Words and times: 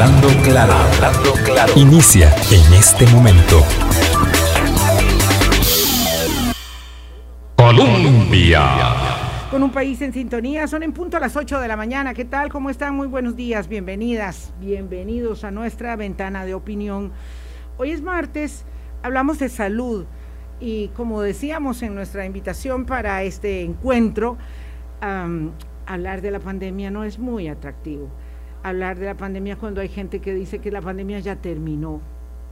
Hablando 0.00 0.28
claro, 0.42 0.72
hablando 0.72 1.32
claro. 1.44 1.72
Inicia 1.76 2.34
en 2.50 2.72
este 2.72 3.06
momento. 3.08 3.60
Colombia. 7.54 8.62
Con 9.50 9.62
un 9.62 9.70
país 9.70 10.00
en 10.00 10.14
sintonía, 10.14 10.66
son 10.68 10.84
en 10.84 10.94
punto 10.94 11.18
a 11.18 11.20
las 11.20 11.36
8 11.36 11.60
de 11.60 11.68
la 11.68 11.76
mañana. 11.76 12.14
¿Qué 12.14 12.24
tal? 12.24 12.50
¿Cómo 12.50 12.70
están? 12.70 12.96
Muy 12.96 13.08
buenos 13.08 13.36
días, 13.36 13.68
bienvenidas, 13.68 14.54
bienvenidos 14.58 15.44
a 15.44 15.50
nuestra 15.50 15.96
ventana 15.96 16.46
de 16.46 16.54
opinión. 16.54 17.12
Hoy 17.76 17.90
es 17.90 18.00
martes, 18.00 18.64
hablamos 19.02 19.38
de 19.38 19.50
salud 19.50 20.06
y 20.60 20.88
como 20.96 21.20
decíamos 21.20 21.82
en 21.82 21.94
nuestra 21.94 22.24
invitación 22.24 22.86
para 22.86 23.22
este 23.22 23.60
encuentro, 23.60 24.38
hablar 25.84 26.22
de 26.22 26.30
la 26.30 26.40
pandemia 26.40 26.90
no 26.90 27.04
es 27.04 27.18
muy 27.18 27.48
atractivo. 27.48 28.08
Hablar 28.62 28.98
de 28.98 29.06
la 29.06 29.16
pandemia 29.16 29.56
cuando 29.56 29.80
hay 29.80 29.88
gente 29.88 30.20
que 30.20 30.34
dice 30.34 30.58
que 30.58 30.70
la 30.70 30.82
pandemia 30.82 31.18
ya 31.20 31.36
terminó, 31.36 32.00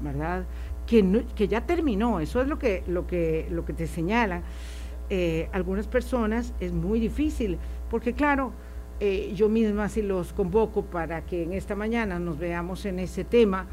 ¿verdad? 0.01 0.45
Que, 0.87 1.25
que 1.35 1.49
ya 1.49 1.67
terminó, 1.67 2.21
eso 2.21 2.41
es 2.41 2.49
lo 2.49 2.59
que, 2.59 2.83
lo 2.87 3.07
que, 3.07 3.47
lo 3.51 3.65
que 3.65 3.75
te 3.75 3.87
señala. 3.87 4.43
Eh, 5.11 5.49
algunas 5.53 5.87
personas 5.87 6.55
es 6.61 6.73
muy 6.73 7.01
difícil, 7.01 7.59
porque 7.91 8.15
claro, 8.15 8.53
eh, 9.01 9.33
yo 9.35 9.49
misma 9.49 9.89
si 9.89 10.03
los 10.03 10.33
convoco 10.33 10.83
para 10.83 11.25
que 11.25 11.43
en 11.43 11.53
esta 11.53 11.75
mañana 11.75 12.19
nos 12.19 12.39
veamos 12.39 12.85
en 12.87 12.99
ese 12.99 13.25
tema, 13.25 13.67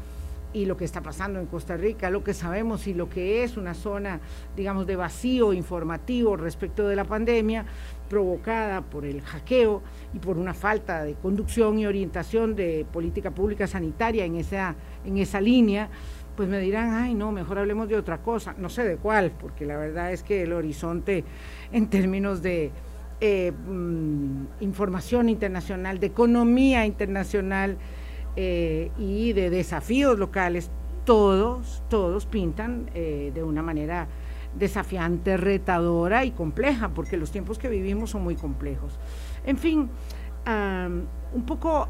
y 0.56 0.64
lo 0.64 0.78
que 0.78 0.86
está 0.86 1.02
pasando 1.02 1.38
en 1.38 1.44
Costa 1.44 1.76
Rica, 1.76 2.08
lo 2.08 2.24
que 2.24 2.32
sabemos 2.32 2.86
y 2.86 2.94
lo 2.94 3.10
que 3.10 3.44
es 3.44 3.58
una 3.58 3.74
zona, 3.74 4.20
digamos, 4.56 4.86
de 4.86 4.96
vacío 4.96 5.52
informativo 5.52 6.34
respecto 6.34 6.88
de 6.88 6.96
la 6.96 7.04
pandemia 7.04 7.66
provocada 8.08 8.82
por 8.82 9.04
el 9.04 9.20
hackeo 9.22 9.82
y 10.14 10.18
por 10.18 10.38
una 10.38 10.54
falta 10.54 11.04
de 11.04 11.14
conducción 11.14 11.78
y 11.78 11.86
orientación 11.86 12.54
de 12.54 12.86
política 12.92 13.30
pública 13.30 13.66
sanitaria 13.66 14.24
en 14.24 14.36
esa, 14.36 14.74
en 15.04 15.18
esa 15.18 15.40
línea, 15.40 15.88
pues 16.36 16.48
me 16.48 16.58
dirán, 16.58 16.94
ay, 16.94 17.14
no, 17.14 17.32
mejor 17.32 17.58
hablemos 17.58 17.88
de 17.88 17.96
otra 17.96 18.18
cosa, 18.18 18.54
no 18.58 18.68
sé 18.68 18.84
de 18.84 18.96
cuál, 18.96 19.30
porque 19.30 19.64
la 19.64 19.76
verdad 19.76 20.12
es 20.12 20.22
que 20.22 20.42
el 20.42 20.52
horizonte 20.52 21.24
en 21.72 21.88
términos 21.88 22.42
de 22.42 22.70
eh, 23.20 23.52
mm, 23.52 24.44
información 24.60 25.28
internacional, 25.28 25.98
de 25.98 26.06
economía 26.08 26.84
internacional, 26.84 27.78
eh, 28.38 28.90
y 28.98 29.32
de 29.32 29.48
desafíos 29.48 30.18
locales, 30.18 30.70
todos, 31.06 31.82
todos 31.88 32.26
pintan 32.26 32.90
eh, 32.94 33.32
de 33.34 33.42
una 33.42 33.62
manera 33.62 34.08
desafiante, 34.58 35.36
retadora 35.36 36.24
y 36.24 36.30
compleja, 36.30 36.88
porque 36.90 37.16
los 37.16 37.30
tiempos 37.30 37.58
que 37.58 37.68
vivimos 37.68 38.10
son 38.10 38.22
muy 38.24 38.36
complejos. 38.36 38.98
En 39.44 39.58
fin, 39.58 39.88
un 40.46 41.46
poco 41.46 41.88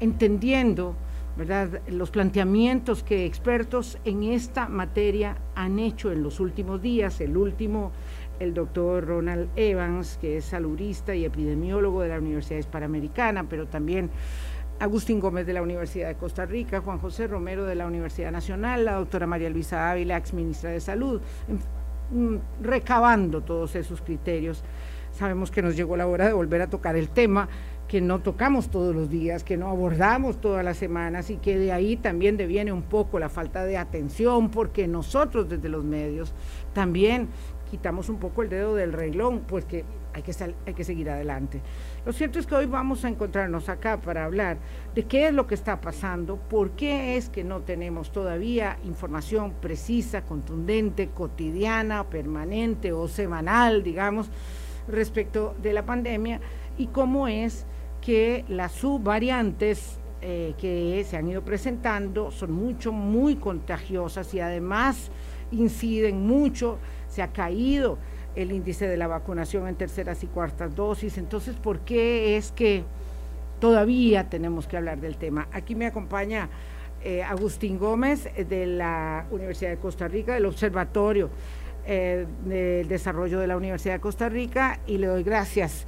entendiendo 0.00 0.94
¿verdad? 1.36 1.80
los 1.88 2.10
planteamientos 2.10 3.02
que 3.02 3.24
expertos 3.26 3.98
en 4.04 4.22
esta 4.22 4.68
materia 4.68 5.36
han 5.54 5.78
hecho 5.78 6.12
en 6.12 6.22
los 6.22 6.40
últimos 6.40 6.82
días, 6.82 7.20
el 7.20 7.36
último, 7.36 7.90
el 8.38 8.54
doctor 8.54 9.06
Ronald 9.06 9.48
Evans, 9.56 10.18
que 10.20 10.36
es 10.38 10.44
salurista 10.44 11.14
y 11.14 11.24
epidemiólogo 11.24 12.02
de 12.02 12.08
la 12.10 12.18
Universidad 12.18 12.58
Hispanoamericana, 12.58 13.44
pero 13.48 13.66
también 13.66 14.10
Agustín 14.82 15.20
Gómez 15.20 15.46
de 15.46 15.52
la 15.52 15.62
Universidad 15.62 16.08
de 16.08 16.16
Costa 16.16 16.44
Rica, 16.44 16.80
Juan 16.80 16.98
José 16.98 17.28
Romero 17.28 17.64
de 17.64 17.76
la 17.76 17.86
Universidad 17.86 18.32
Nacional, 18.32 18.84
la 18.84 18.94
doctora 18.94 19.28
María 19.28 19.48
Luisa 19.48 19.88
Ávila, 19.88 20.16
ex 20.16 20.34
ministra 20.34 20.70
de 20.70 20.80
Salud, 20.80 21.20
mm, 22.10 22.36
recabando 22.60 23.42
todos 23.42 23.76
esos 23.76 24.02
criterios. 24.02 24.64
Sabemos 25.12 25.52
que 25.52 25.62
nos 25.62 25.76
llegó 25.76 25.96
la 25.96 26.08
hora 26.08 26.26
de 26.26 26.32
volver 26.32 26.62
a 26.62 26.66
tocar 26.66 26.96
el 26.96 27.10
tema 27.10 27.48
que 27.86 28.00
no 28.00 28.22
tocamos 28.22 28.70
todos 28.70 28.92
los 28.92 29.08
días, 29.08 29.44
que 29.44 29.56
no 29.56 29.68
abordamos 29.68 30.40
todas 30.40 30.64
las 30.64 30.78
semanas 30.78 31.30
y 31.30 31.36
que 31.36 31.58
de 31.58 31.70
ahí 31.70 31.96
también 31.96 32.36
deviene 32.36 32.72
un 32.72 32.82
poco 32.82 33.20
la 33.20 33.28
falta 33.28 33.64
de 33.64 33.76
atención, 33.76 34.50
porque 34.50 34.88
nosotros 34.88 35.48
desde 35.48 35.68
los 35.68 35.84
medios 35.84 36.32
también 36.72 37.28
quitamos 37.72 38.10
un 38.10 38.18
poco 38.18 38.42
el 38.42 38.50
dedo 38.50 38.74
del 38.74 38.92
reglón, 38.92 39.44
pues 39.48 39.64
que 39.64 39.82
hay 40.12 40.22
que, 40.22 40.34
hay 40.66 40.74
que 40.74 40.84
seguir 40.84 41.08
adelante. 41.08 41.62
Lo 42.04 42.12
cierto 42.12 42.38
es 42.38 42.46
que 42.46 42.54
hoy 42.54 42.66
vamos 42.66 43.02
a 43.06 43.08
encontrarnos 43.08 43.70
acá 43.70 43.98
para 43.98 44.26
hablar 44.26 44.58
de 44.94 45.04
qué 45.04 45.28
es 45.28 45.32
lo 45.32 45.46
que 45.46 45.54
está 45.54 45.80
pasando, 45.80 46.36
por 46.36 46.72
qué 46.72 47.16
es 47.16 47.30
que 47.30 47.44
no 47.44 47.62
tenemos 47.62 48.12
todavía 48.12 48.76
información 48.84 49.54
precisa, 49.58 50.20
contundente, 50.20 51.08
cotidiana, 51.08 52.04
permanente 52.10 52.92
o 52.92 53.08
semanal, 53.08 53.82
digamos, 53.82 54.28
respecto 54.86 55.54
de 55.62 55.72
la 55.72 55.86
pandemia 55.86 56.42
y 56.76 56.88
cómo 56.88 57.26
es 57.26 57.64
que 58.02 58.44
las 58.48 58.72
subvariantes 58.72 59.98
eh, 60.20 60.52
que 60.58 61.06
se 61.08 61.16
han 61.16 61.26
ido 61.26 61.42
presentando 61.42 62.30
son 62.30 62.52
mucho, 62.52 62.92
muy 62.92 63.36
contagiosas 63.36 64.34
y 64.34 64.40
además 64.40 65.10
inciden 65.52 66.26
mucho, 66.26 66.78
se 67.12 67.22
ha 67.22 67.28
caído 67.28 67.98
el 68.34 68.52
índice 68.52 68.88
de 68.88 68.96
la 68.96 69.06
vacunación 69.06 69.68
en 69.68 69.74
terceras 69.74 70.22
y 70.24 70.26
cuartas 70.26 70.74
dosis. 70.74 71.18
Entonces, 71.18 71.54
¿por 71.56 71.80
qué 71.80 72.38
es 72.38 72.52
que 72.52 72.84
todavía 73.60 74.30
tenemos 74.30 74.66
que 74.66 74.78
hablar 74.78 74.98
del 74.98 75.16
tema? 75.16 75.46
Aquí 75.52 75.74
me 75.74 75.86
acompaña 75.86 76.48
eh, 77.04 77.22
Agustín 77.22 77.78
Gómez 77.78 78.26
eh, 78.34 78.44
de 78.44 78.64
la 78.64 79.26
Universidad 79.30 79.70
de 79.70 79.76
Costa 79.76 80.08
Rica, 80.08 80.34
del 80.34 80.46
Observatorio 80.46 81.28
eh, 81.84 82.26
del 82.46 82.88
Desarrollo 82.88 83.40
de 83.40 83.46
la 83.46 83.56
Universidad 83.56 83.94
de 83.94 84.00
Costa 84.00 84.28
Rica, 84.28 84.80
y 84.86 84.96
le 84.96 85.08
doy 85.08 85.22
gracias 85.22 85.84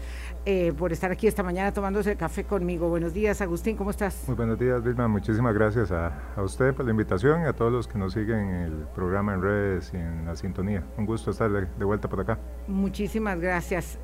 eh, 0.46 0.72
por 0.76 0.92
estar 0.92 1.10
aquí 1.10 1.26
esta 1.26 1.42
mañana 1.42 1.72
tomándose 1.72 2.12
el 2.12 2.16
café 2.18 2.44
conmigo. 2.44 2.88
Buenos 2.88 3.14
días, 3.14 3.40
Agustín, 3.40 3.76
¿cómo 3.76 3.90
estás? 3.90 4.24
Muy 4.26 4.36
buenos 4.36 4.58
días, 4.58 4.82
Vilma. 4.82 5.08
Muchísimas 5.08 5.54
gracias 5.54 5.90
a, 5.90 6.12
usted 6.36 6.74
por 6.74 6.84
la 6.84 6.90
invitación 6.90 7.42
y 7.42 7.46
a 7.46 7.52
todos 7.52 7.72
los 7.72 7.88
que 7.88 7.98
nos 7.98 8.12
siguen 8.12 8.38
en 8.38 8.60
el 8.62 8.72
programa 8.94 9.34
en 9.34 9.42
redes 9.42 9.90
y 9.94 9.96
en 9.96 10.26
la 10.26 10.36
sintonía. 10.36 10.82
Un 10.98 11.06
gusto 11.06 11.30
estar 11.30 11.50
de, 11.50 11.84
vuelta 11.84 12.08
por 12.08 12.20
acá. 12.20 12.38
Muchísimas 12.68 13.40
gracias. 13.40 13.98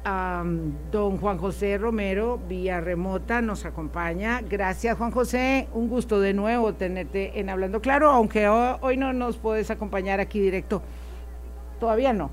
don 0.90 1.18
Juan 1.18 1.38
José 1.38 1.76
Romero, 1.76 2.40
vía 2.48 2.80
remota, 2.80 3.42
nos 3.42 3.66
acompaña. 3.66 4.40
Gracias, 4.40 4.96
Juan 4.96 5.10
José. 5.10 5.68
Un 5.74 5.88
gusto 5.88 6.20
de 6.20 6.32
nuevo 6.32 6.72
tenerte 6.74 7.38
en 7.38 7.50
Hablando 7.50 7.80
Claro, 7.80 8.10
aunque 8.10 8.48
hoy 8.48 8.96
no 8.96 9.12
nos 9.12 9.36
puedes 9.36 9.70
acompañar 9.70 10.20
aquí 10.20 10.40
directo. 10.40 10.82
Todavía 11.78 12.12
no. 12.12 12.30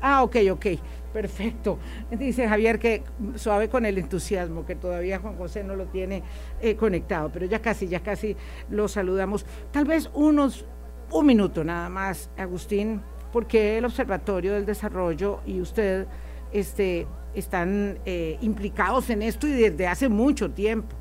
Ah, 0.00 0.22
ok, 0.22 0.36
ok. 0.52 0.66
Perfecto. 1.12 1.78
Dice 2.10 2.48
Javier 2.48 2.78
que 2.78 3.02
suave 3.36 3.68
con 3.68 3.86
el 3.86 3.98
entusiasmo, 3.98 4.66
que 4.66 4.74
todavía 4.74 5.18
Juan 5.18 5.36
José 5.36 5.64
no 5.64 5.74
lo 5.74 5.86
tiene 5.86 6.22
eh, 6.60 6.76
conectado, 6.76 7.30
pero 7.32 7.46
ya 7.46 7.60
casi, 7.60 7.88
ya 7.88 8.00
casi 8.00 8.36
lo 8.70 8.88
saludamos. 8.88 9.46
Tal 9.70 9.84
vez 9.84 10.10
unos, 10.14 10.66
un 11.10 11.26
minuto 11.26 11.64
nada 11.64 11.88
más, 11.88 12.30
Agustín, 12.36 13.00
porque 13.32 13.78
el 13.78 13.84
Observatorio 13.84 14.52
del 14.52 14.66
Desarrollo 14.66 15.40
y 15.46 15.60
usted 15.60 16.06
este, 16.52 17.06
están 17.34 17.98
eh, 18.04 18.38
implicados 18.40 19.10
en 19.10 19.22
esto 19.22 19.46
y 19.46 19.52
desde 19.52 19.86
hace 19.86 20.08
mucho 20.08 20.50
tiempo. 20.50 20.94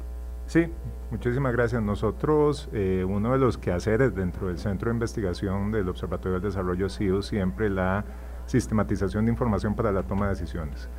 Sí, 0.46 0.68
muchísimas 1.12 1.52
gracias. 1.52 1.82
Nosotros, 1.82 2.70
eh, 2.72 3.06
uno 3.08 3.34
de 3.34 3.40
los 3.40 3.58
quehaceres 3.58 4.16
dentro 4.16 4.48
del 4.48 4.58
Centro 4.58 4.90
de 4.90 4.96
Investigación 4.96 5.72
del 5.72 5.90
Observatorio 5.90 6.40
del 6.40 6.44
Desarrollo 6.44 6.86
ha 6.86 6.90
sido 6.90 7.22
siempre 7.22 7.70
la 7.70 8.06
sistematización 8.48 9.26
de 9.26 9.32
información 9.32 9.76
para 9.76 9.92
la 9.92 10.04
toma 10.04 10.26
de 10.26 10.32
decisiones. 10.32 10.90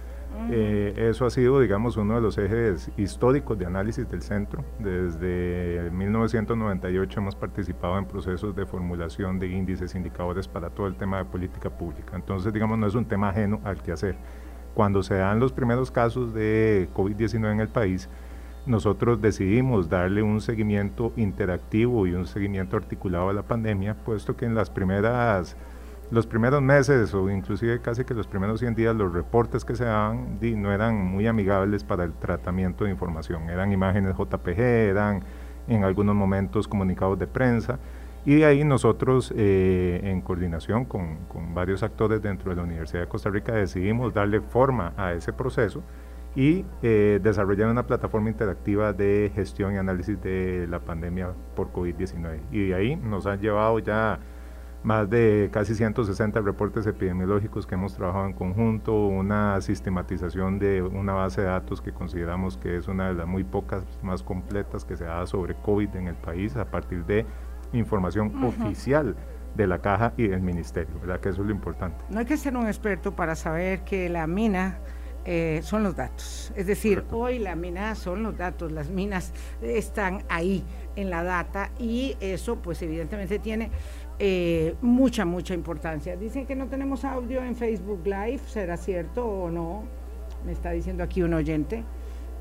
Eh, 0.50 0.94
eso 1.10 1.26
ha 1.26 1.30
sido, 1.30 1.60
digamos, 1.60 1.96
uno 1.96 2.14
de 2.14 2.20
los 2.20 2.38
ejes 2.38 2.90
históricos 2.96 3.58
de 3.58 3.66
análisis 3.66 4.08
del 4.08 4.22
centro. 4.22 4.64
Desde 4.78 5.90
1998 5.90 7.20
hemos 7.20 7.34
participado 7.34 7.98
en 7.98 8.06
procesos 8.06 8.54
de 8.54 8.64
formulación 8.64 9.38
de 9.38 9.48
índices, 9.48 9.94
indicadores 9.94 10.46
para 10.46 10.70
todo 10.70 10.86
el 10.86 10.94
tema 10.94 11.18
de 11.18 11.24
política 11.24 11.70
pública. 11.70 12.14
Entonces, 12.14 12.52
digamos, 12.52 12.78
no 12.78 12.86
es 12.86 12.94
un 12.94 13.04
tema 13.04 13.30
ajeno 13.30 13.60
al 13.64 13.82
que 13.82 13.92
hacer. 13.92 14.16
Cuando 14.74 15.02
se 15.02 15.14
dan 15.14 15.40
los 15.40 15.52
primeros 15.52 15.90
casos 15.90 16.32
de 16.32 16.88
COVID-19 16.94 17.52
en 17.52 17.60
el 17.60 17.68
país, 17.68 18.08
nosotros 18.64 19.20
decidimos 19.20 19.88
darle 19.88 20.22
un 20.22 20.40
seguimiento 20.40 21.12
interactivo 21.16 22.06
y 22.06 22.12
un 22.12 22.26
seguimiento 22.26 22.76
articulado 22.76 23.30
a 23.30 23.32
la 23.32 23.42
pandemia, 23.42 23.94
puesto 23.94 24.36
que 24.36 24.44
en 24.44 24.54
las 24.54 24.70
primeras 24.70 25.56
los 26.10 26.26
primeros 26.26 26.62
meses 26.62 27.12
o 27.14 27.30
inclusive 27.30 27.80
casi 27.80 28.04
que 28.04 28.14
los 28.14 28.26
primeros 28.26 28.60
100 28.60 28.74
días 28.74 28.96
los 28.96 29.12
reportes 29.12 29.64
que 29.64 29.76
se 29.76 29.84
daban 29.84 30.38
no 30.40 30.72
eran 30.72 30.96
muy 30.96 31.26
amigables 31.26 31.84
para 31.84 32.04
el 32.04 32.12
tratamiento 32.14 32.84
de 32.84 32.90
información, 32.90 33.50
eran 33.50 33.72
imágenes 33.72 34.16
JPG, 34.16 34.58
eran 34.58 35.22
en 35.68 35.84
algunos 35.84 36.14
momentos 36.14 36.66
comunicados 36.66 37.18
de 37.18 37.26
prensa. 37.26 37.78
Y 38.24 38.36
de 38.36 38.46
ahí 38.46 38.64
nosotros 38.64 39.32
eh, 39.36 40.00
en 40.02 40.20
coordinación 40.20 40.84
con, 40.84 41.18
varios 41.54 41.82
actores 41.82 42.20
dentro 42.20 42.50
de 42.50 42.56
la 42.56 42.62
Universidad 42.62 43.02
de 43.02 43.08
Costa 43.08 43.30
Rica 43.30 43.52
decidimos 43.52 44.12
darle 44.12 44.40
forma 44.40 44.92
a 44.96 45.12
ese 45.12 45.32
proceso 45.32 45.82
y 46.34 46.64
eh, 46.82 47.20
desarrollar 47.22 47.70
una 47.70 47.86
plataforma 47.86 48.28
interactiva 48.28 48.92
de 48.92 49.30
gestión 49.34 49.74
y 49.74 49.78
análisis 49.78 50.20
de 50.20 50.66
la 50.68 50.80
pandemia 50.80 51.32
por 51.54 51.72
COVID-19 51.72 52.40
y 52.52 52.68
de 52.68 52.74
ahí 52.74 52.96
nos 52.96 53.26
han 53.26 53.40
llevado 53.40 53.78
ya 53.78 54.18
más 54.82 55.10
de 55.10 55.50
casi 55.52 55.74
160 55.74 56.40
reportes 56.40 56.86
epidemiológicos 56.86 57.66
que 57.66 57.74
hemos 57.74 57.94
trabajado 57.94 58.26
en 58.26 58.32
conjunto, 58.32 59.06
una 59.06 59.60
sistematización 59.60 60.58
de 60.58 60.82
una 60.82 61.12
base 61.12 61.42
de 61.42 61.48
datos 61.48 61.80
que 61.80 61.92
consideramos 61.92 62.56
que 62.56 62.76
es 62.76 62.88
una 62.88 63.08
de 63.08 63.14
las 63.14 63.26
muy 63.26 63.44
pocas 63.44 63.84
más 64.02 64.22
completas 64.22 64.84
que 64.84 64.96
se 64.96 65.04
da 65.04 65.26
sobre 65.26 65.54
COVID 65.54 65.96
en 65.96 66.08
el 66.08 66.14
país 66.14 66.56
a 66.56 66.64
partir 66.64 67.04
de 67.04 67.26
información 67.72 68.44
oficial 68.44 69.16
de 69.54 69.66
la 69.66 69.80
caja 69.80 70.12
y 70.16 70.28
del 70.28 70.40
ministerio, 70.40 70.98
¿verdad? 71.00 71.20
Que 71.20 71.30
eso 71.30 71.42
es 71.42 71.48
lo 71.48 71.52
importante. 71.52 72.04
No 72.08 72.20
hay 72.20 72.26
que 72.26 72.36
ser 72.36 72.56
un 72.56 72.66
experto 72.66 73.14
para 73.14 73.34
saber 73.34 73.80
que 73.80 74.08
la 74.08 74.26
mina 74.26 74.78
eh, 75.24 75.60
son 75.62 75.82
los 75.82 75.96
datos. 75.96 76.52
Es 76.56 76.66
decir, 76.66 77.04
hoy 77.10 77.38
la 77.38 77.54
mina 77.56 77.94
son 77.94 78.22
los 78.22 78.38
datos, 78.38 78.72
las 78.72 78.88
minas 78.88 79.32
están 79.60 80.24
ahí 80.28 80.64
en 80.96 81.10
la 81.10 81.22
data 81.22 81.70
y 81.78 82.16
eso 82.20 82.56
pues 82.56 82.80
evidentemente 82.82 83.38
tiene 83.38 83.70
eh, 84.18 84.74
mucha, 84.80 85.24
mucha 85.24 85.54
importancia. 85.54 86.16
Dicen 86.16 86.44
que 86.44 86.56
no 86.56 86.66
tenemos 86.66 87.04
audio 87.04 87.42
en 87.44 87.54
Facebook 87.54 88.00
Live, 88.04 88.40
¿será 88.48 88.76
cierto 88.76 89.24
o 89.24 89.50
no? 89.50 89.84
Me 90.44 90.52
está 90.52 90.72
diciendo 90.72 91.04
aquí 91.04 91.22
un 91.22 91.34
oyente. 91.34 91.84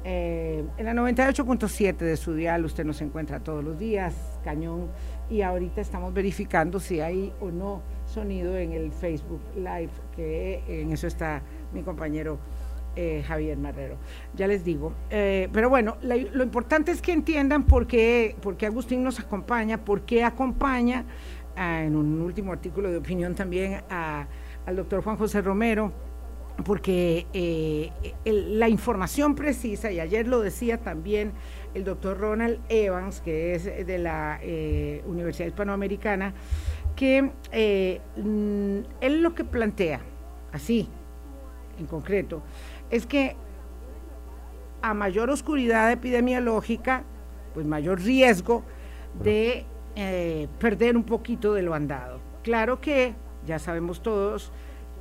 Eh, 0.04 0.64
en 0.78 0.86
la 0.86 0.94
98.7 0.94 1.98
de 1.98 2.18
su 2.18 2.34
dial 2.34 2.66
usted 2.66 2.86
nos 2.86 3.02
encuentra 3.02 3.42
todos 3.42 3.64
los 3.64 3.78
días, 3.78 4.16
cañón, 4.44 4.88
y 5.30 5.42
ahorita 5.42 5.82
estamos 5.82 6.14
verificando 6.14 6.80
si 6.80 7.00
hay 7.00 7.34
o 7.42 7.52
no 7.52 7.82
sonido 8.06 8.58
en 8.58 8.72
el 8.72 8.92
Facebook 8.92 9.42
Live, 9.56 9.92
que 10.16 10.64
en 10.68 10.92
eso 10.92 11.06
está 11.08 11.42
mi 11.74 11.84
compañero 11.84 12.40
eh, 12.96 13.24
Javier 13.28 13.58
Marrero. 13.58 13.98
Ya 14.34 14.48
les 14.48 14.64
digo. 14.64 14.94
pero 15.10 15.70
bueno, 15.70 15.98
lo 16.02 16.44
importante 16.44 16.92
es 16.92 17.02
que 17.02 17.12
entiendan 17.12 17.64
por 17.64 17.86
qué, 17.86 18.36
por 18.42 18.58
qué 18.58 18.66
Agustín 18.66 19.04
nos 19.04 19.20
acompaña, 19.20 19.78
por 19.78 20.02
qué 20.02 20.24
acompaña 20.24 21.06
en 21.58 21.96
un 21.96 22.22
último 22.22 22.54
artículo 22.54 22.92
de 22.92 22.98
opinión 22.98 23.36
también 23.36 23.82
al 23.90 24.76
doctor 24.76 25.04
Juan 25.04 25.18
José 25.18 25.42
Romero, 25.42 25.92
porque 26.64 27.28
eh, 27.34 27.92
la 28.26 28.70
información 28.70 29.36
precisa, 29.36 29.92
y 29.92 30.00
ayer 30.00 30.28
lo 30.28 30.42
decía 30.42 30.78
también 30.80 31.32
el 31.74 31.84
doctor 31.84 32.18
Ronald 32.18 32.60
Evans, 32.70 33.22
que 33.22 33.54
es 33.54 33.66
de 33.66 33.98
la 33.98 34.40
eh, 34.42 35.04
Universidad 35.06 35.48
Hispanoamericana, 35.48 36.34
que 36.96 37.32
eh, 37.52 38.02
él 39.02 39.22
lo 39.22 39.36
que 39.36 39.44
plantea, 39.44 40.02
así, 40.52 40.90
en 41.80 41.86
concreto, 41.86 42.42
es 42.90 43.06
que 43.06 43.36
a 44.82 44.94
mayor 44.94 45.30
oscuridad 45.30 45.92
epidemiológica, 45.92 47.04
pues 47.54 47.66
mayor 47.66 48.02
riesgo 48.02 48.64
de 49.24 49.66
eh, 50.00 50.48
perder 50.60 50.96
un 50.96 51.04
poquito 51.04 51.56
de 51.56 51.64
lo 51.64 51.74
andado. 51.74 52.20
Claro 52.44 52.80
que 52.80 53.16
ya 53.48 53.58
sabemos 53.58 54.04
todos 54.04 54.52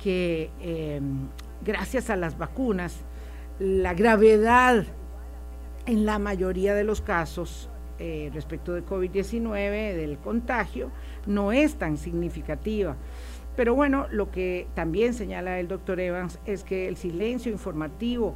que 0.01 0.49
em, 0.59 1.27
gracias 1.63 2.09
a 2.09 2.15
las 2.15 2.35
vacunas, 2.39 3.01
la 3.59 3.93
gravedad 3.93 4.85
en 5.85 6.05
la 6.07 6.17
mayoría 6.17 6.73
de 6.73 6.83
los 6.83 7.01
casos 7.01 7.69
eh, 7.99 8.31
respecto 8.33 8.73
de 8.73 8.83
COVID-19, 8.83 9.95
del 9.95 10.17
contagio, 10.17 10.89
no 11.27 11.51
es 11.51 11.75
tan 11.75 11.97
significativa. 11.97 12.95
Pero 13.55 13.75
bueno, 13.75 14.07
lo 14.09 14.31
que 14.31 14.65
también 14.73 15.13
señala 15.13 15.59
el 15.59 15.67
doctor 15.67 15.99
Evans 15.99 16.39
es 16.47 16.63
que 16.63 16.87
el 16.87 16.97
silencio 16.97 17.51
informativo 17.51 18.33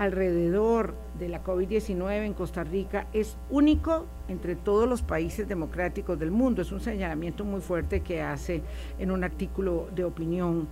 alrededor 0.00 0.94
de 1.18 1.28
la 1.28 1.44
COVID-19 1.44 2.24
en 2.24 2.32
Costa 2.32 2.64
Rica 2.64 3.06
es 3.12 3.36
único 3.50 4.06
entre 4.28 4.56
todos 4.56 4.88
los 4.88 5.02
países 5.02 5.46
democráticos 5.46 6.18
del 6.18 6.30
mundo. 6.30 6.62
Es 6.62 6.72
un 6.72 6.80
señalamiento 6.80 7.44
muy 7.44 7.60
fuerte 7.60 8.00
que 8.00 8.22
hace 8.22 8.62
en 8.98 9.10
un 9.10 9.24
artículo 9.24 9.90
de 9.94 10.04
opinión 10.04 10.68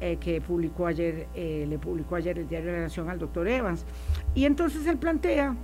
eh, 0.00 0.16
que 0.18 0.40
publicó 0.40 0.86
ayer, 0.86 1.28
eh, 1.34 1.66
le 1.68 1.78
publicó 1.78 2.14
ayer 2.14 2.38
el 2.38 2.48
Diario 2.48 2.70
de 2.70 2.78
la 2.78 2.82
Nación 2.84 3.10
al 3.10 3.18
doctor 3.18 3.46
Evans. 3.48 3.84
Y 4.34 4.46
entonces 4.46 4.86
él 4.86 4.96
plantea 4.96 5.54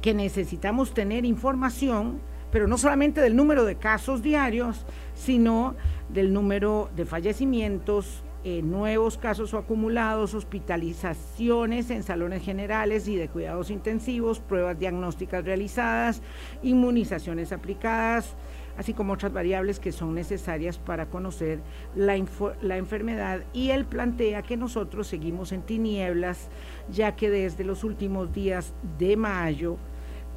que 0.00 0.14
necesitamos 0.14 0.94
tener 0.94 1.26
información, 1.26 2.18
pero 2.50 2.66
no 2.66 2.78
solamente 2.78 3.20
del 3.20 3.36
número 3.36 3.66
de 3.66 3.74
casos 3.74 4.22
diarios, 4.22 4.86
sino 5.14 5.74
del 6.08 6.32
número 6.32 6.88
de 6.96 7.04
fallecimientos, 7.04 8.22
eh, 8.50 8.62
nuevos 8.62 9.18
casos 9.18 9.52
o 9.52 9.58
acumulados, 9.58 10.32
hospitalizaciones 10.32 11.90
en 11.90 12.02
salones 12.02 12.42
generales 12.42 13.06
y 13.06 13.14
de 13.14 13.28
cuidados 13.28 13.68
intensivos, 13.68 14.40
pruebas 14.40 14.78
diagnósticas 14.78 15.44
realizadas, 15.44 16.22
inmunizaciones 16.62 17.52
aplicadas, 17.52 18.36
así 18.78 18.94
como 18.94 19.12
otras 19.12 19.34
variables 19.34 19.78
que 19.80 19.92
son 19.92 20.14
necesarias 20.14 20.78
para 20.78 21.10
conocer 21.10 21.60
la, 21.94 22.16
enfermedad. 22.16 23.42
Y 23.52 23.68
él 23.68 23.84
plantea 23.84 24.40
que 24.40 24.56
nosotros 24.56 25.06
seguimos 25.08 25.52
en 25.52 25.60
tinieblas, 25.60 26.48
ya 26.90 27.16
que 27.16 27.28
desde 27.28 27.64
los 27.64 27.84
últimos 27.84 28.32
días 28.32 28.72
de 28.98 29.18
mayo, 29.18 29.76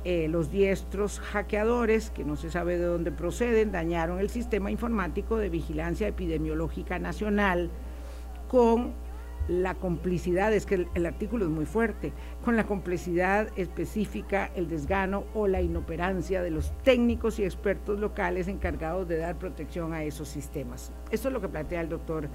eh, 0.04 0.28
los 0.28 0.52
diestros 0.52 1.22
hackeadores, 1.22 2.10
que 2.10 2.26
no 2.26 2.36
se 2.36 2.52
sabe 2.52 2.78
de 2.78 2.84
dónde 2.84 3.14
proceden, 3.14 3.72
dañaron 3.72 4.20
el 4.20 4.30
sistema 4.30 4.70
informático 4.70 5.38
de 5.38 5.48
vigilancia 5.48 6.10
epidemiológica 6.10 7.00
nacional 7.00 7.72
con 8.52 8.92
la 9.48 9.76
complicidad, 9.76 10.52
es 10.52 10.66
que 10.66 10.86
el, 10.94 11.06
artículo 11.06 11.46
es 11.46 11.52
muy 11.52 11.66
fuerte, 11.66 12.12
con 12.44 12.58
la 12.58 12.66
complicidad 12.66 13.48
específica, 13.56 14.52
el 14.56 14.68
desgano 14.68 15.24
o 15.34 15.48
la 15.48 15.62
inoperancia 15.62 16.42
de 16.42 16.52
los 16.52 16.74
técnicos 16.84 17.40
y 17.40 17.46
expertos 17.46 17.98
locales 17.98 18.50
encargados 18.50 19.08
de 19.08 19.20
dar 19.20 19.38
protección 19.38 19.94
a 19.94 20.04
esos 20.04 20.28
sistemas. 20.28 20.92
Esto 21.12 21.30
es 21.30 21.34
lo 21.34 21.40
que 21.40 21.48
plantea 21.48 21.80
el 21.80 21.88
doctor, 21.88 22.28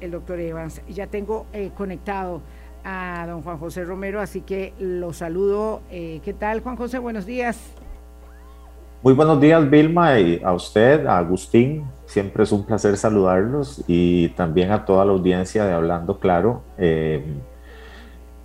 el 0.00 0.10
doctor 0.10 0.40
Evans. 0.40 0.80
Ya 0.88 1.06
tengo 1.06 1.44
eh, 1.52 1.70
conectado 1.76 2.40
a 2.82 3.26
don 3.28 3.42
Juan 3.42 3.58
José 3.58 3.84
Romero, 3.84 4.22
así 4.22 4.40
que 4.40 4.72
lo 4.78 5.12
saludo. 5.12 5.82
Eh, 5.90 6.22
¿Qué 6.24 6.32
tal, 6.32 6.60
Juan 6.60 6.76
José? 6.76 6.98
Buenos 6.98 7.26
días. 7.26 7.74
Muy 9.02 9.12
buenos 9.12 9.38
días, 9.38 9.68
Vilma, 9.68 10.18
y 10.18 10.40
a 10.42 10.54
usted, 10.54 11.04
a 11.04 11.18
Agustín. 11.18 11.84
Siempre 12.12 12.42
es 12.42 12.52
un 12.52 12.66
placer 12.66 12.98
saludarlos 12.98 13.82
y 13.86 14.28
también 14.36 14.70
a 14.70 14.84
toda 14.84 15.02
la 15.06 15.12
audiencia 15.12 15.64
de 15.64 15.72
Hablando 15.72 16.18
Claro. 16.18 16.62
Eh, 16.76 17.24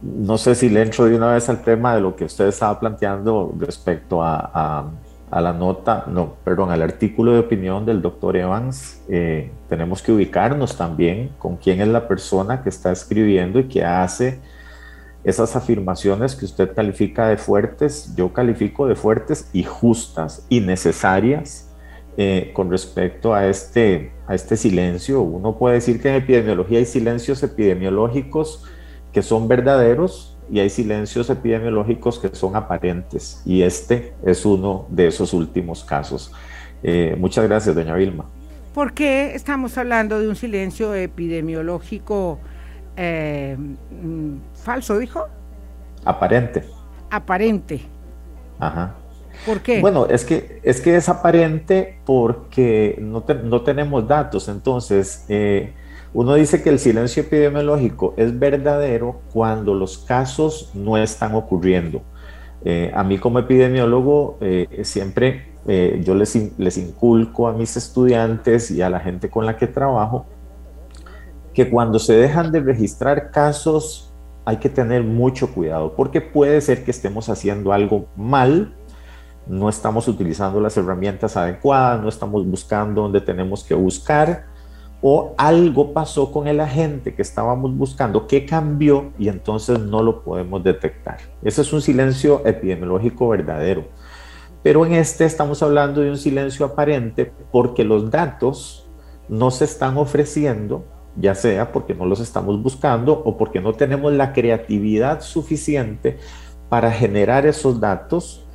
no 0.01 0.37
sé 0.37 0.55
si 0.55 0.69
le 0.69 0.83
entro 0.83 1.03
de 1.03 1.17
una 1.17 1.33
vez 1.33 1.49
al 1.49 1.61
tema 1.63 1.93
de 1.93 1.99
lo 1.99 2.15
que 2.15 2.23
usted 2.23 2.47
estaba 2.47 2.79
planteando 2.79 3.53
respecto 3.59 4.23
a, 4.23 4.89
la 5.29 5.51
nota, 5.51 6.05
no, 6.07 6.35
perdón, 6.45 6.71
al 6.71 6.81
artículo 6.81 7.33
de 7.33 7.39
opinión 7.39 7.85
del 7.85 8.01
doctor 8.01 8.37
Evans. 8.37 9.01
Eh, 9.09 9.51
tenemos 9.67 10.01
que 10.01 10.13
ubicarnos 10.13 10.77
también 10.77 11.31
con 11.37 11.57
quién 11.57 11.81
es 11.81 11.89
la 11.89 12.07
persona 12.07 12.63
que 12.63 12.69
está 12.69 12.93
escribiendo 12.93 13.59
y 13.59 13.65
que 13.65 13.83
hace 13.83 14.39
esas 15.25 15.57
afirmaciones 15.57 16.37
que 16.37 16.45
usted 16.45 16.73
califica 16.73 17.27
de 17.27 17.35
fuertes, 17.35 18.15
yo 18.15 18.31
califico 18.31 18.87
de 18.87 18.95
fuertes 18.95 19.49
y 19.51 19.63
justas 19.63 20.45
y 20.47 20.61
necesarias 20.61 21.66
eh, 22.17 22.51
con 22.53 22.71
respecto 22.71 23.33
a 23.33 23.47
este, 23.47 24.11
a 24.27 24.33
este 24.33 24.57
silencio. 24.57 25.21
Uno 25.21 25.55
puede 25.55 25.75
decir 25.75 26.01
que 26.01 26.09
en 26.09 26.15
epidemiología 26.15 26.79
hay 26.79 26.85
silencios 26.85 27.43
epidemiológicos 27.43 28.65
que 29.13 29.21
son 29.21 29.47
verdaderos 29.47 30.35
y 30.49 30.59
hay 30.59 30.69
silencios 30.69 31.29
epidemiológicos 31.29 32.19
que 32.19 32.29
son 32.33 32.55
aparentes 32.55 33.41
y 33.45 33.61
este 33.61 34.13
es 34.25 34.45
uno 34.45 34.87
de 34.89 35.07
esos 35.07 35.33
últimos 35.33 35.83
casos. 35.83 36.31
Eh, 36.83 37.15
muchas 37.19 37.47
gracias, 37.47 37.75
doña 37.75 37.95
Vilma. 37.95 38.25
¿Por 38.73 38.93
qué 38.93 39.33
estamos 39.35 39.77
hablando 39.77 40.19
de 40.19 40.27
un 40.27 40.35
silencio 40.35 40.93
epidemiológico? 40.93 42.39
Eh, 42.95 43.55
mm, 43.57 44.37
falso, 44.53 44.97
dijo. 44.97 45.27
Aparente. 46.05 46.63
Aparente. 47.09 47.81
Ajá. 48.59 48.95
¿Por 49.45 49.61
qué? 49.61 49.81
Bueno, 49.81 50.05
es 50.07 50.25
que 50.25 50.59
es, 50.63 50.81
que 50.81 50.95
es 50.95 51.09
aparente 51.09 51.99
porque 52.05 52.97
no, 53.01 53.23
no 53.43 53.61
tenemos 53.61 54.07
datos. 54.07 54.47
Entonces, 54.47 55.25
eh, 55.29 55.73
uno 56.13 56.35
dice 56.35 56.61
que 56.61 56.69
el 56.69 56.79
silencio 56.79 57.23
epidemiológico 57.23 58.13
es 58.17 58.37
verdadero 58.37 59.21
cuando 59.33 59.73
los 59.73 59.97
casos 59.97 60.71
no 60.73 60.97
están 60.97 61.35
ocurriendo. 61.35 62.01
Eh, 62.65 62.91
a 62.93 63.03
mí 63.03 63.17
como 63.17 63.39
epidemiólogo 63.39 64.39
siempre 64.81 65.55
yo 66.01 66.15
les, 66.15 66.57
les 66.57 66.77
inculco 66.77 67.47
a 67.47 67.53
mis 67.53 67.75
estudiantes 67.75 68.71
y 68.71 68.81
a 68.81 68.89
la 68.89 69.01
gente 69.01 69.29
con 69.29 69.45
la 69.45 69.57
que 69.57 69.67
trabajo 69.67 70.25
que 71.57 71.71
cuando 71.71 71.97
se 71.97 72.13
dejan 72.13 72.51
de 72.51 72.59
registrar 72.59 73.31
casos 73.31 74.13
hay 74.45 74.57
que 74.57 74.69
tener 74.69 75.03
mucho 75.03 75.51
cuidado 75.55 75.95
porque 75.95 76.21
puede 76.21 76.61
ser 76.61 76.85
que 76.85 76.91
estemos 76.91 77.29
haciendo 77.29 77.73
algo 77.73 78.05
mal, 78.15 78.75
no 79.49 79.69
estamos 79.69 80.07
utilizando 80.07 80.59
las 80.59 80.77
herramientas 80.77 81.37
adecuadas, 81.37 82.01
no 82.01 82.09
estamos 82.09 82.45
buscando 82.45 83.01
donde 83.01 83.21
tenemos 83.21 83.63
que 83.63 83.73
buscar 83.73 84.45
o 85.01 85.35
algo 85.37 85.93
pasó 85.93 86.31
con 86.31 86.47
el 86.47 86.59
agente 86.59 87.13
que 87.13 87.21
estábamos 87.21 87.75
buscando 87.75 88.27
que 88.27 88.45
cambió 88.45 89.11
y 89.19 89.29
entonces 89.29 89.79
no 89.79 90.01
lo 90.01 90.23
podemos 90.23 90.63
detectar. 90.63 91.17
Ese 91.43 91.61
es 91.61 91.71
un 91.71 91.81
silencio 91.81 92.41
epidemiológico 92.45 93.29
verdadero. 93.29 93.85
Pero 94.63 94.85
en 94.85 94.93
este 94.93 95.25
estamos 95.25 95.61
hablando 95.61 96.01
de 96.01 96.09
un 96.09 96.17
silencio 96.17 96.65
aparente 96.65 97.31
porque 97.51 97.83
los 97.83 98.09
datos 98.09 98.89
no 99.29 99.51
se 99.51 99.65
están 99.65 99.97
ofreciendo, 99.97 100.85
ya 101.15 101.35
sea 101.35 101.71
porque 101.71 101.93
no 101.93 102.05
los 102.05 102.19
estamos 102.19 102.61
buscando 102.61 103.13
o 103.13 103.37
porque 103.37 103.61
no 103.61 103.73
tenemos 103.73 104.11
la 104.13 104.33
creatividad 104.33 105.21
suficiente 105.21 106.17
para 106.69 106.91
generar 106.91 107.45
esos 107.45 107.79
datos, 107.79 108.46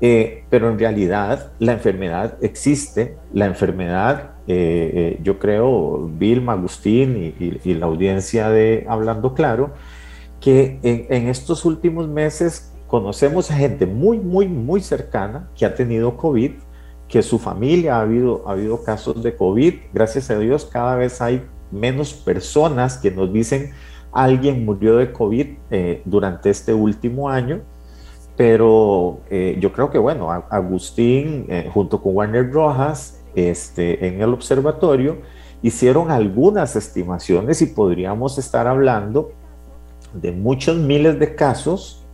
eh, 0.00 0.44
pero 0.48 0.70
en 0.70 0.78
realidad 0.78 1.52
la 1.58 1.72
enfermedad 1.72 2.38
existe, 2.40 3.16
la 3.32 3.46
enfermedad, 3.46 4.32
eh, 4.46 4.90
eh, 4.94 5.20
yo 5.22 5.38
creo, 5.38 6.10
Vilma, 6.18 6.52
Agustín 6.52 7.34
y, 7.38 7.74
la 7.74 7.86
audiencia 7.86 8.48
de 8.48 8.86
Hablando 8.88 9.34
Claro, 9.34 9.72
que 10.40 10.78
en, 10.82 11.28
estos 11.28 11.64
últimos 11.64 12.08
meses 12.08 12.72
conocemos 12.86 13.50
a 13.50 13.56
gente 13.56 13.86
muy, 13.86 14.18
muy, 14.18 14.48
muy 14.48 14.80
cercana 14.80 15.50
que 15.54 15.66
ha 15.66 15.74
tenido 15.74 16.16
COVID, 16.16 16.52
que 17.06 17.22
su 17.22 17.38
familia 17.38 17.96
ha 17.96 18.02
habido, 18.02 18.42
ha 18.46 18.52
habido 18.52 18.82
casos 18.82 19.22
de 19.22 19.36
COVID. 19.36 19.74
Gracias 19.92 20.30
a 20.30 20.38
Dios, 20.38 20.64
cada 20.64 20.96
vez 20.96 21.20
hay 21.20 21.42
menos 21.70 22.14
personas 22.14 22.96
que 22.96 23.10
nos 23.10 23.32
dicen 23.32 23.72
alguien 24.12 24.64
murió 24.64 24.96
de 24.96 25.12
COVID 25.12 25.46
eh, 25.70 26.02
durante 26.04 26.50
este 26.50 26.74
último 26.74 27.28
año. 27.28 27.60
Pero 28.36 29.20
eh, 29.30 29.58
yo 29.60 29.72
creo 29.72 29.90
que, 29.90 29.98
bueno, 29.98 30.30
Agustín, 30.50 31.46
eh, 31.48 31.70
junto 31.72 32.00
con 32.00 32.16
Warner 32.16 32.50
Rojas, 32.50 33.22
este, 33.34 34.06
en 34.06 34.20
el 34.20 34.32
observatorio, 34.32 35.18
hicieron 35.62 36.10
algunas 36.10 36.74
estimaciones 36.76 37.60
y 37.62 37.66
podríamos 37.66 38.38
estar 38.38 38.66
hablando 38.66 39.32
de 40.14 40.32
muchos 40.32 40.76
miles 40.76 41.18
de 41.18 41.34
casos, 41.34 42.06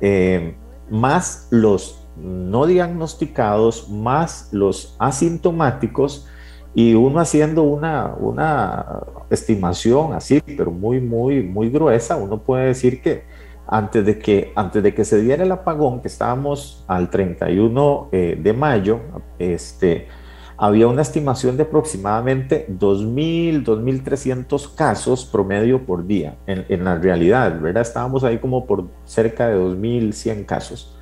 eh, 0.00 0.54
más 0.90 1.48
los 1.50 2.00
no 2.16 2.66
diagnosticados, 2.66 3.88
más 3.90 4.48
los 4.52 4.94
asintomáticos, 4.98 6.28
y 6.74 6.94
uno 6.94 7.20
haciendo 7.20 7.62
una, 7.62 8.14
una 8.18 9.00
estimación 9.30 10.12
así, 10.12 10.40
pero 10.56 10.70
muy, 10.70 11.00
muy, 11.00 11.42
muy 11.42 11.70
gruesa, 11.70 12.16
uno 12.16 12.38
puede 12.38 12.66
decir 12.66 13.00
que 13.00 13.22
antes 13.66 14.04
de 14.04 14.18
que, 14.18 14.52
antes 14.56 14.82
de 14.82 14.94
que 14.94 15.04
se 15.04 15.20
diera 15.20 15.44
el 15.44 15.52
apagón, 15.52 16.00
que 16.00 16.08
estábamos 16.08 16.84
al 16.86 17.10
31 17.10 18.08
eh, 18.12 18.38
de 18.40 18.52
mayo, 18.52 19.00
este, 19.38 20.08
había 20.56 20.86
una 20.86 21.02
estimación 21.02 21.56
de 21.56 21.64
aproximadamente 21.64 22.66
2.000, 22.68 23.64
2.300 23.64 24.74
casos 24.74 25.24
promedio 25.24 25.84
por 25.84 26.06
día 26.06 26.36
en, 26.46 26.84
la 26.84 26.96
realidad, 26.96 27.60
¿verdad? 27.60 27.82
Estábamos 27.82 28.22
ahí 28.24 28.38
como 28.38 28.66
por 28.66 28.88
cerca 29.04 29.48
de 29.48 29.56
2.100 29.56 30.46
casos, 30.46 30.96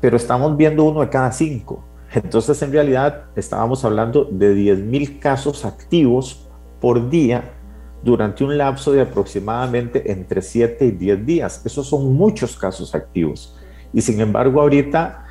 pero 0.00 0.16
estamos 0.16 0.56
viendo 0.56 0.84
uno 0.84 1.00
de 1.00 1.08
cada 1.08 1.32
cinco. 1.32 1.84
Entonces, 2.12 2.60
en 2.62 2.72
realidad, 2.72 3.26
estábamos 3.36 3.84
hablando 3.84 4.24
de 4.24 4.54
10.000 4.54 5.20
casos 5.20 5.64
activos 5.64 6.48
por 6.80 7.08
día 7.08 7.54
durante 8.02 8.44
un 8.44 8.56
lapso 8.56 8.92
de 8.92 9.02
aproximadamente 9.02 10.10
entre 10.10 10.42
7 10.42 10.86
y 10.86 10.90
10 10.92 11.26
días. 11.26 11.62
Esos 11.64 11.86
son 11.86 12.14
muchos 12.14 12.56
casos 12.56 12.94
activos. 12.94 13.56
Y 13.92 14.00
sin 14.00 14.20
embargo, 14.20 14.60
ahorita 14.60 15.24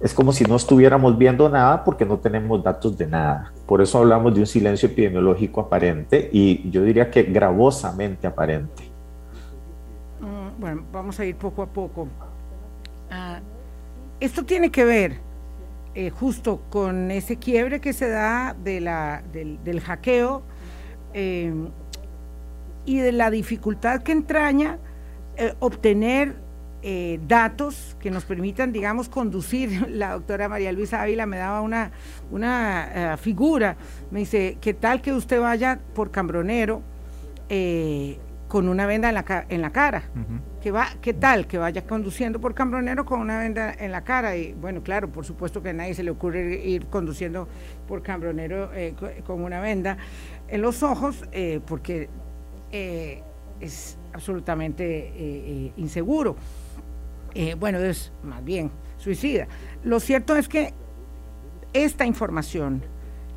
es 0.00 0.12
como 0.12 0.32
si 0.32 0.44
no 0.44 0.56
estuviéramos 0.56 1.16
viendo 1.16 1.48
nada 1.48 1.82
porque 1.82 2.04
no 2.04 2.18
tenemos 2.18 2.62
datos 2.62 2.96
de 2.98 3.06
nada. 3.06 3.52
Por 3.66 3.80
eso 3.80 3.98
hablamos 3.98 4.34
de 4.34 4.40
un 4.40 4.46
silencio 4.46 4.88
epidemiológico 4.88 5.60
aparente 5.60 6.28
y 6.32 6.68
yo 6.70 6.82
diría 6.82 7.10
que 7.10 7.22
gravosamente 7.22 8.26
aparente. 8.26 8.84
Mm, 10.20 10.60
bueno, 10.60 10.84
vamos 10.92 11.18
a 11.20 11.24
ir 11.24 11.36
poco 11.36 11.62
a 11.62 11.66
poco. 11.66 12.08
Ah, 13.10 13.40
esto 14.20 14.44
tiene 14.44 14.70
que 14.70 14.84
ver 14.84 15.18
eh, 15.94 16.10
justo 16.10 16.60
con 16.70 17.10
ese 17.10 17.36
quiebre 17.36 17.80
que 17.80 17.92
se 17.92 18.08
da 18.08 18.56
de 18.62 18.80
la, 18.80 19.22
del, 19.32 19.80
hackeo 19.80 20.42
eh, 21.12 21.52
y 22.84 22.98
de 22.98 23.12
la 23.12 23.30
dificultad 23.30 24.02
que 24.02 24.12
entraña 24.12 24.78
eh, 25.36 25.54
obtener 25.60 26.44
eh, 26.86 27.18
datos 27.26 27.96
que 27.98 28.10
nos 28.10 28.26
permitan, 28.26 28.70
digamos, 28.70 29.08
conducir. 29.08 29.88
La 29.88 30.12
doctora 30.12 30.50
María 30.50 30.70
Luisa 30.70 31.00
Ávila 31.00 31.24
me 31.24 31.38
daba 31.38 31.62
una, 31.62 31.92
una 32.30 33.14
eh, 33.14 33.16
figura, 33.16 33.78
me 34.10 34.18
dice, 34.18 34.58
¿qué 34.60 34.74
tal 34.74 35.00
que 35.00 35.14
usted 35.14 35.40
vaya 35.40 35.80
por 35.94 36.10
Cambronero 36.10 36.82
eh, 37.48 38.18
con 38.48 38.68
una 38.68 38.84
venda 38.84 39.08
en 39.08 39.14
la, 39.14 39.46
en 39.48 39.62
la 39.62 39.70
cara? 39.70 40.02
¿Qué, 40.60 40.70
va, 40.72 40.88
¿Qué 41.00 41.14
tal 41.14 41.46
que 41.46 41.56
vaya 41.56 41.86
conduciendo 41.86 42.38
por 42.38 42.52
Cambronero 42.52 43.06
con 43.06 43.18
una 43.18 43.38
venda 43.38 43.72
en 43.72 43.90
la 43.90 44.04
cara? 44.04 44.36
Y 44.36 44.52
bueno, 44.52 44.82
claro, 44.82 45.08
por 45.08 45.24
supuesto 45.24 45.62
que 45.62 45.70
a 45.70 45.72
nadie 45.72 45.94
se 45.94 46.02
le 46.02 46.10
ocurre 46.10 46.66
ir 46.66 46.84
conduciendo 46.88 47.48
por 47.88 48.02
Cambronero 48.02 48.70
con 49.26 49.42
una 49.42 49.58
venda 49.60 49.96
en 50.48 50.60
los 50.60 50.82
ojos, 50.82 51.24
porque 51.66 52.10
es 53.60 53.96
absolutamente 54.12 55.72
inseguro. 55.76 56.36
Eh, 57.34 57.56
bueno, 57.58 57.78
es 57.78 58.12
más 58.22 58.44
bien 58.44 58.70
suicida. 58.96 59.48
Lo 59.82 59.98
cierto 59.98 60.36
es 60.36 60.48
que 60.48 60.72
esta 61.72 62.06
información 62.06 62.82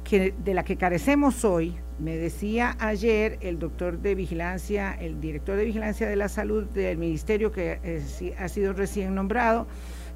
que, 0.04 0.34
de 0.44 0.54
la 0.54 0.64
que 0.64 0.78
carecemos 0.78 1.44
hoy, 1.44 1.76
me 2.00 2.16
decía 2.16 2.78
ayer 2.80 3.40
el 3.42 3.58
doctor 3.58 4.00
de 4.00 4.14
vigilancia, 4.14 4.94
el 4.94 5.20
director 5.20 5.58
de 5.58 5.66
vigilancia 5.66 6.08
de 6.08 6.16
la 6.16 6.30
salud 6.30 6.66
del 6.66 7.00
ministerio 7.00 7.52
que 7.52 7.80
eh, 7.84 8.36
ha 8.38 8.48
sido 8.50 8.74
recién 8.74 9.16
nombrado, 9.16 9.66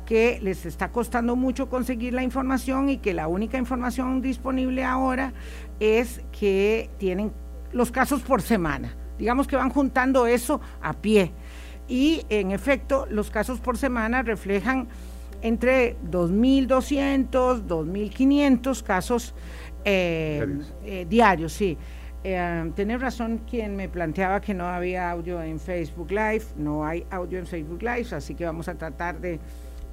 que 0.05 0.39
les 0.41 0.67
está 0.67 0.91
costando 0.91 1.35
mucho 1.35 1.67
conseguir 1.67 2.13
la 2.13 2.21
información 2.21 2.89
y 2.89 2.97
que 2.97 3.15
la 3.15 3.27
única 3.27 3.57
información 3.57 4.21
disponible 4.21 4.83
ahora 4.83 5.33
es 5.79 6.21
que 6.31 6.91
tienen 6.99 7.31
los 7.71 7.91
casos 7.91 8.21
por 8.21 8.43
semana. 8.43 8.95
Digamos 9.21 9.45
que 9.45 9.55
van 9.55 9.69
juntando 9.69 10.25
eso 10.25 10.59
a 10.81 10.93
pie 10.93 11.31
y 11.87 12.25
en 12.29 12.49
efecto 12.49 13.05
los 13.07 13.29
casos 13.29 13.59
por 13.59 13.77
semana 13.77 14.23
reflejan 14.23 14.87
entre 15.43 15.95
2.200, 16.09 17.67
2.500 17.67 18.81
casos 18.81 19.35
eh, 19.85 21.05
diarios. 21.07 21.53
Eh, 21.53 21.55
sí. 21.55 21.77
Eh, 22.23 22.71
tener 22.75 22.99
razón 22.99 23.41
quien 23.47 23.75
me 23.75 23.89
planteaba 23.89 24.41
que 24.41 24.55
no 24.55 24.65
había 24.65 25.11
audio 25.11 25.39
en 25.43 25.59
Facebook 25.59 26.09
Live, 26.09 26.45
no 26.57 26.83
hay 26.83 27.05
audio 27.11 27.37
en 27.37 27.45
Facebook 27.45 27.83
Live, 27.83 28.07
así 28.13 28.33
que 28.33 28.45
vamos 28.45 28.67
a 28.69 28.73
tratar 28.73 29.21
de 29.21 29.39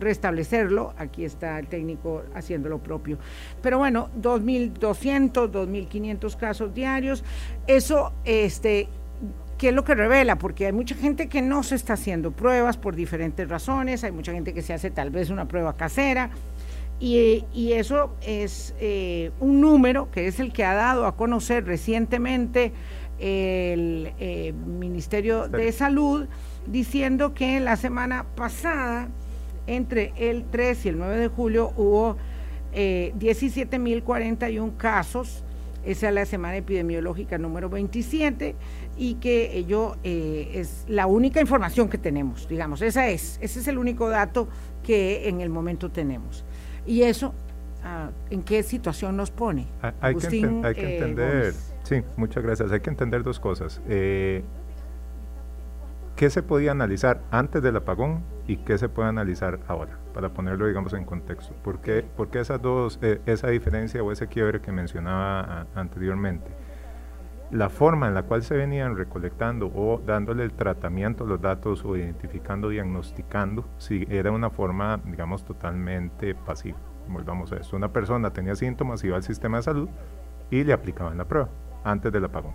restablecerlo. 0.00 0.94
Aquí 0.96 1.24
está 1.26 1.58
el 1.58 1.66
técnico 1.66 2.22
haciendo 2.34 2.70
lo 2.70 2.78
propio. 2.78 3.18
Pero 3.60 3.76
bueno, 3.76 4.08
2.200, 4.20 5.50
2.500 5.50 6.36
casos 6.36 6.74
diarios. 6.74 7.24
Eso 7.66 8.12
este, 8.24 8.88
¿Qué 9.58 9.70
es 9.70 9.74
lo 9.74 9.82
que 9.82 9.96
revela? 9.96 10.38
Porque 10.38 10.66
hay 10.66 10.72
mucha 10.72 10.94
gente 10.94 11.28
que 11.28 11.42
no 11.42 11.64
se 11.64 11.74
está 11.74 11.94
haciendo 11.94 12.30
pruebas 12.30 12.76
por 12.76 12.94
diferentes 12.94 13.48
razones, 13.48 14.04
hay 14.04 14.12
mucha 14.12 14.32
gente 14.32 14.54
que 14.54 14.62
se 14.62 14.72
hace 14.72 14.92
tal 14.92 15.10
vez 15.10 15.30
una 15.30 15.48
prueba 15.48 15.76
casera, 15.76 16.30
y, 17.00 17.44
eso 17.72 18.16
es 18.22 18.74
eh, 18.80 19.30
un 19.38 19.60
número 19.60 20.10
que 20.10 20.26
es 20.26 20.40
el 20.40 20.52
que 20.52 20.64
ha 20.64 20.74
dado 20.74 21.06
a 21.06 21.16
conocer 21.16 21.64
recientemente 21.64 22.72
el 23.18 24.12
eh, 24.18 24.52
Ministerio 24.52 25.48
de 25.48 25.70
Salud, 25.72 26.26
diciendo 26.66 27.34
que 27.34 27.60
la 27.60 27.76
semana 27.76 28.26
pasada, 28.36 29.08
entre 29.66 30.12
el 30.16 30.44
3 30.44 30.86
y 30.86 30.88
el 30.88 30.98
9 30.98 31.18
de 31.18 31.28
julio, 31.28 31.72
hubo 31.76 32.16
eh, 32.72 33.12
17.041 33.18 34.76
casos 34.76 35.44
esa 35.88 36.08
es 36.08 36.14
la 36.14 36.26
semana 36.26 36.56
epidemiológica 36.56 37.38
número 37.38 37.70
27 37.70 38.54
y 38.98 39.14
que 39.14 39.56
ello 39.56 39.96
eh, 40.04 40.50
es 40.52 40.84
la 40.86 41.06
única 41.06 41.40
información 41.40 41.88
que 41.88 41.96
tenemos, 41.96 42.46
digamos, 42.46 42.82
esa 42.82 43.08
es, 43.08 43.38
ese 43.40 43.60
es 43.60 43.68
el 43.68 43.78
único 43.78 44.10
dato 44.10 44.48
que 44.82 45.30
en 45.30 45.40
el 45.40 45.48
momento 45.48 45.90
tenemos. 45.90 46.44
Y 46.86 47.02
eso, 47.02 47.32
ah, 47.82 48.10
¿en 48.28 48.42
qué 48.42 48.62
situación 48.62 49.16
nos 49.16 49.30
pone? 49.30 49.66
Hay, 50.00 50.14
que, 50.16 50.26
eh, 50.26 50.98
entender, 50.98 51.54
sí, 51.84 52.02
muchas 52.18 52.42
gracias, 52.42 52.70
hay 52.70 52.80
que 52.80 52.90
entender 52.90 53.22
dos 53.22 53.40
cosas. 53.40 53.80
Eh, 53.88 54.42
¿Qué 56.16 56.28
se 56.28 56.42
podía 56.42 56.72
analizar 56.72 57.22
antes 57.30 57.62
del 57.62 57.76
apagón 57.76 58.22
y 58.48 58.56
qué 58.56 58.78
se 58.78 58.88
puede 58.88 59.10
analizar 59.10 59.60
ahora? 59.68 59.96
Para 60.12 60.30
ponerlo, 60.30 60.66
digamos, 60.66 60.92
en 60.94 61.04
contexto. 61.04 61.54
¿Por 61.62 61.80
qué, 61.80 62.04
esas 62.32 62.60
dos, 62.60 62.98
esa 63.26 63.48
diferencia 63.48 64.02
o 64.02 64.10
ese 64.10 64.26
quiebre 64.26 64.60
que 64.60 64.72
mencionaba 64.72 65.66
anteriormente? 65.76 66.50
la 67.50 67.70
forma 67.70 68.08
en 68.08 68.14
la 68.14 68.24
cual 68.24 68.42
se 68.42 68.54
venían 68.56 68.94
recolectando 68.94 69.72
o 69.74 70.02
dándole 70.04 70.44
el 70.44 70.52
tratamiento 70.52 71.24
a 71.24 71.26
los 71.26 71.40
datos 71.40 71.82
o 71.82 71.96
identificando, 71.96 72.68
diagnosticando, 72.68 73.64
sí, 73.78 74.06
era 74.10 74.30
una 74.30 74.50
forma, 74.50 75.00
digamos, 75.04 75.44
totalmente 75.44 76.34
pasiva. 76.34 76.76
Volvamos 77.08 77.50
a 77.52 77.56
esto. 77.56 77.74
Una 77.76 77.90
persona 77.90 78.34
tenía 78.34 78.54
síntomas, 78.54 79.02
iba 79.02 79.16
al 79.16 79.22
sistema 79.22 79.58
de 79.58 79.62
salud 79.62 79.88
y 80.50 80.62
le 80.62 80.74
aplicaban 80.74 81.16
la 81.16 81.24
prueba 81.24 81.48
antes 81.84 82.12
del 82.12 82.26
apagón. 82.26 82.52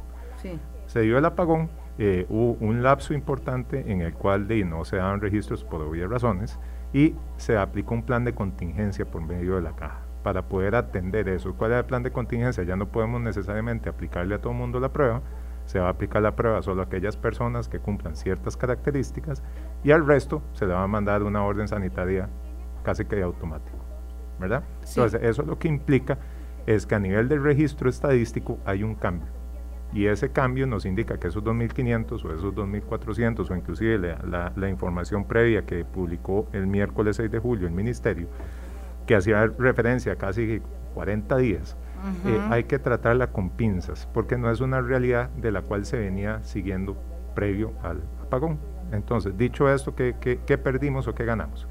Se 0.86 1.02
dio 1.02 1.18
el 1.18 1.26
apagón, 1.26 1.70
eh, 1.98 2.26
hubo 2.30 2.54
un 2.60 2.82
lapso 2.82 3.14
importante 3.14 3.92
en 3.92 4.02
el 4.02 4.14
cual 4.14 4.48
de, 4.48 4.64
no 4.66 4.84
se 4.84 4.98
daban 4.98 5.22
registros 5.22 5.64
por 5.64 5.82
obvias 5.82 6.10
razones 6.10 6.60
y 6.92 7.16
se 7.38 7.58
aplicó 7.58 7.94
un 7.94 8.04
plan 8.04 8.24
de 8.24 8.34
contingencia 8.34 9.06
por 9.06 9.22
medio 9.22 9.56
de 9.56 9.62
la 9.62 9.76
caja. 9.76 10.02
para 10.24 10.44
poder 10.44 10.74
atender 10.74 11.28
eso. 11.28 11.54
¿Cuál 11.54 11.74
es 11.74 11.80
el 11.80 11.86
plan 11.86 12.02
de 12.02 12.10
contingencia? 12.10 12.64
Ya 12.64 12.78
no 12.78 12.88
podemos 12.88 13.20
necesariamente 13.20 13.90
aplicarle 13.90 14.36
a 14.36 14.40
todo 14.40 14.54
el 14.54 14.58
mundo 14.58 14.80
la 14.80 14.88
prueba, 14.88 15.22
se 15.66 15.80
va 15.80 15.88
a 15.88 15.90
aplicar 15.90 16.22
la 16.22 16.34
prueba 16.34 16.62
solo 16.62 16.82
a 16.82 16.86
aquellas 16.86 17.18
personas 17.18 17.68
que 17.68 17.80
cumplan 17.80 18.16
ciertas 18.16 18.56
características 18.56 19.44
y 19.84 19.92
al 19.92 20.08
resto 20.08 20.42
se 20.54 20.66
le 20.66 20.74
va 20.74 20.84
a 20.84 20.88
mandar 20.88 21.24
una 21.24 21.44
orden 21.44 21.68
sanitaria 21.68 22.30
casi 22.84 23.04
que 23.04 23.22
automático, 23.22 23.78
¿verdad? 24.40 24.64
Entonces, 24.88 25.22
eso 25.22 25.44
lo 25.44 25.60
que 25.60 25.68
implica 25.68 26.18
es 26.66 26.86
que 26.86 26.96
a 26.96 27.00
nivel 27.00 27.28
del 27.28 27.44
registro 27.44 27.90
estadístico 27.90 28.60
hay 28.66 28.84
un 28.84 28.96
cambio. 28.96 29.43
Y 29.94 30.08
ese 30.08 30.32
cambio 30.32 30.66
nos 30.66 30.86
indica 30.86 31.20
que 31.20 31.28
esos 31.28 31.44
2.500 31.44 32.12
o 32.26 32.34
esos 32.34 32.56
2.400 32.56 33.50
o 33.50 33.56
inclusive 33.56 33.98
la, 34.00 34.52
la, 34.56 34.70
información 34.70 35.26
previa 35.26 35.66
que 35.66 35.86
publicó 35.86 36.48
el 36.52 36.66
miércoles 36.66 37.18
6 37.18 37.30
de 37.30 37.40
julio 37.40 37.68
el 37.68 37.74
ministerio, 37.74 38.28
que 39.06 39.16
hacía 39.16 39.46
referencia 39.46 40.14
a 40.14 40.16
casi 40.16 40.62
40 40.94 41.38
días, 41.38 41.78
eh, 42.26 42.40
hay 42.50 42.66
que 42.66 42.80
tratarla 42.80 43.28
con 43.28 43.50
pinzas, 43.50 44.10
porque 44.14 44.38
no 44.38 44.52
es 44.52 44.60
una 44.60 44.82
realidad 44.82 45.30
de 45.30 45.52
la 45.52 45.62
cual 45.62 45.86
se 45.86 45.98
venía 45.98 46.44
siguiendo 46.44 46.98
previo 47.34 47.72
al 47.82 48.02
apagón. 48.22 48.60
Entonces, 48.92 49.38
dicho 49.38 49.70
esto, 49.72 49.96
¿qué, 49.96 50.16
qué, 50.20 50.58
perdimos 50.58 51.08
o 51.08 51.16
qué 51.16 51.24
ganamos? 51.24 51.66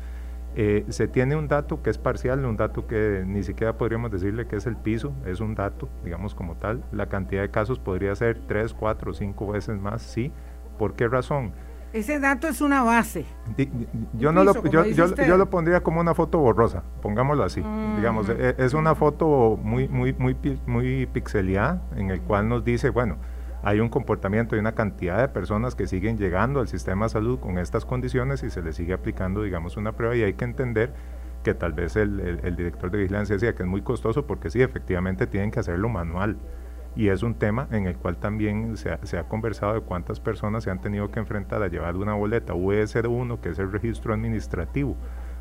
Eh, 0.54 0.85
se 0.90 1.09
tiene 1.09 1.35
un 1.35 1.49
dato 1.49 1.82
que 1.82 1.90
es 1.90 1.99
parcial, 1.99 2.44
un 2.44 2.56
dato 2.56 2.87
que 2.87 3.25
ni 3.26 3.42
siquiera 3.42 3.78
podríamos 3.78 4.11
decirle 4.11 4.47
que 4.47 4.56
es 4.56 4.66
el 4.66 4.76
piso, 4.76 5.14
es 5.25 5.40
un 5.40 5.54
dato, 5.54 5.88
digamos 6.04 6.35
como 6.35 6.56
tal. 6.56 6.85
La 6.92 7.06
cantidad 7.09 7.42
de 7.42 7.50
casos 7.50 7.78
podría 7.78 8.14
ser 8.14 8.38
3, 8.47 8.75
4, 8.75 9.14
5 9.14 9.47
veces 9.52 9.80
más, 9.80 10.02
sí. 10.02 10.30
¿Por 10.78 10.94
qué 10.94 11.09
razón? 11.09 11.52
Ese 11.92 12.18
dato 12.18 12.49
es 12.49 12.61
una 12.62 12.82
base. 12.82 13.26
yo, 14.14 14.32
no 14.32 14.44
lo, 14.44 14.62
yo, 14.64 14.85
yo, 14.85 15.37
lo 15.37 15.50
pondría 15.50 15.82
como 15.82 16.00
una 16.00 16.14
foto 16.14 16.38
borrosa, 16.38 16.82
pongámoslo 17.02 17.44
así. 17.44 17.61
Mm. 17.61 17.97
Digamos, 17.97 18.28
e, 18.30 18.54
es 18.59 18.73
una 18.73 18.94
foto 18.94 19.59
muy, 19.62 19.88
muy, 19.88 20.14
muy, 20.14 20.37
muy 20.66 21.06
pixeleada 21.06 21.82
en 21.97 22.11
el 22.11 22.23
cual 22.23 22.49
nos 22.49 22.64
dice, 22.64 22.88
bueno, 22.88 23.16
hay 23.62 23.81
un 23.81 23.88
comportamiento 23.88 24.57
y 24.57 24.59
una 24.59 24.73
cantidad 24.73 25.21
de 25.21 25.28
personas 25.28 25.75
que 25.75 25.87
siguen 25.87 26.19
llegando 26.19 26.61
al 26.61 26.69
sistema 26.69 27.07
de 27.07 27.11
salud 27.11 27.38
con 27.38 27.59
estas 27.59 27.85
condiciones 27.85 28.42
y 28.42 28.50
se 28.50 28.62
les 28.62 28.76
sigue 28.76 28.92
aplicando, 28.92 29.42
digamos, 29.42 29.76
una 29.76 29.92
prueba 29.92 30.16
y 30.16 30.23
hay 30.23 30.35
que 30.35 30.45
entender 30.45 30.92
que 31.45 31.54
tal 31.54 31.73
vez 31.73 31.97
el, 31.97 32.40
director 32.57 32.90
de 32.90 32.99
vigilancia 32.99 33.35
decía 33.35 33.54
que 33.54 33.62
es 33.62 33.69
muy 33.69 33.83
costoso 33.83 34.26
porque 34.26 34.50
sí, 34.50 34.62
efectivamente 34.62 35.26
tienen 35.26 35.50
que 35.50 35.61
hacerlo 35.61 35.88
manual 35.88 36.37
y 36.95 37.09
es 37.09 37.23
un 37.23 37.35
tema 37.35 37.69
en 37.71 37.87
el 37.87 37.97
cual 37.97 38.16
también 38.16 38.76
se 38.76 38.90
ha, 38.90 39.23
conversado 39.25 39.75
de 39.75 39.81
cuántas 39.81 40.21
personas 40.21 40.64
se 40.64 40.71
han 40.71 40.81
tenido 40.81 41.11
que 41.11 41.21
enfrentar 41.21 41.62
a 41.62 41.69
llevar 41.69 41.97
una 41.97 42.14
boleta 42.14 42.54
UE01, 42.54 43.40
que 43.40 43.50
es 43.50 43.59
el 43.59 43.73
registro 43.73 44.12
administrativo, 44.12 44.97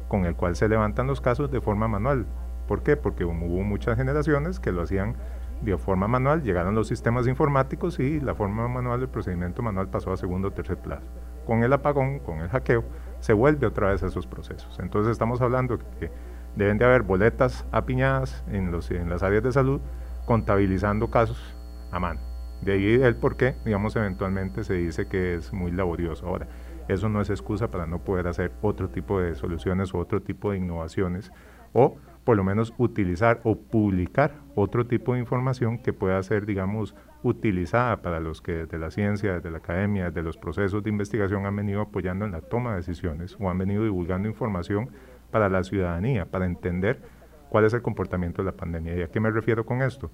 con 0.08 0.26
el 0.26 0.36
cual 0.36 0.56
se 0.56 0.70
levantan 0.70 1.08
los 1.08 1.22
casos 1.22 1.52
de 1.52 1.60
forma 1.60 1.88
manual. 1.88 2.26
¿Por 2.68 2.84
qué? 2.84 2.96
Porque 2.96 3.26
hubo 3.26 3.64
muchas 3.64 3.98
generaciones 3.98 4.60
que 4.60 4.72
lo 4.72 4.84
hacían 4.84 5.16
de 5.62 5.78
forma 5.78 6.08
manual, 6.08 6.44
llegaron 6.44 6.76
los 6.76 6.88
sistemas 6.88 7.28
informáticos 7.28 8.00
y 8.00 8.20
la 8.20 8.34
forma 8.36 8.68
manual, 8.68 9.02
el 9.02 9.10
procedimiento 9.10 9.62
manual 9.62 9.90
pasó 9.90 10.12
a 10.12 10.18
segundo 10.18 10.50
o 10.50 10.52
tercer 10.52 10.78
plazo. 10.78 11.08
Con 11.46 11.64
el 11.64 11.74
apagón, 11.74 12.20
con 12.20 12.40
el 12.40 12.50
hackeo, 12.50 12.84
se 13.20 13.34
vuelve 13.34 13.68
otra 13.68 13.90
vez 13.90 14.04
a 14.04 14.08
esos 14.08 14.28
procesos. 14.28 14.80
Entonces 14.80 15.12
estamos 15.12 15.42
hablando 15.42 15.78
que 16.00 16.12
deben 16.56 16.78
de 16.78 16.86
haber 16.86 17.04
boletas 17.04 17.66
apiñadas 17.72 18.44
en, 18.48 18.72
los, 18.72 18.90
en 18.92 19.10
las 19.10 19.24
áreas 19.24 19.44
de 19.44 19.52
salud, 19.52 19.82
contabilizando 20.26 21.10
casos 21.10 21.56
a 21.92 22.00
mano. 22.00 22.20
De 22.62 22.74
ahí 22.74 23.02
el 23.02 23.16
por 23.16 23.38
qué, 23.38 23.56
digamos, 23.66 23.96
eventualmente 23.96 24.64
se 24.64 24.76
dice 24.76 25.08
que 25.08 25.36
es 25.36 25.52
muy 25.52 25.72
laborioso. 25.72 26.28
Ahora, 26.28 26.48
eso 26.88 27.10
no 27.10 27.22
es 27.22 27.30
excusa 27.30 27.70
para 27.70 27.88
no 27.88 28.00
poder 28.00 28.28
hacer 28.28 28.52
otro 28.62 28.90
tipo 28.90 29.20
de 29.20 29.36
soluciones 29.36 29.94
o 29.94 29.98
otro 29.98 30.22
tipo 30.22 30.52
de 30.52 30.58
innovaciones 30.58 31.32
o 31.74 31.98
por 32.24 32.38
lo 32.38 32.44
menos 32.44 32.74
utilizar 32.78 33.42
o 33.44 33.56
publicar 33.56 34.36
otro 34.56 34.86
tipo 34.86 35.14
de 35.14 35.20
información 35.20 35.80
que 35.80 35.94
pueda 35.94 36.22
ser, 36.24 36.46
digamos, 36.46 36.96
utilizada 37.24 38.02
para 38.02 38.20
los 38.20 38.42
que 38.42 38.52
desde 38.52 38.78
la 38.78 38.92
ciencia, 38.92 39.34
desde 39.34 39.52
la 39.52 39.58
academia, 39.58 40.06
desde 40.06 40.24
los 40.24 40.38
procesos 40.38 40.84
de 40.84 40.90
investigación 40.90 41.46
han 41.46 41.56
venido 41.56 41.82
apoyando 41.82 42.26
en 42.26 42.32
la 42.32 42.42
toma 42.42 42.72
de 42.72 42.78
decisiones 42.78 43.36
o 43.40 43.50
han 43.50 43.58
venido 43.58 43.84
divulgando 43.84 44.28
información 44.28 44.90
para 45.32 45.50
la 45.50 45.64
ciudadanía, 45.64 46.26
para 46.26 46.46
entender 46.46 47.02
cuál 47.50 47.66
es 47.66 47.74
el 47.74 47.82
comportamiento 47.82 48.42
de 48.42 48.48
la 48.48 48.58
pandemia. 48.58 48.96
¿Y 48.96 49.02
a 49.02 49.08
qué 49.08 49.20
me 49.20 49.32
refiero 49.32 49.66
con 49.66 49.82
esto? 49.82 50.12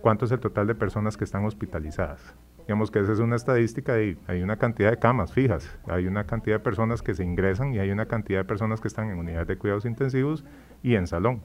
¿Cuánto 0.00 0.24
es 0.24 0.32
el 0.32 0.40
total 0.40 0.66
de 0.66 0.74
personas 0.74 1.16
que 1.16 1.24
están 1.24 1.44
hospitalizadas? 1.44 2.34
Digamos 2.62 2.90
que 2.90 3.00
esa 3.00 3.12
es 3.12 3.18
una 3.18 3.36
estadística 3.36 4.00
y 4.00 4.16
hay 4.28 4.42
una 4.42 4.56
cantidad 4.56 4.90
de 4.90 4.98
camas 4.98 5.32
fijas, 5.32 5.76
hay 5.86 6.06
una 6.06 6.24
cantidad 6.24 6.56
de 6.56 6.60
personas 6.60 7.02
que 7.02 7.14
se 7.14 7.24
ingresan 7.24 7.74
y 7.74 7.80
hay 7.80 7.90
una 7.90 8.06
cantidad 8.06 8.40
de 8.40 8.44
personas 8.44 8.80
que 8.80 8.88
están 8.88 9.10
en 9.10 9.18
unidades 9.18 9.48
de 9.48 9.56
cuidados 9.56 9.84
intensivos 9.84 10.44
y 10.82 10.94
en 10.94 11.06
salón. 11.06 11.42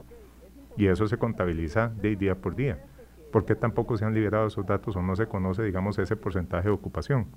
Y 0.78 0.88
eso 0.88 1.08
se 1.08 1.18
contabiliza 1.18 1.90
de 1.90 2.16
día 2.16 2.36
por 2.36 2.56
día. 2.56 2.80
¿Por 3.32 3.46
qué 3.46 3.56
tampoco 3.56 3.98
se 3.98 4.06
han 4.06 4.14
liberado 4.14 4.48
esos 4.48 4.66
datos 4.66 4.96
o 4.96 5.02
no 5.02 5.16
se 5.16 5.28
conoce, 5.28 5.64
digamos, 5.64 5.98
ese 5.98 6.16
porcentaje 6.16 6.70
de 6.70 6.74
ocupación? 6.74 7.28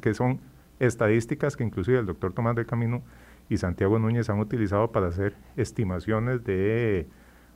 Que, 0.00 0.14
son 0.14 0.40
estadísticas 0.78 1.56
que 1.56 1.64
inclusive 1.64 1.98
el 1.98 2.06
doctor 2.06 2.32
Tomás 2.32 2.54
del 2.54 2.66
Camino 2.66 3.02
y 3.48 3.56
Santiago 3.56 3.98
Núñez 3.98 4.28
han 4.28 4.40
utilizado 4.40 4.92
para 4.92 5.08
hacer 5.08 5.36
estimaciones 5.56 6.44
de 6.44 7.08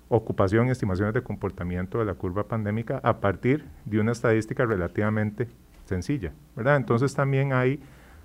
ocupación 0.09 0.69
y 0.69 0.71
estimaciones 0.71 1.15
de 1.15 1.23
comportamiento 1.23 1.99
de 1.99 2.05
la 2.05 2.15
curva 2.15 2.49
pandémica 2.49 3.01
a 3.03 3.21
partir 3.21 3.65
de 3.85 4.01
una 4.01 4.13
estadística 4.13 4.65
relativamente 4.65 5.49
sencilla, 5.85 6.33
¿verdad? 6.57 6.77
Entonces 6.77 7.15
también 7.15 7.53
hay, 7.53 7.81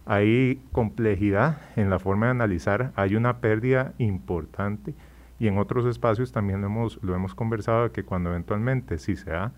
hay 0.06 0.62
complejidad 0.72 1.58
en 1.76 1.89
la 1.89 2.00
forma 2.00 2.28
de 2.28 2.32
analizar, 2.32 2.91
hay 2.96 3.15
una 3.15 3.39
pérdida 3.39 3.93
importante 3.98 4.96
y 5.39 5.48
en 5.48 5.58
otros 5.58 5.86
espacios 5.86 6.32
también 6.32 6.62
lo 6.62 6.67
hemos, 6.67 7.00
lo 7.04 7.15
hemos 7.15 7.36
conversado 7.36 7.91
que 7.91 8.04
cuando 8.04 8.30
eventualmente 8.30 8.98
si 8.98 9.15
se 9.15 9.32
da 9.32 9.52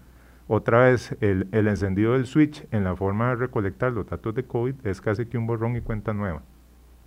otra 0.47 0.79
vez 0.79 1.15
el, 1.21 1.47
el 1.51 1.67
encendido 1.67 2.13
del 2.13 2.27
switch 2.27 2.67
en 2.71 2.83
la 2.83 2.95
forma 2.95 3.29
de 3.29 3.35
recolectar 3.35 3.91
los 3.91 4.07
datos 4.07 4.35
de 4.35 4.45
COVID 4.45 4.75
es 4.85 5.01
casi 5.01 5.25
que 5.25 5.37
un 5.37 5.47
borrón 5.47 5.75
y 5.75 5.81
cuenta 5.81 6.13
nueva. 6.13 6.43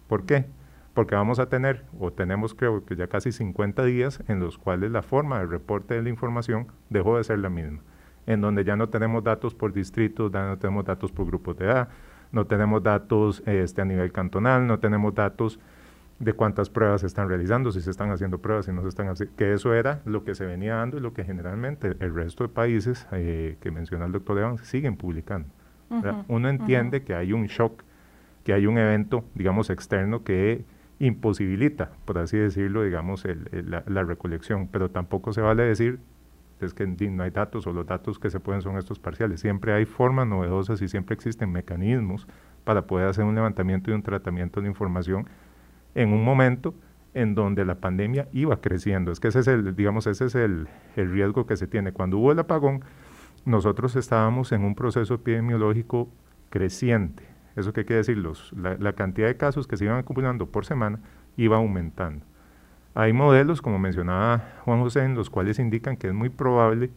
¿Por 0.08 0.26
qué? 0.26 0.46
Porque 0.98 1.14
vamos 1.14 1.38
a 1.38 1.48
tener, 1.48 1.84
o 2.00 2.12
tenemos 2.12 2.54
creo 2.54 2.84
que 2.84 2.96
ya 2.96 3.06
casi 3.06 3.30
50 3.30 3.84
días 3.84 4.20
en 4.26 4.40
los 4.40 4.58
cuales 4.58 4.90
la 4.90 5.02
forma 5.02 5.38
de 5.38 5.46
reporte 5.46 5.94
de 5.94 6.02
la 6.02 6.08
información 6.08 6.66
dejó 6.90 7.18
de 7.18 7.22
ser 7.22 7.38
la 7.38 7.48
misma, 7.48 7.82
en 8.26 8.40
donde 8.40 8.64
ya 8.64 8.74
no 8.74 8.88
tenemos 8.88 9.22
datos 9.22 9.54
por 9.54 9.72
distritos, 9.72 10.32
ya 10.32 10.44
no 10.48 10.58
tenemos 10.58 10.84
datos 10.84 11.12
por 11.12 11.26
grupos 11.26 11.56
de 11.56 11.66
edad, 11.66 11.88
no 12.32 12.48
tenemos 12.48 12.82
datos 12.82 13.44
este, 13.46 13.80
a 13.80 13.84
nivel 13.84 14.10
cantonal, 14.10 14.66
no 14.66 14.80
tenemos 14.80 15.14
datos 15.14 15.60
de 16.18 16.32
cuántas 16.32 16.68
pruebas 16.68 17.02
se 17.02 17.06
están 17.06 17.28
realizando, 17.28 17.70
si 17.70 17.80
se 17.80 17.92
están 17.92 18.10
haciendo 18.10 18.38
pruebas, 18.38 18.66
si 18.66 18.72
no 18.72 18.82
se 18.82 18.88
están 18.88 19.06
haciendo, 19.06 19.36
que 19.36 19.52
eso 19.52 19.74
era 19.74 20.00
lo 20.04 20.24
que 20.24 20.34
se 20.34 20.46
venía 20.46 20.74
dando 20.74 20.96
y 20.96 21.00
lo 21.00 21.12
que 21.12 21.22
generalmente 21.22 21.94
el 22.00 22.12
resto 22.12 22.42
de 22.42 22.48
países 22.48 23.06
que 23.12 23.70
menciona 23.72 24.06
el 24.06 24.10
doctor 24.10 24.36
Evans 24.36 24.62
siguen 24.62 24.96
publicando. 24.96 25.48
Uno 26.26 26.48
entiende 26.48 27.04
que 27.04 27.14
hay 27.14 27.32
un 27.32 27.46
shock, 27.46 27.84
que 28.42 28.52
hay 28.52 28.66
un 28.66 28.78
evento, 28.78 29.22
digamos, 29.36 29.70
externo 29.70 30.24
que 30.24 30.64
imposibilita, 31.00 31.92
por 32.04 32.18
así 32.18 32.36
decirlo, 32.36 32.82
digamos, 32.82 33.24
la, 33.52 34.02
recolección, 34.02 34.68
pero 34.68 34.90
tampoco 34.90 35.32
se 35.32 35.40
vale 35.40 35.62
decir 35.62 36.00
es 36.60 36.74
que 36.74 36.86
no 36.86 37.22
hay 37.22 37.30
datos 37.30 37.68
o 37.68 37.72
los 37.72 37.86
datos 37.86 38.18
que 38.18 38.30
se 38.30 38.40
pueden 38.40 38.62
son 38.62 38.78
estos 38.78 38.98
parciales. 38.98 39.40
Siempre 39.40 39.72
hay 39.72 39.84
formas 39.84 40.26
novedosas 40.26 40.82
y 40.82 40.88
siempre 40.88 41.14
existen 41.14 41.52
mecanismos 41.52 42.26
para 42.64 42.86
poder 42.88 43.06
hacer 43.06 43.24
un 43.24 43.36
levantamiento 43.36 43.92
y 43.92 43.94
un 43.94 44.02
tratamiento 44.02 44.60
de 44.60 44.66
información 44.66 45.28
en 45.94 46.12
un 46.12 46.24
momento 46.24 46.74
en 47.14 47.36
donde 47.36 47.64
la 47.64 47.76
pandemia 47.76 48.28
iba 48.32 48.60
creciendo. 48.60 49.12
Es 49.12 49.20
que 49.20 49.28
ese 49.28 49.38
es 49.38 49.46
el, 49.46 49.76
digamos, 49.76 50.08
ese 50.08 50.24
es 50.24 50.34
el, 50.34 50.66
el 50.96 51.12
riesgo 51.12 51.46
que 51.46 51.56
se 51.56 51.68
tiene. 51.68 51.92
Cuando 51.92 52.18
hubo 52.18 52.32
el 52.32 52.38
apagón, 52.40 52.82
nosotros 53.44 53.94
estábamos 53.94 54.50
en 54.50 54.64
un 54.64 54.74
proceso 54.74 55.14
epidemiológico 55.14 56.08
creciente 56.50 57.37
¿Eso 57.56 57.72
qué 57.72 57.84
quiere 57.84 57.98
decir? 57.98 58.18
Los, 58.18 58.52
la, 58.52 58.92
cantidad 58.92 59.26
de 59.26 59.36
casos 59.36 59.66
que 59.66 59.76
se 59.76 59.84
iban 59.84 59.98
acumulando 59.98 60.46
por 60.46 60.64
semana 60.64 61.00
iba 61.36 61.56
aumentando. 61.56 62.24
Hay 62.94 63.12
modelos, 63.12 63.62
como 63.62 63.78
mencionaba 63.78 64.44
Juan 64.64 64.80
José, 64.80 65.04
en 65.04 65.14
los 65.14 65.30
cuales 65.30 65.58
indican 65.58 65.96
que 65.96 66.08
es 66.08 66.14
muy 66.14 66.28
probable, 66.28 66.90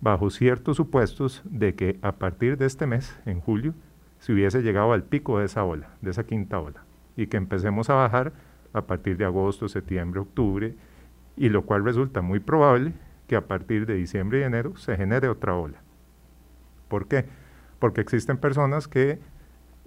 bajo 0.00 0.30
ciertos 0.30 0.76
supuestos, 0.76 1.42
de 1.44 1.74
que 1.74 1.98
a 2.02 2.12
partir 2.12 2.56
de 2.56 2.66
este 2.66 2.86
mes, 2.86 3.18
en 3.26 3.40
julio, 3.40 3.74
se 4.18 4.32
hubiese 4.32 4.62
llegado 4.62 4.92
al 4.92 5.04
pico 5.04 5.38
de 5.38 5.46
esa 5.46 5.64
ola, 5.64 5.90
de 6.00 6.10
esa 6.10 6.24
quinta 6.24 6.58
ola, 6.58 6.84
y 7.16 7.26
que 7.26 7.36
empecemos 7.36 7.90
a 7.90 7.94
bajar 7.94 8.32
a 8.72 8.82
partir 8.82 9.16
de 9.16 9.24
agosto, 9.24 9.68
septiembre, 9.68 10.20
octubre, 10.20 10.74
y 11.36 11.48
lo 11.48 11.62
cual 11.62 11.84
resulta 11.84 12.20
muy 12.20 12.40
probable 12.40 12.92
que 13.26 13.36
a 13.36 13.46
partir 13.46 13.86
de 13.86 13.94
diciembre 13.94 14.40
y 14.40 14.42
enero 14.42 14.76
se 14.76 14.96
genere 14.96 15.28
otra 15.28 15.54
ola. 15.54 15.78
¿Por 16.88 17.06
qué? 17.06 17.26
Porque 17.78 18.00
existen 18.00 18.38
personas 18.38 18.88
que 18.88 19.20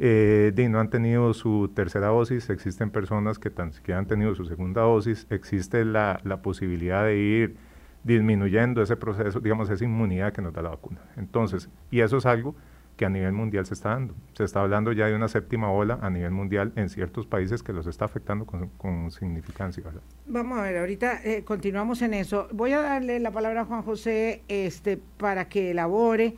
eh, 0.03 0.67
no 0.67 0.79
han 0.79 0.89
tenido 0.89 1.31
su 1.35 1.71
tercera 1.75 2.07
dosis, 2.07 2.49
existen 2.49 2.89
personas 2.89 3.37
que, 3.37 3.51
tan, 3.51 3.71
han 3.93 4.07
tenido 4.07 4.33
su 4.33 4.45
segunda 4.45 4.81
dosis, 4.81 5.27
existe 5.29 5.85
la, 5.85 6.19
la, 6.23 6.41
posibilidad 6.41 7.05
de 7.05 7.17
ir 7.17 7.55
disminuyendo 8.03 8.81
ese 8.81 8.95
proceso, 8.95 9.39
digamos, 9.39 9.69
esa 9.69 9.83
inmunidad 9.83 10.33
que 10.33 10.41
nos 10.41 10.53
da 10.53 10.63
la 10.63 10.69
vacuna. 10.69 11.01
Entonces, 11.17 11.69
y 11.91 11.99
eso 11.99 12.17
es 12.17 12.25
algo 12.25 12.55
que 12.97 13.05
a 13.05 13.09
nivel 13.09 13.31
mundial 13.33 13.63
se 13.67 13.75
está 13.75 13.89
dando. 13.89 14.15
Se 14.33 14.43
está 14.43 14.61
hablando 14.61 14.91
ya 14.91 15.05
de 15.05 15.15
una 15.15 15.27
séptima 15.27 15.71
ola 15.71 15.99
a 16.01 16.09
nivel 16.09 16.31
mundial 16.31 16.73
en 16.75 16.89
ciertos 16.89 17.27
países 17.27 17.61
que 17.61 17.71
los 17.71 17.85
está 17.85 18.05
afectando 18.05 18.45
con, 18.45 19.11
significancia. 19.11 19.83
Vamos 20.25 20.57
a 20.57 20.63
ver, 20.63 20.77
ahorita 20.77 21.21
eh, 21.23 21.43
continuamos 21.43 22.01
en 22.01 22.15
eso. 22.15 22.47
Voy 22.51 22.71
a 22.73 22.81
darle 22.81 23.19
la 23.19 23.29
palabra 23.29 23.61
a 23.61 23.65
Juan 23.65 23.83
José 23.83 24.41
este, 24.47 24.97
para 25.17 25.47
que 25.47 25.71
elabore 25.71 26.35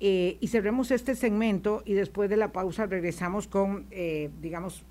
eh, 0.00 0.36
y 0.40 0.48
cerremos 0.48 0.90
este 0.90 1.14
segmento 1.14 1.82
y 1.84 1.94
después 1.94 2.28
de 2.30 2.36
la 2.36 2.52
pausa 2.52 2.86
regresamos 2.86 3.48
con, 3.48 3.86
eh, 3.90 4.30
digamos, 4.40 4.84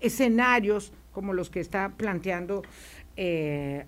escenarios 0.00 0.92
como 1.12 1.32
los 1.32 1.50
que 1.50 1.60
está 1.60 1.90
planteando 1.96 2.62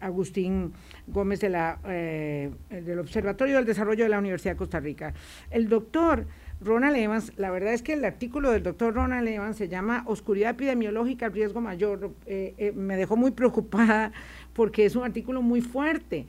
Agustín 0.01 0.73
Gómez 1.07 1.41
de 1.41 1.51
la, 1.51 1.79
del 1.85 2.99
Observatorio 2.99 3.57
del 3.57 3.67
Desarrollo 3.67 4.05
de 4.05 4.09
la 4.09 4.19
Universidad 4.19 4.53
de 4.55 4.59
Costa 4.59 4.81
Rica. 4.81 5.12
El 5.51 5.69
doctor 5.69 6.27
Ronald 6.61 6.97
Evans, 6.97 7.33
la 7.37 7.51
verdad 7.51 7.73
es 7.73 7.83
que 7.83 7.93
el 7.93 8.05
artículo 8.05 8.51
del 8.51 8.64
doctor 8.64 8.93
Ronald 8.93 9.29
Evans 9.29 9.57
se 9.57 9.69
llama 9.69 10.03
Oscuridad 10.07 10.51
epidemiológica, 10.51 11.29
riesgo 11.29 11.61
mayor. 11.61 12.11
Eh, 12.27 12.55
eh, 12.59 12.73
me 12.73 12.97
dejó 12.97 13.17
muy 13.17 13.31
preocupada 13.31 14.12
porque 14.55 14.85
es 14.85 14.97
un 14.97 15.05
artículo 15.05 15.41
muy 15.41 15.61
fuerte. 15.61 16.27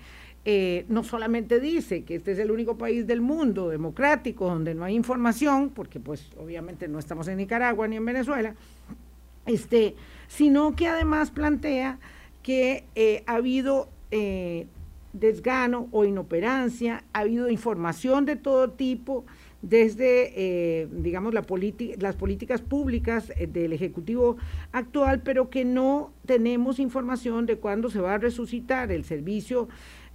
Eh, 0.51 0.85
no 0.89 1.03
solamente 1.03 1.59
dice 1.59 2.03
que 2.03 2.15
este 2.15 2.31
es 2.31 2.39
el 2.39 2.49
único 2.49 2.75
país 2.75 3.05
del 3.05 3.21
mundo 3.21 3.69
democrático 3.69 4.45
donde 4.45 4.73
no 4.73 4.83
hay 4.83 4.95
información, 4.95 5.69
porque 5.69 5.99
pues 5.99 6.31
obviamente 6.37 6.87
no 6.87 6.97
estamos 6.97 7.27
en 7.27 7.37
Nicaragua 7.37 7.87
ni 7.87 7.97
en 7.97 8.05
Venezuela, 8.05 8.55
este, 9.45 9.93
sino 10.27 10.75
que 10.75 10.87
además 10.87 11.29
plantea 11.29 11.99
que 12.41 12.85
ha 13.27 13.35
habido 13.35 13.89
desgano 15.13 15.87
o 15.91 16.05
inoperancia, 16.05 17.03
ha 17.13 17.19
habido 17.19 17.49
información 17.49 18.25
de 18.25 18.35
todo 18.35 18.71
tipo, 18.71 19.25
desde, 19.61 20.31
eh, 20.35 20.87
digamos, 20.91 21.33
la 21.33 21.45
las 21.99 22.15
políticas 22.15 22.61
públicas 22.61 23.31
eh, 23.37 23.47
del 23.47 23.73
Ejecutivo 23.73 24.37
actual, 24.71 25.21
pero 25.21 25.49
que 25.49 25.65
no 25.65 26.13
tenemos 26.25 26.79
información 26.79 27.45
de 27.45 27.57
cuándo 27.57 27.89
se 27.89 27.99
va 27.99 28.13
a 28.13 28.17
resucitar 28.17 28.91
el 28.91 29.03
servicio 29.03 29.67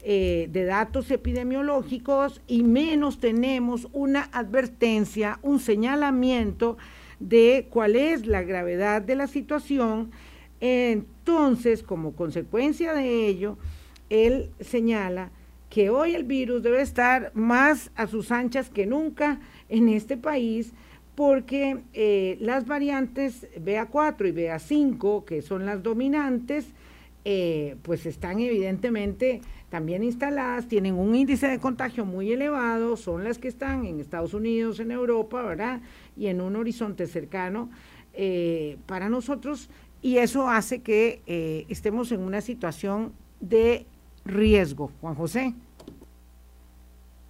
eh, 0.07 0.49
de 0.53 0.65
datos 0.65 1.11
epidemiológicos 1.11 2.43
y 2.47 2.63
menos 2.63 3.21
tenemos 3.21 3.89
una 3.95 4.29
advertencia, 4.33 5.39
un 5.41 5.61
señalamiento 5.61 6.77
de 7.21 7.69
cuál 7.71 7.97
es 7.97 8.27
la 8.27 8.43
gravedad 8.43 9.01
de 9.01 9.17
la 9.17 9.27
situación. 9.27 10.11
Entonces, 10.61 11.83
como 11.83 12.15
consecuencia 12.15 12.93
de 12.93 13.27
ello, 13.27 13.57
él 14.11 14.51
señala 14.61 15.31
que 15.71 15.89
hoy 15.89 16.15
el 16.15 16.25
virus 16.25 16.63
debe 16.63 16.83
estar 16.83 17.33
más 17.35 17.91
a 17.97 18.07
sus 18.07 18.31
anchas 18.31 18.69
que 18.69 18.85
nunca 18.85 19.41
en 19.71 19.89
este 19.89 20.19
país 20.19 20.75
porque 21.15 21.79
eh, 21.95 22.37
las 22.41 22.67
variantes 22.67 23.47
BA4 23.57 24.29
y 24.29 24.33
BA5, 24.33 25.25
que 25.25 25.43
son 25.43 25.65
las 25.65 25.83
dominantes, 25.83 26.67
eh, 27.25 27.77
pues 27.83 28.07
están 28.07 28.41
evidentemente 28.41 29.41
también 29.71 30.05
instaladas, 30.05 30.69
tienen 30.69 30.95
un 30.95 31.15
índice 31.15 31.49
de 31.49 31.59
contagio 31.59 32.05
muy 32.05 32.33
elevado, 32.33 32.97
son 32.97 33.25
las 33.25 33.39
que 33.39 33.49
están 33.49 33.87
en 33.87 34.01
Estados 34.01 34.35
Unidos, 34.35 34.81
en 34.81 34.91
Europa, 34.91 35.43
¿verdad? 35.43 35.81
Y 36.17 36.27
en 36.27 36.41
un 36.41 36.57
horizonte 36.57 37.07
cercano 37.07 37.71
eh, 38.13 38.77
para 38.87 39.09
nosotros, 39.09 39.69
y 40.01 40.19
eso 40.19 40.49
hace 40.49 40.83
que 40.83 41.23
estemos 41.69 42.13
en 42.13 42.21
una 42.21 42.43
situación 42.43 43.13
de 43.41 43.87
riesgo. 44.25 44.91
Juan 45.01 45.15
José. 45.15 45.55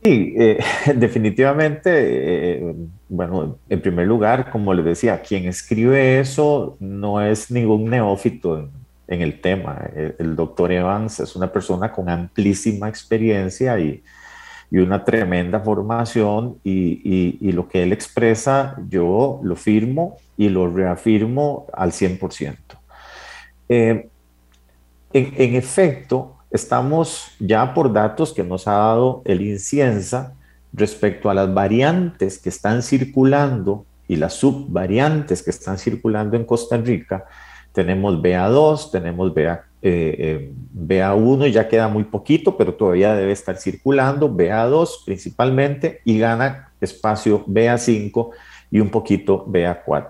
Sí, 0.04 0.34
eh, 0.36 0.58
definitivamente, 0.96 1.90
eh, 1.90 2.74
bueno, 3.08 3.58
en 3.70 3.80
primer 3.80 4.06
lugar, 4.06 4.50
como 4.50 4.74
les 4.74 4.84
decía, 4.84 5.22
quien 5.22 5.46
escribe 5.46 6.20
eso 6.20 6.76
no 6.78 7.22
es 7.22 7.50
ningún 7.50 7.86
neófito 7.86 8.68
el 9.08 9.40
tema. 9.40 9.78
El, 10.18 10.36
doctor 10.36 10.72
Evans 10.72 11.20
es 11.20 11.36
una 11.36 11.52
persona 11.52 11.92
con 11.92 12.08
amplísima 12.08 12.88
experiencia 12.88 13.78
y, 13.78 14.02
una 14.70 15.04
tremenda 15.04 15.60
formación 15.60 16.58
y, 16.64 17.52
lo 17.52 17.68
que 17.68 17.84
él 17.84 17.92
expresa 17.92 18.76
yo 18.88 19.40
lo 19.44 19.54
firmo 19.54 20.16
y 20.36 20.48
lo 20.48 20.68
reafirmo 20.68 21.66
al 21.72 21.92
100%. 21.92 22.56
Eh, 23.68 24.08
en, 25.12 25.34
en 25.36 25.54
efecto, 25.54 26.36
estamos 26.50 27.28
ya 27.38 27.72
por 27.72 27.92
datos 27.92 28.32
que 28.32 28.42
nos 28.42 28.66
ha 28.66 28.72
dado 28.72 29.22
el 29.24 29.42
Inciensa 29.42 30.34
respecto 30.72 31.30
a 31.30 31.34
las 31.34 31.54
variantes 31.54 32.38
que 32.38 32.48
están 32.48 32.82
circulando 32.82 33.86
y 34.08 34.16
las 34.16 34.34
subvariantes 34.34 35.42
que 35.42 35.50
están 35.50 35.78
circulando 35.78 36.36
en 36.36 36.44
Costa 36.44 36.76
Rica. 36.76 37.26
Tenemos 37.74 38.22
BA2, 38.22 38.92
tenemos 38.92 39.34
BA, 39.34 39.64
eh, 39.82 40.54
BA1, 40.72 41.50
ya 41.50 41.68
queda 41.68 41.88
muy 41.88 42.04
poquito, 42.04 42.56
pero 42.56 42.72
todavía 42.72 43.14
debe 43.14 43.32
estar 43.32 43.56
circulando, 43.56 44.30
BA2 44.30 45.04
principalmente, 45.04 46.00
y 46.04 46.18
gana 46.18 46.70
espacio 46.80 47.44
BA5 47.46 48.30
y 48.70 48.80
un 48.80 48.90
poquito 48.90 49.44
BA4. 49.46 50.08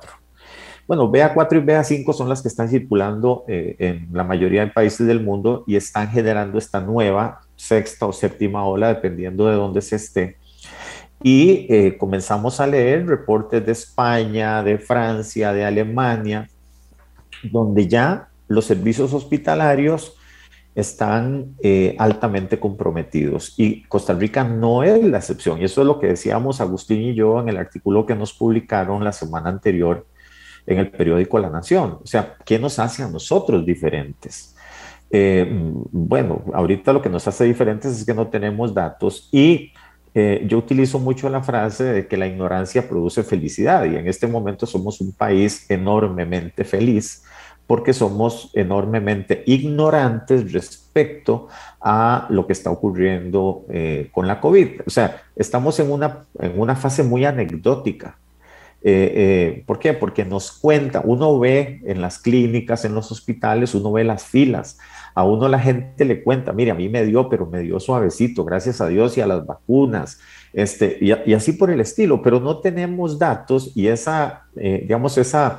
Bueno, 0.86 1.10
BA4 1.10 1.56
y 1.56 1.66
BA5 1.66 2.12
son 2.12 2.28
las 2.28 2.42
que 2.42 2.48
están 2.48 2.68
circulando 2.68 3.44
eh, 3.48 3.76
en 3.78 4.08
la 4.12 4.24
mayoría 4.24 4.66
de 4.66 4.70
países 4.70 5.06
del 5.06 5.22
mundo 5.22 5.64
y 5.66 5.76
están 5.76 6.08
generando 6.08 6.58
esta 6.58 6.80
nueva 6.80 7.40
sexta 7.56 8.04
o 8.04 8.12
séptima 8.12 8.66
ola, 8.66 8.88
dependiendo 8.88 9.46
de 9.46 9.54
dónde 9.54 9.80
se 9.80 9.96
esté. 9.96 10.36
Y 11.22 11.66
eh, 11.70 11.96
comenzamos 11.96 12.60
a 12.60 12.66
leer 12.66 13.06
reportes 13.06 13.64
de 13.64 13.72
España, 13.72 14.62
de 14.62 14.76
Francia, 14.76 15.54
de 15.54 15.64
Alemania, 15.64 16.50
donde 17.50 17.88
ya 17.88 18.28
los 18.48 18.64
servicios 18.64 19.12
hospitalarios 19.12 20.16
están 20.74 21.54
eh, 21.62 21.94
altamente 21.98 22.58
comprometidos 22.58 23.54
y 23.56 23.84
Costa 23.84 24.12
Rica 24.12 24.42
no 24.44 24.82
es 24.82 25.02
la 25.04 25.18
excepción. 25.18 25.60
Y 25.60 25.64
eso 25.64 25.82
es 25.82 25.86
lo 25.86 26.00
que 26.00 26.08
decíamos 26.08 26.60
Agustín 26.60 27.02
y 27.02 27.14
yo 27.14 27.40
en 27.40 27.48
el 27.48 27.56
artículo 27.56 28.06
que 28.06 28.14
nos 28.14 28.32
publicaron 28.32 29.04
la 29.04 29.12
semana 29.12 29.50
anterior 29.50 30.06
en 30.66 30.78
el 30.78 30.90
periódico 30.90 31.38
La 31.38 31.50
Nación. 31.50 31.98
O 32.02 32.06
sea, 32.06 32.34
¿qué 32.44 32.58
nos 32.58 32.78
hace 32.78 33.02
a 33.02 33.08
nosotros 33.08 33.64
diferentes? 33.64 34.56
Eh, 35.10 35.46
bueno, 35.92 36.42
ahorita 36.52 36.92
lo 36.92 37.00
que 37.00 37.08
nos 37.08 37.28
hace 37.28 37.44
diferentes 37.44 37.96
es 37.96 38.04
que 38.04 38.14
no 38.14 38.26
tenemos 38.28 38.74
datos 38.74 39.28
y 39.30 39.72
eh, 40.14 40.44
yo 40.46 40.58
utilizo 40.58 40.98
mucho 40.98 41.28
la 41.28 41.42
frase 41.42 41.84
de 41.84 42.06
que 42.06 42.16
la 42.16 42.26
ignorancia 42.26 42.88
produce 42.88 43.22
felicidad 43.24 43.84
y 43.84 43.96
en 43.96 44.06
este 44.06 44.26
momento 44.26 44.64
somos 44.66 45.00
un 45.00 45.12
país 45.12 45.68
enormemente 45.68 46.64
feliz 46.64 47.24
porque 47.66 47.92
somos 47.92 48.50
enormemente 48.54 49.42
ignorantes 49.46 50.52
respecto 50.52 51.48
a 51.80 52.26
lo 52.30 52.46
que 52.46 52.52
está 52.52 52.70
ocurriendo 52.70 53.64
eh, 53.70 54.10
con 54.12 54.26
la 54.26 54.40
COVID. 54.40 54.82
O 54.86 54.90
sea, 54.90 55.22
estamos 55.34 55.80
en 55.80 55.90
una, 55.90 56.26
en 56.38 56.60
una 56.60 56.76
fase 56.76 57.02
muy 57.02 57.24
anecdótica. 57.24 58.18
Eh, 58.86 59.12
eh, 59.16 59.62
¿Por 59.66 59.78
qué? 59.78 59.94
Porque 59.94 60.26
nos 60.26 60.52
cuenta, 60.52 61.00
uno 61.02 61.38
ve 61.38 61.80
en 61.86 62.02
las 62.02 62.18
clínicas, 62.18 62.84
en 62.84 62.94
los 62.94 63.10
hospitales, 63.10 63.74
uno 63.74 63.92
ve 63.92 64.04
las 64.04 64.24
filas, 64.24 64.78
a 65.14 65.24
uno 65.24 65.48
la 65.48 65.58
gente 65.58 66.04
le 66.04 66.22
cuenta, 66.22 66.52
mire, 66.52 66.70
a 66.70 66.74
mí 66.74 66.88
me 66.88 67.04
dio, 67.04 67.28
pero 67.28 67.46
me 67.46 67.60
dio 67.60 67.78
suavecito, 67.80 68.44
gracias 68.44 68.80
a 68.80 68.88
Dios 68.88 69.16
y 69.16 69.20
a 69.20 69.26
las 69.26 69.46
vacunas, 69.46 70.18
este, 70.52 70.98
y, 71.00 71.32
así 71.32 71.52
por 71.52 71.70
el 71.70 71.80
estilo, 71.80 72.22
pero 72.22 72.40
no 72.40 72.58
tenemos 72.58 73.18
datos 73.18 73.72
y 73.74 73.86
esa, 73.86 74.46
eh, 74.56 74.80
digamos, 74.82 75.16
esa, 75.18 75.58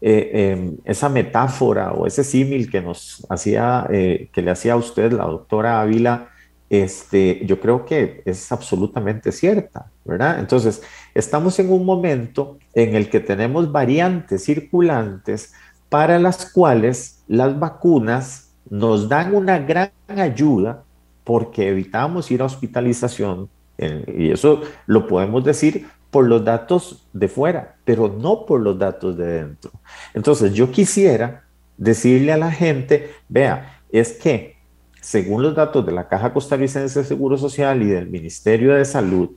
em, 0.00 0.76
esa 0.84 1.08
metáfora 1.08 1.92
o 1.92 2.06
ese 2.06 2.22
símil 2.22 2.70
que 2.70 2.80
nos 2.80 3.26
hacía, 3.28 3.86
que 3.88 4.42
le 4.42 4.50
hacía 4.50 4.74
a 4.74 4.76
usted 4.76 5.12
la 5.12 5.24
doctora 5.24 5.80
Ávila, 5.80 6.28
este, 6.68 7.42
yo 7.46 7.60
creo 7.60 7.84
que 7.84 8.22
es 8.24 8.50
absolutamente 8.50 9.30
cierta, 9.30 9.90
¿verdad? 10.04 10.40
Entonces, 10.40 10.82
estamos 11.14 11.58
en 11.58 11.70
un 11.70 11.84
momento 11.84 12.58
en 12.74 12.96
el 12.96 13.08
que 13.08 13.20
tenemos 13.20 13.70
variantes 13.70 14.44
circulantes 14.44 15.52
para 15.88 16.18
las 16.18 16.50
cuales 16.50 17.22
las 17.28 17.58
vacunas 17.58 18.45
nos 18.70 19.08
dan 19.08 19.34
una 19.34 19.58
gran 19.58 19.90
ayuda 20.08 20.84
porque 21.24 21.68
evitamos 21.68 22.30
ir 22.30 22.42
a 22.42 22.44
hospitalización, 22.44 23.48
y 23.78 24.30
eso 24.30 24.62
lo 24.86 25.06
podemos 25.06 25.44
decir 25.44 25.86
por 26.10 26.26
los 26.26 26.44
datos 26.44 27.06
de 27.12 27.28
fuera, 27.28 27.76
pero 27.84 28.08
no 28.08 28.46
por 28.46 28.60
los 28.60 28.78
datos 28.78 29.16
de 29.16 29.26
dentro. 29.26 29.70
Entonces, 30.14 30.54
yo 30.54 30.70
quisiera 30.70 31.44
decirle 31.76 32.32
a 32.32 32.38
la 32.38 32.50
gente, 32.50 33.10
vea, 33.28 33.80
es 33.90 34.12
que 34.12 34.56
según 35.00 35.42
los 35.42 35.54
datos 35.54 35.84
de 35.84 35.92
la 35.92 36.08
Caja 36.08 36.32
Costarricense 36.32 37.00
de 37.00 37.04
Seguro 37.04 37.36
Social 37.36 37.82
y 37.82 37.86
del 37.86 38.08
Ministerio 38.08 38.74
de 38.74 38.84
Salud, 38.84 39.30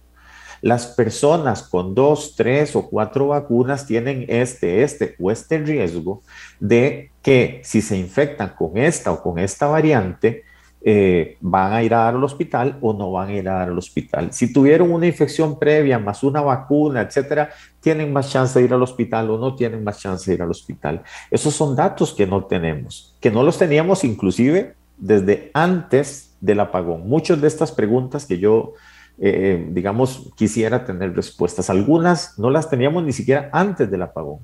las 0.62 0.88
personas 0.88 1.63
con 1.63 1.95
dos, 1.95 2.36
tres 2.36 2.76
o 2.76 2.89
cuatro 2.89 3.28
vacunas 3.28 3.86
tienen 3.86 4.26
este, 4.28 4.84
este 4.84 5.15
o 5.19 5.32
este 5.32 5.60
riesgo 5.60 6.22
de 6.60 7.12
que 7.22 7.62
si 7.63 7.82
se 7.82 7.98
infectan 7.98 8.54
con 8.58 8.78
esta 8.78 9.12
o 9.12 9.22
con 9.22 9.39
esta 9.39 9.67
variante, 9.67 10.43
eh, 10.82 11.36
van 11.41 11.74
a 11.74 11.84
ir 11.84 11.93
a 11.93 12.06
dar 12.06 12.15
al 12.15 12.24
hospital 12.24 12.78
o 12.80 12.93
no 12.93 13.12
van 13.12 13.28
a 13.28 13.34
ir 13.34 13.50
a 13.50 13.56
dar 13.56 13.69
al 13.69 13.78
hospital. 13.78 14.32
Si 14.32 14.54
tuvieron 14.54 14.91
una 14.91 15.08
infección 15.08 15.60
previa 15.60 16.00
más 16.00 16.24
una 16.24 16.39
vacuna, 16.39 17.02
etcétera, 17.02 17.50
tienen 17.82 18.13
más 18.13 18.32
chance 18.32 18.58
de 18.58 18.63
ir 18.63 18.74
al 18.74 18.82
hospital 18.82 19.30
o 19.30 19.38
no 19.38 19.56
tienen 19.56 19.84
más 19.84 20.00
chance 20.00 20.32
de 20.32 20.36
ir 20.36 20.41
al 20.41 20.52
hospital. 20.52 21.04
Esos 21.30 21.54
son 21.54 21.76
datos 21.76 22.13
que 22.13 22.26
no 22.26 22.45
tenemos, 22.45 23.13
que 23.19 23.30
no 23.30 23.43
los 23.43 23.58
teníamos 23.58 24.06
inclusive 24.06 24.76
desde 24.98 25.52
antes 25.54 26.38
del 26.39 26.62
apagón. 26.62 27.10
Muchas 27.10 27.41
de 27.41 27.48
estas 27.50 27.74
preguntas 27.74 28.26
que 28.26 28.39
yo, 28.39 28.74
eh, 29.21 29.67
digamos, 29.71 30.32
quisiera 30.36 30.86
tener 30.86 31.15
respuestas, 31.15 31.69
algunas 31.69 32.38
no 32.38 32.49
las 32.49 32.69
teníamos 32.69 33.03
ni 33.03 33.13
siquiera 33.13 33.49
antes 33.51 33.89
del 33.89 34.01
apagón. 34.01 34.39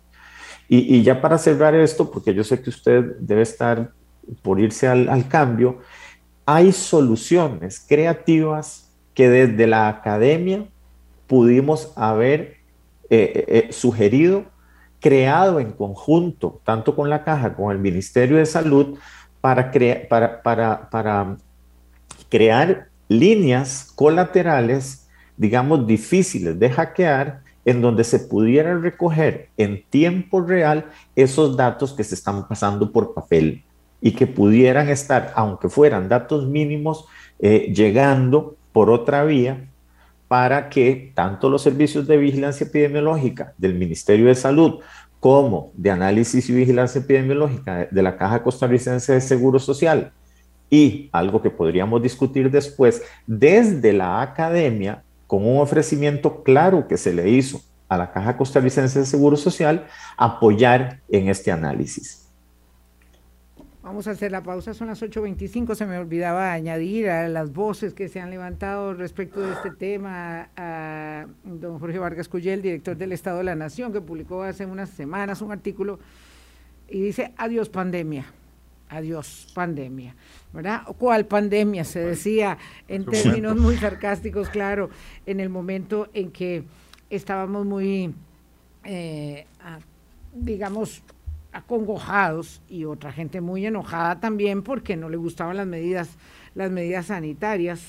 Y, 0.68 1.04
ya 1.04 1.22
para 1.22 1.38
cerrar 1.38 1.76
esto, 1.76 2.10
porque 2.10 2.34
yo 2.34 2.44
sé 2.44 2.60
que 2.60 2.72
usted 2.72 3.18
debe 3.20 3.44
estar 3.44 3.92
por 4.42 4.60
irse 4.60 4.88
al, 4.88 5.10
al 5.10 5.28
cambio, 5.28 5.78
hay 6.46 6.72
soluciones 6.72 7.86
creativas 7.88 8.92
que 9.14 9.30
desde 9.30 9.68
la 9.68 9.88
academia 9.88 10.66
pudimos 11.28 11.94
haber 11.96 12.58
eh, 13.10 13.32
eh, 13.36 13.46
eh, 13.48 13.74
sugerido, 13.74 14.46
creado 15.00 15.60
en 15.60 15.72
conjunto, 15.72 16.62
tanto 16.64 16.96
con 16.96 17.10
la 17.10 17.24
caja 17.24 17.54
como 17.54 17.72
el 17.72 17.80
Ministerio 17.80 18.38
de 18.38 18.46
Salud, 18.46 18.98
para, 19.42 19.72
para, 20.10 20.42
para, 20.42 20.90
para 20.90 21.38
crear 22.30 22.90
líneas 23.08 23.92
colaterales, 23.96 25.08
digamos, 25.38 25.86
difíciles 25.86 26.58
de 26.60 26.70
hackear, 26.70 27.42
en 27.66 27.82
donde 27.82 28.04
se 28.04 28.20
pudiera 28.20 28.78
recoger 28.78 29.50
en 29.58 29.84
tiempo 29.90 30.42
real 30.42 30.86
esos 31.16 31.58
datos 31.58 31.94
que 31.94 32.04
se 32.04 32.16
están 32.16 32.48
pasando 32.48 32.92
por 32.92 33.14
papel 33.14 33.64
y 34.02 34.12
que 34.12 34.28
pudieran 34.28 34.90
estar, 34.90 35.34
aunque 35.36 35.68
fueran 35.68 36.08
datos 36.08 36.48
mínimos, 36.48 37.06
eh, 37.40 37.74
llegando 37.76 38.56
por 38.72 38.92
otra 38.92 39.24
vía 39.24 39.68
para 40.28 40.70
que 40.70 41.12
tanto 41.16 41.50
los 41.50 41.64
servicios 41.64 42.08
de 42.08 42.18
vigilancia 42.18 42.68
epidemiológica 42.68 43.54
del 43.58 43.74
Ministerio 43.74 44.28
de 44.28 44.36
Salud 44.36 44.80
como 45.20 45.72
de 45.74 45.90
análisis 45.90 46.48
y 46.50 46.54
vigilancia 46.54 47.02
epidemiológica 47.02 47.88
de 47.90 48.04
la 48.04 48.16
Caja 48.16 48.44
Costarricense 48.44 49.14
de 49.14 49.22
Seguro 49.22 49.58
Social 49.60 50.12
y 50.70 51.10
algo 51.12 51.42
que 51.42 51.50
podríamos 51.50 52.02
discutir 52.02 52.52
después, 52.52 53.02
desde 53.28 53.94
la 53.94 54.22
academia, 54.22 55.04
con 55.28 55.46
un 55.46 55.60
ofrecimiento 55.60 56.44
claro 56.44 56.88
que 56.88 56.98
se 56.98 57.14
le 57.14 57.30
hizo 57.30 57.62
a 57.88 57.98
la 57.98 58.12
Caja 58.12 58.38
Costarricense 58.38 59.00
de 59.00 59.06
Seguro 59.06 59.38
Social, 59.38 59.86
apoyar 60.18 61.02
en 61.10 61.30
este 61.30 61.52
análisis. 61.52 62.26
Vamos 63.86 64.08
a 64.08 64.12
hacer 64.12 64.32
la 64.32 64.42
pausa, 64.42 64.74
son 64.74 64.88
las 64.88 65.04
8.25, 65.04 65.76
se 65.76 65.86
me 65.86 66.00
olvidaba 66.00 66.52
añadir 66.52 67.08
a 67.08 67.28
las 67.28 67.54
voces 67.54 67.94
que 67.94 68.10
se 68.10 68.20
han 68.20 68.32
levantado 68.32 68.96
respecto 68.96 69.42
de 69.42 69.54
este 69.54 69.70
tema 69.70 70.50
a 70.58 71.28
don 71.44 71.78
Jorge 71.78 72.00
Vargas 72.00 72.28
Cuyel, 72.28 72.64
director 72.64 72.98
del 72.98 73.12
Estado 73.12 73.38
de 73.38 73.44
la 73.44 73.54
Nación, 73.54 73.94
que 73.94 74.02
publicó 74.02 74.42
hace 74.42 74.66
unas 74.66 74.90
semanas 74.90 75.44
un 75.44 75.52
artículo 75.52 76.00
y 76.90 77.00
dice, 77.00 77.34
adiós 77.38 77.70
pandemia, 77.70 78.26
adiós 78.96 79.48
pandemia, 79.54 80.16
¿verdad? 80.54 80.84
¿Cuál 80.98 81.26
pandemia? 81.26 81.84
Se 81.84 82.00
decía 82.00 82.58
en 82.88 83.06
términos 83.06 83.58
muy 83.58 83.78
sarcásticos, 83.78 84.50
claro, 84.50 84.90
en 85.26 85.40
el 85.40 85.50
momento 85.50 86.10
en 86.14 86.32
que 86.32 86.64
estábamos 87.10 87.66
muy, 87.66 88.14
eh, 88.84 89.46
digamos, 90.34 91.04
acongojados 91.52 92.62
y 92.68 92.86
otra 92.86 93.12
gente 93.12 93.40
muy 93.40 93.66
enojada 93.66 94.20
también 94.20 94.62
porque 94.62 94.98
no 94.98 95.10
le 95.10 95.18
gustaban 95.18 95.58
las 95.58 95.68
medidas, 95.68 96.10
las 96.54 96.70
medidas 96.72 97.08
sanitarias. 97.08 97.82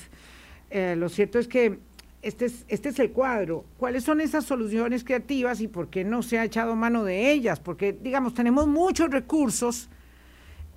Eh, 0.69 0.95
lo 0.97 1.09
cierto 1.09 1.39
es 1.39 1.47
que 1.47 1.79
este 2.21 2.45
es, 2.45 2.65
este 2.67 2.89
es 2.89 2.99
el 2.99 3.11
cuadro. 3.11 3.65
¿Cuáles 3.77 4.03
son 4.03 4.21
esas 4.21 4.45
soluciones 4.45 5.03
creativas 5.03 5.61
y 5.61 5.67
por 5.67 5.89
qué 5.89 6.03
no 6.03 6.23
se 6.23 6.39
ha 6.39 6.45
echado 6.45 6.75
mano 6.75 7.03
de 7.03 7.31
ellas? 7.31 7.59
Porque, 7.59 7.93
digamos, 7.93 8.33
tenemos 8.33 8.67
muchos 8.67 9.09
recursos 9.09 9.89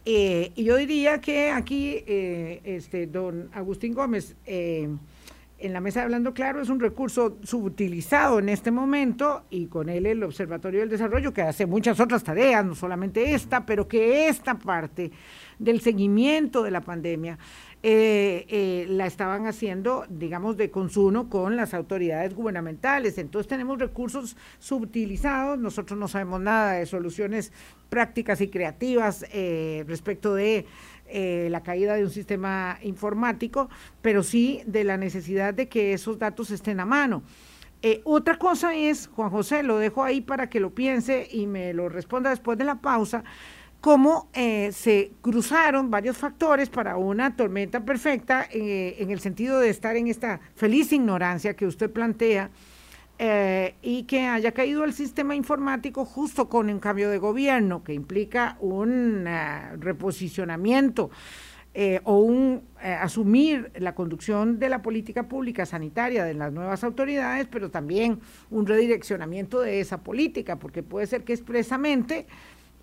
eh, 0.04 0.52
y 0.54 0.64
yo 0.64 0.76
diría 0.76 1.20
que 1.20 1.50
aquí, 1.50 2.02
eh, 2.06 2.60
este, 2.64 3.06
don 3.06 3.50
Agustín 3.52 3.94
Gómez, 3.94 4.36
en 5.60 5.74
la 5.74 5.80
mesa 5.80 6.00
de 6.00 6.04
Hablando 6.04 6.32
Claro 6.32 6.62
es 6.62 6.70
un 6.70 6.80
recurso 6.80 7.36
subutilizado 7.42 8.38
en 8.38 8.48
este 8.48 8.70
momento 8.70 9.44
y 9.50 9.66
con 9.66 9.90
él 9.90 10.06
el 10.06 10.22
Observatorio 10.22 10.80
del 10.80 10.88
Desarrollo, 10.88 11.34
que 11.34 11.42
hace 11.42 11.66
muchas 11.66 12.00
otras 12.00 12.24
tareas, 12.24 12.64
no 12.64 12.74
solamente 12.74 13.34
esta, 13.34 13.66
pero 13.66 13.86
que 13.86 14.28
esta 14.28 14.58
parte 14.58 15.12
del 15.58 15.82
seguimiento 15.82 16.62
de 16.62 16.70
la 16.70 16.80
pandemia 16.80 17.38
eh, 17.82 18.44
eh, 18.48 18.86
la 18.90 19.06
estaban 19.06 19.46
haciendo, 19.46 20.04
digamos, 20.10 20.58
de 20.58 20.70
consumo 20.70 21.30
con 21.30 21.56
las 21.56 21.72
autoridades 21.72 22.34
gubernamentales. 22.34 23.16
Entonces 23.16 23.48
tenemos 23.48 23.78
recursos 23.78 24.36
subutilizados, 24.58 25.58
nosotros 25.58 25.98
no 25.98 26.06
sabemos 26.06 26.42
nada 26.42 26.72
de 26.72 26.84
soluciones 26.84 27.54
prácticas 27.88 28.42
y 28.42 28.48
creativas 28.48 29.24
eh, 29.32 29.84
respecto 29.88 30.34
de 30.34 30.66
la 31.12 31.64
caída 31.64 31.94
de 31.94 32.04
un 32.04 32.10
sistema 32.10 32.78
informático, 32.82 33.68
pero 34.00 34.22
sí 34.22 34.62
de 34.64 34.84
la 34.84 34.96
necesidad 34.96 35.52
de 35.52 35.68
que 35.68 35.92
esos 35.92 36.20
datos 36.20 36.52
estén 36.52 36.78
a 36.78 36.84
mano. 36.84 37.24
Otra 38.04 38.38
cosa 38.38 38.76
es, 38.76 39.08
Juan 39.08 39.28
José, 39.28 39.64
lo 39.64 39.78
dejo 39.78 40.04
ahí 40.04 40.20
para 40.20 40.48
que 40.48 40.60
lo 40.60 40.70
piense 40.70 41.26
y 41.28 41.48
me 41.48 41.74
lo 41.74 41.88
responda 41.88 42.30
después 42.30 42.56
de 42.58 42.64
la 42.64 42.76
pausa, 42.76 43.24
cómo 43.80 44.28
eh, 44.34 44.70
se 44.72 45.12
cruzaron 45.22 45.90
varios 45.90 46.16
factores 46.16 46.68
para 46.68 46.96
una 46.96 47.36
tormenta 47.36 47.84
perfecta 47.84 48.46
en 48.50 49.10
el 49.10 49.20
sentido 49.20 49.58
de 49.58 49.70
estar 49.70 49.96
en 49.96 50.06
esta 50.08 50.40
feliz 50.54 50.92
ignorancia 50.92 51.54
que 51.54 51.66
usted 51.66 51.90
plantea 51.90 52.50
eh, 53.22 53.74
y 53.82 54.04
que 54.04 54.22
haya 54.22 54.52
caído 54.52 54.82
el 54.82 54.94
sistema 54.94 55.34
informático 55.34 56.06
justo 56.06 56.48
con 56.48 56.70
un 56.70 56.80
cambio 56.80 57.10
de 57.10 57.18
gobierno 57.18 57.84
que 57.84 57.92
implica 57.92 58.56
un 58.60 59.26
eh, 59.26 59.76
reposicionamiento 59.76 61.10
eh, 61.74 62.00
o 62.04 62.16
un 62.20 62.62
asumir 62.80 63.72
la 63.76 63.94
conducción 63.94 64.58
de 64.58 64.70
la 64.70 64.80
política 64.80 65.28
pública 65.28 65.66
sanitaria 65.66 66.24
de 66.24 66.32
las 66.32 66.50
nuevas 66.50 66.82
autoridades, 66.82 67.46
pero 67.46 67.70
también 67.70 68.20
un 68.48 68.66
redireccionamiento 68.66 69.60
de 69.60 69.80
esa 69.80 69.98
política, 69.98 70.56
porque 70.56 70.82
puede 70.82 71.06
ser 71.06 71.22
que 71.22 71.34
expresamente 71.34 72.26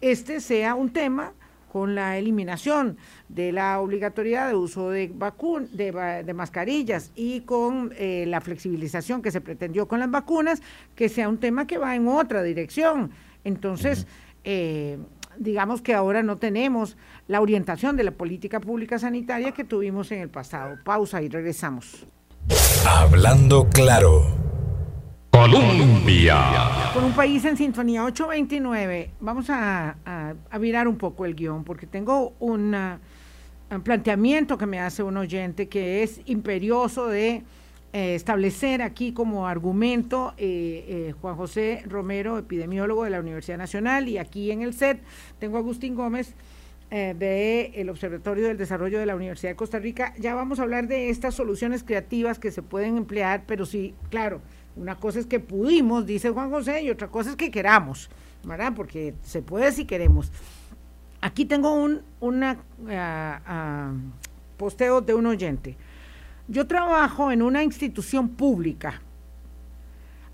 este 0.02 0.40
sea 0.40 0.76
un 0.76 0.92
tema 0.92 1.34
con 1.72 1.96
la 1.96 2.18
eliminación 2.18 2.98
de 3.30 3.52
la 3.52 3.80
obligatoriedad 3.80 4.48
de 4.48 4.56
uso 4.56 4.90
de, 4.90 5.10
de, 5.10 6.34
mascarillas 6.34 7.12
y 7.16 7.42
con 7.42 7.94
eh, 7.98 8.26
la 8.28 8.42
flexibilización 8.42 9.22
que 9.22 9.32
se 9.32 9.42
pretendió 9.42 9.88
con 9.88 10.00
las 10.00 10.10
vacunas, 10.10 10.62
que 10.96 11.10
sea 11.10 11.30
un 11.30 11.38
tema 11.38 11.68
que 11.68 11.78
va 11.78 11.96
en 11.96 12.08
otra 12.08 12.42
dirección. 12.42 13.12
Entonces, 13.44 14.08
eh, 14.44 14.98
digamos 15.38 15.82
que 15.82 15.94
ahora 15.94 16.24
no 16.24 16.38
tenemos 16.38 16.98
la 17.28 17.42
orientación 17.42 17.96
de 17.96 18.06
la 18.06 18.12
política 18.12 18.60
pública 18.60 18.98
sanitaria 18.98 19.52
que 19.52 19.64
tuvimos 19.64 20.12
en 20.12 20.22
el 20.22 20.30
pasado. 20.30 20.78
Pausa 20.84 21.22
y 21.22 21.30
regresamos. 21.30 22.08
Hablando 22.88 23.68
claro. 23.70 24.24
Colombia. 25.38 26.92
Con 26.96 27.04
un 27.04 27.14
país 27.14 27.46
en 27.46 27.58
sintonía 27.58 28.04
829, 28.04 29.12
vamos 29.20 29.50
a, 29.52 29.96
a, 30.04 30.58
virar 30.58 30.88
un 30.88 30.98
poco 30.98 31.26
el 31.26 31.36
guion 31.36 31.64
porque 31.64 31.86
tengo 31.86 32.34
un 32.40 32.76
planteamiento 33.84 34.58
que 34.58 34.66
me 34.66 34.80
hace 34.80 35.04
un 35.04 35.16
oyente 35.16 35.70
que 35.70 36.02
es 36.02 36.22
imperioso 36.26 37.08
de 37.08 37.44
eh, 37.94 38.16
establecer 38.16 38.82
aquí 38.82 39.12
como 39.12 39.48
argumento 39.48 40.34
eh, 40.38 40.86
eh, 40.88 41.14
Juan 41.22 41.36
José 41.36 41.84
Romero, 41.86 42.40
epidemiólogo 42.40 43.04
de 43.04 43.12
la 43.12 43.20
Universidad 43.20 43.60
Nacional, 43.60 44.10
y 44.10 44.18
aquí 44.18 44.50
en 44.50 44.64
el 44.64 44.74
set 44.74 45.00
tengo 45.38 45.58
a 45.58 45.60
Agustín 45.60 45.94
Gómez 45.94 46.34
del 46.90 47.90
Observatorio 47.90 48.48
del 48.48 48.56
Desarrollo 48.58 48.98
de 48.98 49.06
la 49.06 49.16
Universidad 49.16 49.52
de 49.52 49.56
Costa 49.58 49.78
Rica. 49.78 50.14
Ya 50.18 50.34
vamos 50.36 50.60
a 50.60 50.64
hablar 50.64 50.88
de 50.88 51.10
estas 51.10 51.36
soluciones 51.36 51.84
creativas 51.84 52.40
que 52.40 52.50
se 52.50 52.64
pueden 52.64 52.96
emplear, 52.96 53.44
pero 53.46 53.66
sí, 53.66 53.94
claro 54.10 54.42
una 54.78 54.96
cosa 54.96 55.20
es 55.20 55.26
que 55.26 55.40
pudimos, 55.40 56.06
dice 56.06 56.30
Juan 56.30 56.50
José, 56.50 56.84
y 56.84 56.90
otra 56.90 57.08
cosa 57.08 57.32
es 57.32 57.36
que 57.36 57.52
queramos, 57.52 58.10
¿verdad? 58.44 58.74
Porque 58.76 59.16
se 59.24 59.42
puede 59.42 59.72
si 59.72 59.86
queremos. 59.86 60.32
Aquí 61.22 61.46
tengo 61.46 61.74
un 61.74 62.44
ah, 62.44 62.58
ah, 62.90 63.94
posteo 64.58 65.02
de 65.02 65.14
un 65.14 65.26
oyente. 65.26 65.76
Yo 66.48 66.68
trabajo 66.68 67.32
en 67.32 67.42
una 67.42 67.64
institución 67.64 68.30
pública. 68.30 69.02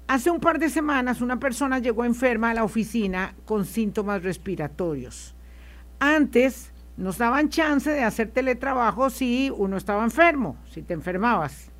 Hace 0.07 0.29
un 0.29 0.39
par 0.39 0.59
de 0.59 0.69
semanas 0.69 1.21
una 1.21 1.39
persona 1.39 1.79
llegó 1.79 2.03
enferma 2.03 2.51
a 2.51 2.53
la 2.53 2.63
oficina 2.63 3.33
con 3.45 3.65
síntomas 3.65 4.21
respiratorios. 4.21 5.33
Antes 5.99 6.71
nos 6.97 7.17
daban 7.17 7.49
chance 7.49 7.89
de 7.89 8.03
hacer 8.03 8.29
teletrabajo 8.29 9.09
si 9.09 9.51
uno 9.55 9.77
estaba 9.77 10.03
enfermo, 10.03 10.57
si 10.69 10.81
te 10.81 10.93
enfermabas. 10.93 11.71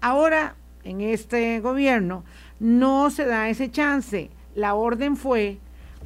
Ahora 0.00 0.56
en 0.84 1.00
este 1.00 1.60
gobierno, 1.60 2.24
no 2.58 3.10
se 3.10 3.24
da 3.26 3.48
ese 3.48 3.70
chance. 3.70 4.30
La 4.54 4.74
orden 4.74 5.16
fue 5.16 5.58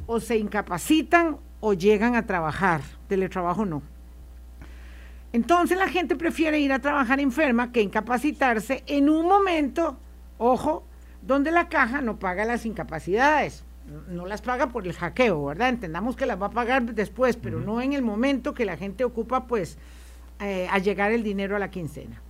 o 0.07 0.19
se 0.19 0.37
incapacitan 0.37 1.37
o 1.59 1.73
llegan 1.73 2.15
a 2.15 2.25
trabajar, 2.25 2.81
teletrabajo 3.07 3.65
no. 3.65 3.81
Entonces 5.33 5.77
la 5.77 5.89
gente 5.89 6.15
prefiere 6.15 6.59
ir 6.59 6.71
a 6.71 6.79
trabajar 6.79 7.19
enferma 7.19 7.71
que 7.71 7.81
incapacitarse 7.81 8.83
en 8.87 9.09
un 9.09 9.27
momento, 9.27 9.97
ojo, 10.37 10.85
donde 11.21 11.51
la 11.51 11.67
caja 11.67 12.01
no 12.01 12.19
paga 12.19 12.45
las 12.45 12.65
incapacidades. 12.65 13.65
No 14.07 14.25
las 14.25 14.41
paga 14.41 14.69
por 14.69 14.87
el 14.87 14.93
hackeo, 14.93 15.45
¿verdad? 15.45 15.69
Entendamos 15.69 16.15
que 16.15 16.25
las 16.25 16.41
va 16.41 16.47
a 16.47 16.51
pagar 16.51 16.83
después, 16.95 17.35
pero 17.35 17.59
no 17.59 17.81
en 17.81 17.93
el 17.93 18.01
momento 18.01 18.53
que 18.53 18.65
la 18.65 18.77
gente 18.77 19.03
ocupa, 19.03 19.45
pues, 19.45 19.77
eh, 20.39 20.67
a 20.71 20.79
llegar 20.79 21.11
el 21.11 21.21
dinero 21.21 21.55
a 21.55 21.59
la 21.59 21.69
quincena. 21.69 22.21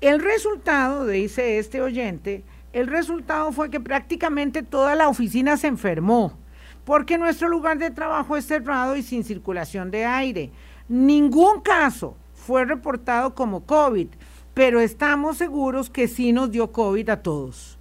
El 0.00 0.20
resultado, 0.20 1.06
dice 1.08 1.58
este 1.58 1.82
oyente, 1.82 2.44
el 2.72 2.86
resultado 2.86 3.50
fue 3.50 3.68
que 3.68 3.80
prácticamente 3.80 4.62
toda 4.62 4.94
la 4.94 5.08
oficina 5.08 5.56
se 5.56 5.66
enfermó, 5.66 6.38
porque 6.84 7.18
nuestro 7.18 7.48
lugar 7.48 7.78
de 7.78 7.90
trabajo 7.90 8.36
es 8.36 8.46
cerrado 8.46 8.94
y 8.94 9.02
sin 9.02 9.24
circulación 9.24 9.90
de 9.90 10.04
aire. 10.04 10.52
Ningún 10.88 11.62
caso 11.62 12.16
fue 12.32 12.64
reportado 12.64 13.34
como 13.34 13.66
COVID, 13.66 14.06
pero 14.54 14.78
estamos 14.78 15.36
seguros 15.36 15.90
que 15.90 16.06
sí 16.06 16.32
nos 16.32 16.52
dio 16.52 16.70
COVID 16.70 17.08
a 17.08 17.22
todos. 17.22 17.76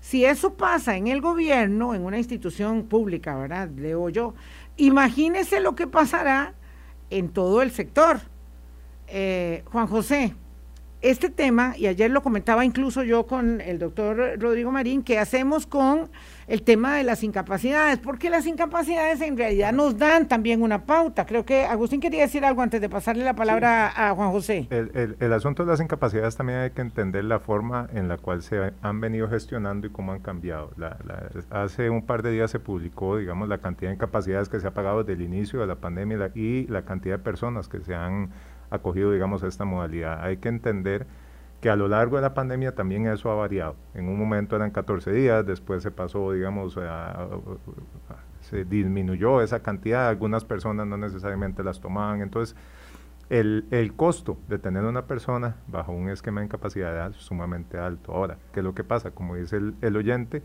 Si 0.00 0.24
eso 0.24 0.54
pasa 0.54 0.96
en 0.96 1.08
el 1.08 1.20
gobierno, 1.20 1.94
en 1.94 2.04
una 2.04 2.18
institución 2.18 2.84
pública, 2.84 3.34
¿verdad? 3.34 3.70
Leo 3.76 4.08
yo, 4.08 4.34
imagínese 4.76 5.58
lo 5.58 5.74
que 5.74 5.88
pasará 5.88 6.54
en 7.10 7.28
todo 7.28 7.60
el 7.60 7.72
sector. 7.72 8.20
Eh, 9.08 9.64
Juan 9.72 9.88
José, 9.88 10.36
este 11.10 11.30
tema, 11.30 11.74
y 11.76 11.86
ayer 11.86 12.10
lo 12.10 12.22
comentaba 12.22 12.64
incluso 12.64 13.02
yo 13.02 13.26
con 13.26 13.60
el 13.60 13.78
doctor 13.78 14.38
Rodrigo 14.38 14.72
Marín, 14.72 15.02
¿qué 15.02 15.18
hacemos 15.18 15.66
con 15.66 16.08
el 16.48 16.62
tema 16.62 16.96
de 16.96 17.04
las 17.04 17.22
incapacidades? 17.22 17.98
Porque 17.98 18.30
las 18.30 18.46
incapacidades 18.46 19.20
en 19.20 19.36
realidad 19.36 19.72
nos 19.72 19.98
dan 19.98 20.28
también 20.28 20.62
una 20.62 20.84
pauta. 20.84 21.26
Creo 21.26 21.44
que 21.44 21.64
Agustín 21.64 22.00
quería 22.00 22.22
decir 22.22 22.44
algo 22.44 22.62
antes 22.62 22.80
de 22.80 22.88
pasarle 22.88 23.24
la 23.24 23.34
palabra 23.34 23.92
a 23.94 24.14
Juan 24.14 24.30
José. 24.30 24.66
El, 24.70 25.32
asunto 25.32 25.64
de 25.64 25.70
las 25.70 25.80
incapacidades 25.80 26.36
también 26.36 26.58
hay 26.60 26.70
que 26.70 26.80
entender 26.80 27.24
la 27.24 27.40
forma 27.40 27.88
en 27.92 28.08
la 28.08 28.16
cual 28.16 28.42
se 28.42 28.72
han 28.82 29.00
venido 29.00 29.28
gestionando 29.28 29.86
y 29.86 29.90
cómo 29.90 30.12
han 30.12 30.20
cambiado. 30.20 30.70
hace 31.50 31.90
un 31.90 32.04
par 32.04 32.22
de 32.22 32.32
días 32.32 32.50
se 32.50 32.58
publicó, 32.58 33.16
digamos, 33.18 33.48
la 33.48 33.58
cantidad 33.58 33.90
de 33.90 33.96
incapacidades 33.96 34.48
que 34.48 34.60
se 34.60 34.66
ha 34.66 34.74
pagado 34.74 35.04
desde 35.04 35.12
el 35.12 35.22
inicio 35.22 35.60
de 35.60 35.66
la 35.66 35.76
pandemia 35.76 36.30
y 36.34 36.66
la 36.66 36.82
cantidad 36.82 37.18
de 37.18 37.22
personas 37.22 37.68
que 37.68 37.80
se 37.80 37.94
han 37.94 38.30
acogido, 38.70 39.12
digamos, 39.12 39.42
a 39.42 39.48
esta 39.48 39.64
modalidad. 39.64 40.22
Hay 40.22 40.38
que 40.38 40.48
entender 40.48 41.06
que 41.60 41.70
a 41.70 41.76
lo 41.76 41.88
largo 41.88 42.16
de 42.16 42.22
la 42.22 42.34
pandemia 42.34 42.74
también 42.74 43.06
eso 43.06 43.30
ha 43.30 43.34
variado. 43.34 43.76
En 43.94 44.08
un 44.08 44.18
momento 44.18 44.56
eran 44.56 44.70
14 44.70 45.10
días, 45.12 45.46
después 45.46 45.82
se 45.82 45.90
pasó, 45.90 46.32
digamos, 46.32 46.78
se 48.40 48.64
disminuyó 48.64 49.40
esa 49.40 49.60
cantidad, 49.60 50.08
algunas 50.08 50.44
personas 50.44 50.86
no 50.86 50.96
necesariamente 50.96 51.64
las 51.64 51.80
tomaban, 51.80 52.20
entonces 52.20 52.56
el, 53.28 53.66
el, 53.72 53.94
costo 53.94 54.38
de 54.48 54.58
tener 54.58 54.84
una 54.84 55.06
persona 55.06 55.56
bajo 55.66 55.90
un 55.90 56.08
esquema 56.10 56.40
de 56.40 56.46
incapacidad 56.46 57.10
es 57.10 57.16
sumamente 57.16 57.76
alto. 57.76 58.12
Ahora, 58.12 58.38
¿qué 58.52 58.60
es 58.60 58.64
lo 58.64 58.74
que 58.74 58.84
pasa? 58.84 59.10
Como 59.10 59.34
dice 59.34 59.56
el, 59.56 59.74
el 59.80 59.96
oyente, 59.96 60.42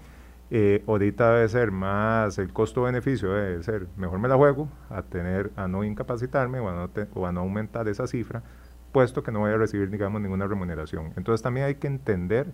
eh, 0.53 0.83
ahorita 0.85 1.35
debe 1.35 1.47
ser 1.47 1.71
más, 1.71 2.37
el 2.37 2.51
costo-beneficio 2.51 3.31
debe 3.31 3.63
ser, 3.63 3.87
mejor 3.95 4.19
me 4.19 4.27
la 4.27 4.35
juego 4.35 4.67
a 4.89 5.01
tener, 5.01 5.49
a 5.55 5.69
no 5.69 5.85
incapacitarme 5.85 6.59
o 6.59 6.67
a 6.67 6.73
no, 6.73 6.89
o 7.13 7.25
a 7.25 7.31
no 7.31 7.39
aumentar 7.39 7.87
esa 7.87 8.05
cifra, 8.05 8.43
puesto 8.91 9.23
que 9.23 9.31
no 9.31 9.39
voy 9.39 9.51
a 9.51 9.57
recibir, 9.57 9.89
digamos, 9.89 10.21
ninguna 10.21 10.47
remuneración. 10.47 11.13
Entonces 11.15 11.41
también 11.41 11.67
hay 11.67 11.75
que 11.75 11.87
entender 11.87 12.47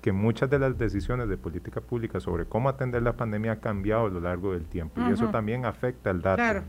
que 0.00 0.12
muchas 0.12 0.48
de 0.48 0.60
las 0.60 0.78
decisiones 0.78 1.28
de 1.28 1.36
política 1.36 1.80
pública 1.80 2.20
sobre 2.20 2.44
cómo 2.44 2.68
atender 2.68 3.02
la 3.02 3.14
pandemia 3.14 3.52
han 3.52 3.58
cambiado 3.58 4.06
a 4.06 4.10
lo 4.10 4.20
largo 4.20 4.52
del 4.52 4.66
tiempo 4.66 5.00
y 5.08 5.12
eso 5.12 5.28
también 5.30 5.66
afecta 5.66 6.10
al 6.10 6.22
dato. 6.22 6.36
Claro. 6.36 6.62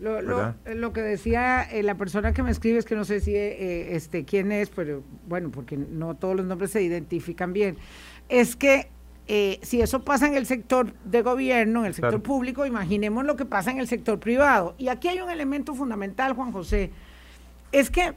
Lo, 0.00 0.20
lo, 0.20 0.54
lo, 0.74 0.92
que 0.92 1.02
decía 1.02 1.62
eh, 1.62 1.84
la 1.84 1.94
persona 1.94 2.32
que 2.32 2.42
me 2.42 2.50
escribe 2.50 2.78
es 2.78 2.86
que 2.86 2.96
no 2.96 3.04
sé 3.04 3.20
si 3.20 3.36
eh, 3.36 3.94
este 3.94 4.24
quién 4.24 4.50
es, 4.50 4.68
pero 4.70 5.04
bueno, 5.28 5.50
porque 5.52 5.76
no 5.76 6.16
todos 6.16 6.34
los 6.34 6.46
nombres 6.46 6.72
se 6.72 6.82
identifican 6.82 7.52
bien. 7.52 7.76
Es 8.28 8.56
que 8.56 8.88
eh, 9.28 9.60
si 9.62 9.80
eso 9.80 10.02
pasa 10.02 10.26
en 10.26 10.34
el 10.34 10.46
sector 10.46 10.92
de 11.04 11.22
gobierno, 11.22 11.80
en 11.80 11.86
el 11.86 11.94
sector 11.94 12.22
público, 12.22 12.66
imaginemos 12.66 13.24
lo 13.24 13.36
que 13.36 13.44
pasa 13.44 13.70
en 13.70 13.78
el 13.78 13.86
sector 13.86 14.18
privado. 14.18 14.74
Y 14.78 14.88
aquí 14.88 15.08
hay 15.08 15.20
un 15.20 15.30
elemento 15.30 15.74
fundamental, 15.74 16.34
Juan 16.34 16.52
José, 16.52 16.90
es 17.70 17.90
que 17.90 18.14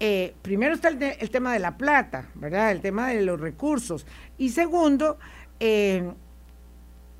eh, 0.00 0.34
primero 0.42 0.74
está 0.74 0.88
el, 0.88 1.30
tema 1.30 1.52
de 1.52 1.60
la 1.60 1.76
plata, 1.76 2.26
¿verdad? 2.34 2.72
El 2.72 2.80
tema 2.80 3.08
de 3.08 3.22
los 3.22 3.40
recursos. 3.40 4.04
Y 4.36 4.50
segundo, 4.50 5.16
eh, 5.60 6.10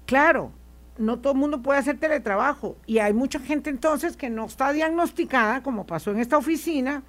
claro, 0.05 0.51
no 0.99 1.21
todo 1.21 1.33
el 1.33 1.39
mundo 1.39 1.63
puede 1.63 1.79
hacer 1.79 1.99
teletrabajo. 1.99 2.77
Y 2.87 2.99
hay 2.99 3.13
mucha 3.13 3.39
gente 3.39 3.71
entonces 3.71 4.17
que 4.17 4.31
no 4.31 4.47
está 4.47 4.73
diagnosticada, 4.73 5.63
como 5.63 5.87
pasó 5.87 6.11
en 6.11 6.19
esta 6.19 6.37
oficina, 6.37 7.05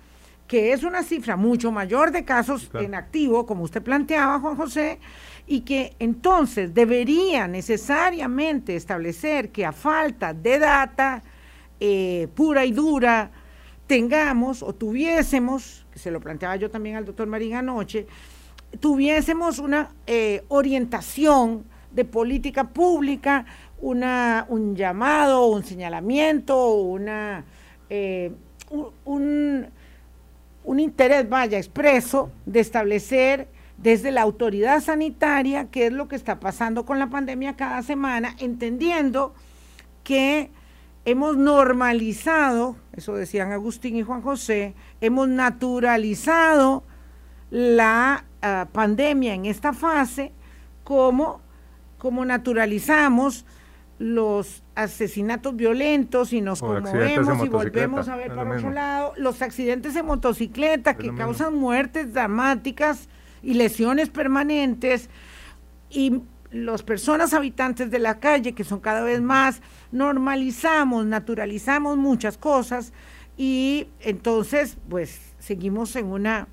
que 0.48 0.74
es 0.74 0.84
una 0.84 1.02
cifra 1.02 1.38
mucho 1.38 1.72
mayor 1.72 2.12
de 2.12 2.24
casos 2.24 2.70
en 2.76 2.94
activo, 2.94 3.46
como 3.48 3.64
usted 3.64 3.82
planteaba, 3.82 4.40
Juan 4.40 4.56
José, 4.56 5.00
y 5.46 5.62
que 5.62 5.96
entonces 6.00 6.74
debería 6.74 7.48
necesariamente 7.48 8.76
establecer 8.76 9.50
que 9.50 9.66
a 9.66 9.72
falta 9.72 10.34
de 10.34 10.60
data 10.60 11.22
eh, 11.80 12.28
pura 12.34 12.66
y 12.66 12.72
dura 12.72 13.32
tengamos 13.88 14.64
o 14.64 14.74
tuviésemos, 14.74 15.86
que 15.92 16.00
se 16.00 16.12
lo 16.12 16.22
planteaba 16.22 16.56
yo 16.56 16.70
también 16.72 16.96
al 16.96 17.06
doctor 17.06 17.28
Marín 17.28 17.56
anoche, 17.56 18.08
tuviésemos 18.80 19.60
una 19.60 19.90
eh, 20.08 20.44
orientación 20.48 21.66
de 21.92 22.06
política 22.06 22.64
pública, 22.70 23.46
una, 23.82 24.46
un 24.50 24.76
llamado, 24.76 25.48
un 25.48 25.64
señalamiento, 25.64 26.74
una, 26.74 27.44
eh, 27.90 28.32
un, 29.06 29.68
un 30.64 30.80
interés, 30.80 31.28
vaya, 31.30 31.58
expreso 31.58 32.32
de 32.46 32.62
establecer 32.62 33.48
desde 33.78 34.12
la 34.12 34.22
autoridad 34.22 34.82
sanitaria 34.82 35.70
qué 35.72 35.88
es 35.88 35.94
lo 35.94 36.08
que 36.08 36.16
está 36.16 36.40
pasando 36.40 36.86
con 36.86 37.00
la 37.00 37.08
pandemia 37.08 37.56
cada 37.56 37.82
semana, 37.84 38.36
entendiendo 38.40 39.34
que 40.04 40.52
hemos 41.06 41.38
normalizado, 41.38 42.76
eso 42.94 43.16
decían 43.16 43.52
Agustín 43.52 43.96
y 43.96 44.04
Juan 44.04 44.22
José, 44.22 44.74
hemos 45.02 45.28
naturalizado 45.28 46.84
la 47.50 48.26
ah, 48.42 48.68
pandemia 48.72 49.34
en 49.34 49.46
esta 49.46 49.74
fase 49.74 50.32
como, 50.84 51.42
como 51.98 52.26
naturalizamos 52.26 53.46
los 54.00 54.64
asesinatos 54.76 55.56
violentos 55.56 56.34
y 56.34 56.42
nos 56.42 56.62
conmovemos 56.62 57.46
y 57.46 57.50
volvemos 57.50 58.08
a 58.08 58.16
ver 58.16 58.34
para 58.34 58.56
otro 58.56 58.72
lado, 58.72 59.14
los 59.18 59.42
accidentes 59.42 59.94
de 59.94 60.04
motocicleta 60.04 60.96
que 60.96 61.14
causan 61.14 61.56
muertes 61.56 62.14
dramáticas 62.14 63.08
y 63.44 63.54
lesiones 63.54 64.10
permanentes 64.10 65.10
y 65.90 66.22
las 66.52 66.84
personas 66.84 67.34
habitantes 67.34 67.92
de 67.92 68.00
la 68.00 68.20
calle, 68.20 68.54
que 68.54 68.64
son 68.64 68.80
cada 68.80 69.02
vez 69.02 69.22
más, 69.22 69.62
normalizamos, 69.92 71.06
naturalizamos 71.06 71.98
muchas 71.98 72.38
cosas 72.38 72.94
y 73.38 73.88
entonces 74.00 74.78
pues 74.90 75.20
seguimos 75.40 75.96
en 75.96 76.06
una, 76.08 76.48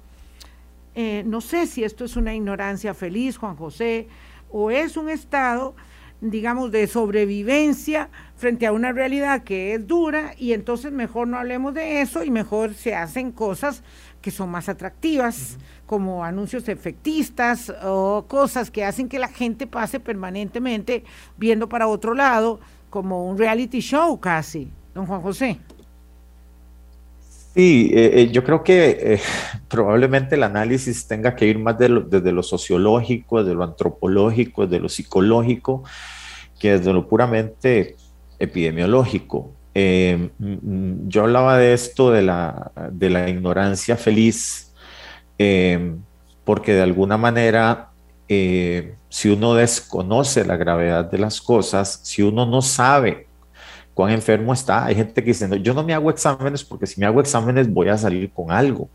eh, 0.94 1.22
no 1.26 1.40
sé 1.40 1.66
si 1.66 1.84
esto 1.84 2.04
es 2.04 2.16
una 2.16 2.34
ignorancia 2.34 2.94
feliz, 2.94 3.36
Juan 3.36 3.56
José, 3.56 4.08
o 4.50 4.70
es 4.70 4.96
un 4.96 5.10
estado, 5.10 5.74
digamos, 6.22 6.72
de 6.72 6.86
sobrevivencia 6.86 8.08
frente 8.36 8.66
a 8.66 8.72
una 8.72 8.92
realidad 8.92 9.44
que 9.44 9.74
es 9.74 9.86
dura 9.86 10.34
y 10.38 10.54
entonces 10.54 10.92
mejor 10.92 11.28
no 11.28 11.36
hablemos 11.38 11.74
de 11.74 12.00
eso 12.00 12.24
y 12.24 12.30
mejor 12.30 12.74
se 12.74 12.94
hacen 12.94 13.32
cosas 13.32 13.82
que 14.22 14.30
son 14.30 14.50
más 14.50 14.68
atractivas, 14.68 15.58
como 15.90 16.24
anuncios 16.24 16.68
efectistas 16.68 17.74
o 17.82 18.24
cosas 18.28 18.70
que 18.70 18.84
hacen 18.84 19.08
que 19.08 19.18
la 19.18 19.26
gente 19.26 19.66
pase 19.66 19.98
permanentemente 19.98 21.02
viendo 21.36 21.68
para 21.68 21.88
otro 21.88 22.14
lado, 22.14 22.60
como 22.90 23.26
un 23.28 23.36
reality 23.36 23.80
show 23.80 24.20
casi, 24.20 24.70
don 24.94 25.04
Juan 25.06 25.20
José. 25.20 25.58
Sí, 27.56 27.90
eh, 27.92 28.20
eh, 28.20 28.30
yo 28.30 28.44
creo 28.44 28.62
que 28.62 28.98
eh, 29.00 29.20
probablemente 29.68 30.36
el 30.36 30.44
análisis 30.44 31.08
tenga 31.08 31.34
que 31.34 31.46
ir 31.46 31.58
más 31.58 31.76
desde 31.76 32.30
lo 32.30 32.44
sociológico, 32.44 33.42
desde 33.42 33.56
lo 33.56 33.64
antropológico, 33.64 34.68
desde 34.68 34.78
lo 34.78 34.88
psicológico, 34.88 35.82
que 36.60 36.78
desde 36.78 36.92
lo 36.92 37.08
puramente 37.08 37.96
epidemiológico. 38.38 39.50
Eh, 39.74 40.30
mm, 40.38 41.08
yo 41.08 41.22
hablaba 41.24 41.58
de 41.58 41.72
esto, 41.72 42.12
de 42.12 42.22
la, 42.22 42.70
de 42.92 43.10
la 43.10 43.28
ignorancia 43.28 43.96
feliz, 43.96 44.69
eh, 45.42 45.96
porque 46.44 46.74
de 46.74 46.82
alguna 46.82 47.16
manera, 47.16 47.88
eh, 48.28 48.94
si 49.08 49.30
uno 49.30 49.54
desconoce 49.54 50.44
la 50.44 50.58
gravedad 50.58 51.10
de 51.10 51.16
las 51.16 51.40
cosas, 51.40 52.00
si 52.02 52.20
uno 52.20 52.44
no 52.44 52.60
sabe 52.60 53.26
cuán 53.94 54.12
enfermo 54.12 54.52
está, 54.52 54.84
hay 54.84 54.96
gente 54.96 55.24
que 55.24 55.30
dice, 55.30 55.48
yo 55.62 55.72
no 55.72 55.82
me 55.82 55.94
hago 55.94 56.10
exámenes 56.10 56.62
porque 56.62 56.86
si 56.86 57.00
me 57.00 57.06
hago 57.06 57.22
exámenes 57.22 57.72
voy 57.72 57.88
a 57.88 57.96
salir 57.96 58.30
con 58.30 58.50
algo. 58.50 58.90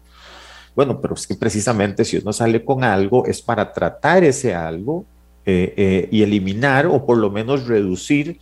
Bueno, 0.76 1.02
pero 1.02 1.16
es 1.16 1.26
que 1.26 1.34
precisamente 1.34 2.06
si 2.06 2.18
uno 2.18 2.32
sale 2.32 2.64
con 2.64 2.84
algo 2.84 3.26
es 3.26 3.42
para 3.42 3.74
tratar 3.74 4.24
ese 4.24 4.54
algo 4.54 5.04
y 5.48 6.22
eliminar 6.22 6.86
o 6.86 7.06
por 7.06 7.18
lo 7.18 7.32
menos 7.32 7.66
reducir 7.68 8.40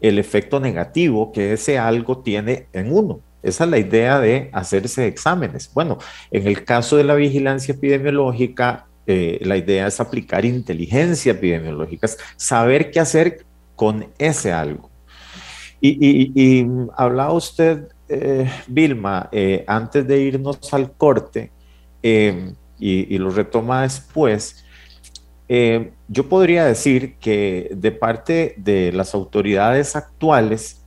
el 0.00 0.18
efecto 0.18 0.58
negativo 0.58 1.32
que 1.32 1.52
ese 1.52 1.78
algo 1.78 2.18
tiene 2.18 2.66
en 2.72 2.92
uno. 2.92 3.20
Esa 3.42 3.64
es 3.64 3.70
la 3.70 3.78
idea 3.78 4.20
de 4.20 4.50
hacerse 4.52 5.06
exámenes. 5.06 5.70
Bueno, 5.74 5.98
en 6.30 6.46
el 6.46 6.64
caso 6.64 6.96
de 6.96 7.04
la 7.04 7.14
vigilancia 7.14 7.74
epidemiológica, 7.74 8.86
eh, 9.06 9.40
la 9.42 9.56
idea 9.56 9.88
es 9.88 9.98
aplicar 10.00 10.44
inteligencia 10.44 11.32
epidemiológica, 11.32 12.08
saber 12.36 12.90
qué 12.92 13.00
hacer 13.00 13.44
con 13.74 14.06
ese 14.18 14.52
algo. 14.52 14.90
Y, 15.80 16.64
hablaba 16.96 17.32
usted, 17.32 17.88
eh, 18.08 18.48
Vilma, 18.68 19.28
eh, 19.32 19.64
antes 19.66 20.06
de 20.06 20.20
irnos 20.20 20.72
al 20.72 20.92
corte, 20.92 21.50
y, 22.00 23.18
lo 23.18 23.30
retoma 23.30 23.82
después, 23.82 24.64
yo 26.08 26.28
podría 26.28 26.64
decir 26.64 27.16
que 27.16 27.70
de 27.74 27.92
parte 27.92 28.54
de 28.56 28.92
las 28.92 29.14
autoridades 29.14 29.96
actuales, 29.96 30.81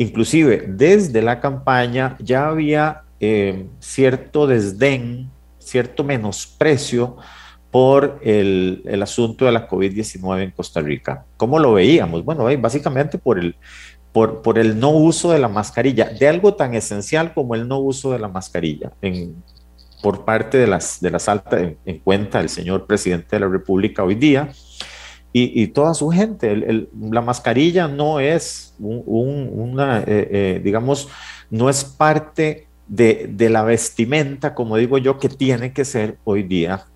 inclusive 0.00 0.64
desde 0.66 1.20
la 1.20 1.40
campaña, 1.40 2.16
ya 2.20 2.48
había 2.48 3.02
cierto 3.80 4.46
desdén, 4.46 5.30
cierto 5.58 6.04
menosprecio 6.04 7.18
por 7.70 8.18
el, 8.22 8.82
asunto 9.02 9.44
de 9.44 9.52
la 9.52 9.68
COVID-19 9.68 10.42
en 10.42 10.50
Costa 10.52 10.80
Rica. 10.80 11.26
¿Cómo 11.36 11.58
lo 11.58 11.74
veíamos? 11.74 12.24
Bueno, 12.24 12.46
básicamente 12.58 13.18
por 13.18 13.38
el, 13.38 13.56
por, 14.10 14.40
por, 14.40 14.58
el 14.58 14.80
no 14.80 14.88
uso 14.88 15.32
de 15.32 15.38
la 15.38 15.48
mascarilla, 15.48 16.06
de 16.06 16.26
algo 16.26 16.54
tan 16.54 16.74
esencial 16.74 17.34
como 17.34 17.54
el 17.54 17.68
no 17.68 17.78
uso 17.78 18.10
de 18.12 18.20
la 18.20 18.28
mascarilla 18.28 18.92
en, 19.02 19.36
por 20.02 20.24
parte 20.24 20.56
de 20.56 20.66
las, 20.66 20.98
de 21.02 21.10
las 21.10 21.28
altas 21.28 21.72
en, 21.84 21.98
cuenta 21.98 22.38
del 22.38 22.48
señor 22.48 22.86
presidente 22.86 23.36
de 23.36 23.40
la 23.40 23.48
República 23.48 24.02
hoy 24.02 24.14
día 24.14 24.48
y, 25.32 25.68
toda 25.68 25.94
su 25.94 26.08
gente. 26.08 26.88
la 27.00 27.20
mascarilla 27.20 27.86
no 27.86 28.18
es 28.18 28.74
una, 28.78 30.00
eh, 30.00 30.04
eh, 30.06 30.60
digamos, 30.62 31.08
no 31.50 31.70
es 31.70 31.84
parte 31.84 32.66
de, 32.88 33.48
la 33.50 33.62
vestimenta, 33.62 34.54
como 34.54 34.76
digo 34.76 34.98
yo, 34.98 35.18
que 35.18 35.28
tiene 35.28 35.72
que 35.72 35.84
ser 35.84 36.18
hoy 36.24 36.42
día 36.42 36.86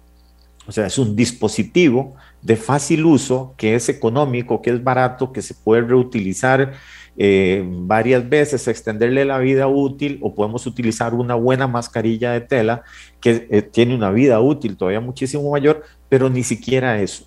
o 0.66 0.72
sea, 0.72 0.87
es 0.87 0.99
un 0.99 1.14
dispositivo 1.14 2.14
de 2.41 2.57
fácil 2.57 3.05
uso, 3.05 3.55
que 3.57 3.74
es 3.74 3.89
económico, 3.89 4.62
que 4.62 4.70
es 4.70 4.82
barato, 4.82 5.32
que 5.32 5.43
se 5.43 5.55
puede 5.55 5.82
reutilizar 5.82 6.72
eh, 7.16 7.62
varias 7.66 8.28
veces, 8.28 8.66
extenderle 8.66 9.24
la 9.24 9.39
vida 9.39 9.68
útil, 9.68 10.18
o 10.22 10.35
podemos 10.35 10.66
utilizar 10.66 11.14
una 11.14 11.35
buena 11.35 11.66
mascarilla 11.66 12.32
de 12.32 12.41
tela 12.41 12.82
que 13.20 13.62
tiene 13.72 13.95
una 13.95 14.11
vida 14.11 14.41
útil 14.41 14.76
todavía 14.76 15.01
muchísimo 15.01 15.51
mayor, 15.51 15.82
pero 16.09 16.30
ni 16.30 16.43
siquiera 16.43 17.01
eso. 17.01 17.26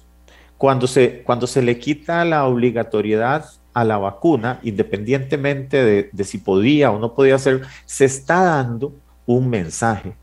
Cuando 0.57 0.87
se, 0.87 1.23
cuando 1.23 1.47
se 1.47 1.61
le 1.61 1.77
quita 1.79 2.25
la 2.25 2.45
obligatoriedad 2.45 3.45
a 3.73 3.83
la 3.83 3.97
vacuna, 3.97 4.59
independientemente 4.63 5.83
de, 5.83 6.09
de 6.11 6.23
si 6.23 6.39
podía 6.39 6.91
o 6.91 6.99
no 6.99 7.13
podía 7.13 7.35
hacer, 7.35 7.61
se 7.85 8.05
está 8.05 8.43
dando 8.43 8.93
un 9.25 9.49
mensaje 9.49 10.15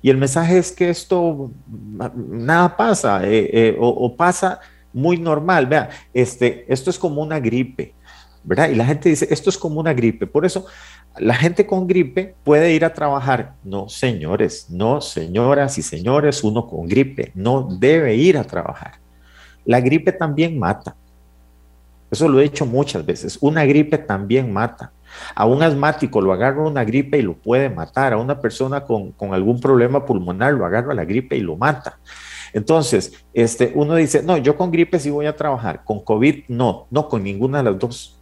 y 0.00 0.10
el 0.10 0.16
mensaje 0.16 0.58
es 0.58 0.72
que 0.72 0.90
esto, 0.90 1.50
nada 2.14 2.76
pasa, 2.76 3.26
eh, 3.26 3.50
eh, 3.52 3.76
o, 3.78 4.14
pasa 4.16 4.60
muy 4.92 5.18
normal. 5.18 5.66
Vea, 5.66 5.90
este, 6.14 6.64
esto 6.72 6.90
es 6.90 6.98
como 6.98 7.20
una 7.20 7.40
gripe, 7.40 7.94
¿verdad? 8.44 8.68
Y 8.70 8.76
la 8.76 8.86
gente 8.86 9.08
dice, 9.08 9.26
esto 9.30 9.50
es 9.50 9.58
como 9.58 9.80
una 9.80 9.92
gripe. 9.92 10.26
Por 10.26 10.46
eso, 10.46 10.66
la 11.16 11.34
gente 11.34 11.66
con 11.66 11.88
gripe 11.88 12.36
puede 12.44 12.72
ir 12.72 12.84
a 12.84 12.94
trabajar. 12.94 13.54
No, 13.64 13.88
señores, 13.88 14.70
no, 14.70 15.00
señoras 15.00 15.78
y 15.78 15.82
señores, 15.82 16.44
uno 16.44 16.68
con 16.68 16.86
gripe 16.86 17.32
no 17.34 17.66
debe 17.68 18.14
ir 18.14 18.38
a 18.38 18.44
trabajar. 18.44 19.00
La 19.68 19.80
gripe 19.80 20.12
también 20.12 20.58
mata. 20.58 20.96
Eso 22.10 22.26
lo 22.26 22.40
he 22.40 22.44
dicho 22.44 22.64
muchas 22.64 23.04
veces. 23.04 23.36
Una 23.42 23.66
gripe 23.66 23.98
también 23.98 24.50
mata. 24.50 24.92
A 25.34 25.44
un 25.44 25.62
asmático 25.62 26.22
lo 26.22 26.32
agarra 26.32 26.62
una 26.62 26.84
gripe 26.84 27.18
y 27.18 27.22
lo 27.22 27.34
puede 27.34 27.68
matar. 27.68 28.14
A 28.14 28.16
una 28.16 28.40
persona 28.40 28.80
con, 28.80 29.12
algún 29.30 29.60
problema 29.60 30.06
pulmonar 30.06 30.54
lo 30.54 30.64
agarra 30.64 30.94
la 30.94 31.04
gripe 31.04 31.36
y 31.36 31.42
lo 31.42 31.54
mata. 31.54 31.98
Entonces, 32.54 33.12
este, 33.34 33.70
uno 33.74 33.94
dice, 33.94 34.22
no, 34.22 34.38
yo 34.38 34.56
con 34.56 34.70
gripe 34.70 34.98
sí 34.98 35.10
voy 35.10 35.26
a 35.26 35.36
trabajar, 35.36 35.84
con 35.84 36.00
COVID 36.00 36.44
no, 36.48 36.86
no 36.90 37.06
con 37.06 37.22
ninguna 37.22 37.58
de 37.58 37.64
las 37.64 37.78
dos. 37.78 38.18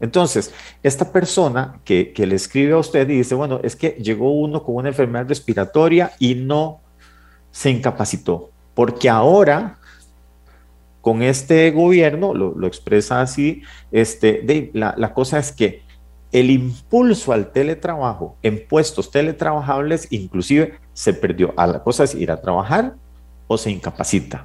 Entonces, 0.00 0.54
esta 0.82 1.12
persona 1.12 1.78
que, 1.84 2.14
que, 2.14 2.26
le 2.26 2.36
escribe 2.36 2.72
a 2.72 2.78
usted 2.78 3.06
y 3.10 3.18
dice, 3.18 3.34
bueno, 3.34 3.60
es 3.62 3.76
que 3.76 3.90
llegó 4.00 4.32
uno 4.32 4.62
con 4.62 4.76
una 4.76 4.88
enfermedad 4.88 5.28
respiratoria 5.28 6.12
y 6.18 6.36
no 6.36 6.80
se 7.50 7.68
incapacitó, 7.68 8.50
porque 8.74 9.10
ahora 9.10 9.76
con 11.06 11.22
este 11.22 11.70
gobierno, 11.70 12.34
lo, 12.34 12.66
expresa 12.66 13.20
así, 13.20 13.62
este, 13.92 14.72
la, 14.74 14.92
la 14.98 15.14
cosa 15.14 15.38
es 15.38 15.52
que 15.52 15.84
el 16.32 16.50
impulso 16.50 17.32
al 17.32 17.52
teletrabajo 17.52 18.36
en 18.42 18.66
puestos 18.66 19.12
teletrabajables 19.12 20.08
inclusive 20.10 20.80
se 20.94 21.14
perdió. 21.14 21.54
A 21.56 21.68
la 21.68 21.84
cosa 21.84 22.02
es 22.02 22.16
ir 22.16 22.32
a 22.32 22.40
trabajar 22.40 22.96
o 23.46 23.56
se 23.56 23.70
incapacita. 23.70 24.42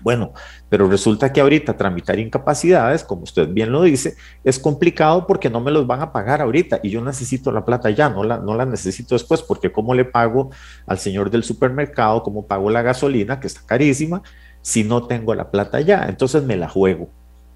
Bueno, 0.00 0.32
pero 0.68 0.88
resulta 0.88 1.32
que 1.32 1.40
ahorita 1.40 1.76
tramitar 1.76 2.18
incapacidades, 2.18 3.04
como 3.04 3.22
usted 3.22 3.46
bien 3.46 3.70
lo 3.70 3.82
dice, 3.82 4.16
es 4.42 4.58
complicado 4.58 5.24
porque 5.24 5.50
no 5.50 5.60
me 5.60 5.70
los 5.70 5.86
van 5.86 6.00
a 6.00 6.10
pagar 6.10 6.40
ahorita 6.40 6.80
y 6.82 6.90
yo 6.90 7.00
necesito 7.00 7.52
la 7.52 7.64
plata 7.64 7.90
ya, 7.90 8.08
no 8.08 8.24
la, 8.24 8.38
no 8.38 8.56
la 8.56 8.66
necesito 8.66 9.14
después, 9.14 9.42
porque 9.42 9.70
¿cómo 9.70 9.94
le 9.94 10.04
pago 10.04 10.50
al 10.86 10.98
señor 10.98 11.30
del 11.30 11.44
supermercado? 11.44 12.24
¿Cómo 12.24 12.46
pago 12.46 12.70
la 12.70 12.82
gasolina, 12.82 13.38
que 13.38 13.46
está 13.46 13.60
carísima, 13.64 14.22
si 14.62 14.84
no 14.84 15.06
tengo 15.06 15.34
la 15.34 15.50
plata 15.50 15.80
ya? 15.80 16.06
Entonces 16.08 16.42
me 16.42 16.56
la 16.56 16.68
juego, 16.68 17.08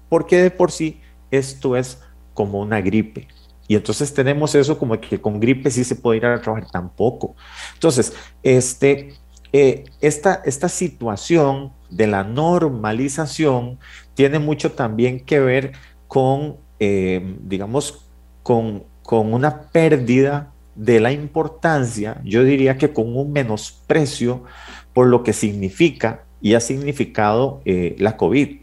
porque 0.09 0.41
de 0.41 0.51
por 0.51 0.71
sí 0.71 1.01
esto 1.31 1.75
es 1.75 2.01
como 2.33 2.59
una 2.59 2.81
gripe. 2.81 3.27
Y 3.67 3.75
entonces 3.75 4.13
tenemos 4.13 4.53
eso 4.53 4.77
como 4.77 4.99
que 4.99 5.19
con 5.19 5.39
gripe 5.39 5.71
sí 5.71 5.83
se 5.83 5.95
puede 5.95 6.17
ir 6.17 6.25
a 6.25 6.41
trabajar 6.41 6.69
tampoco. 6.69 7.35
Entonces, 7.73 8.13
este, 8.43 9.13
eh, 9.53 9.85
esta, 10.01 10.41
esta 10.45 10.69
situación 10.69 11.71
de 11.89 12.07
la 12.07 12.23
normalización 12.23 13.79
tiene 14.13 14.37
mucho 14.37 14.73
también 14.73 15.19
que 15.19 15.39
ver 15.39 15.71
con, 16.07 16.57
eh, 16.79 17.37
digamos, 17.41 18.05
con, 18.43 18.83
con 19.01 19.33
una 19.33 19.63
pérdida 19.71 20.51
de 20.75 20.99
la 20.99 21.11
importancia, 21.11 22.21
yo 22.25 22.43
diría 22.43 22.77
que 22.77 22.91
con 22.91 23.15
un 23.15 23.31
menosprecio 23.31 24.43
por 24.93 25.07
lo 25.07 25.23
que 25.23 25.31
significa 25.31 26.24
y 26.45 26.53
ha 26.53 26.59
significado 26.59 27.59
eh, 27.65 27.95
la 27.97 28.17
COVID. 28.17 28.57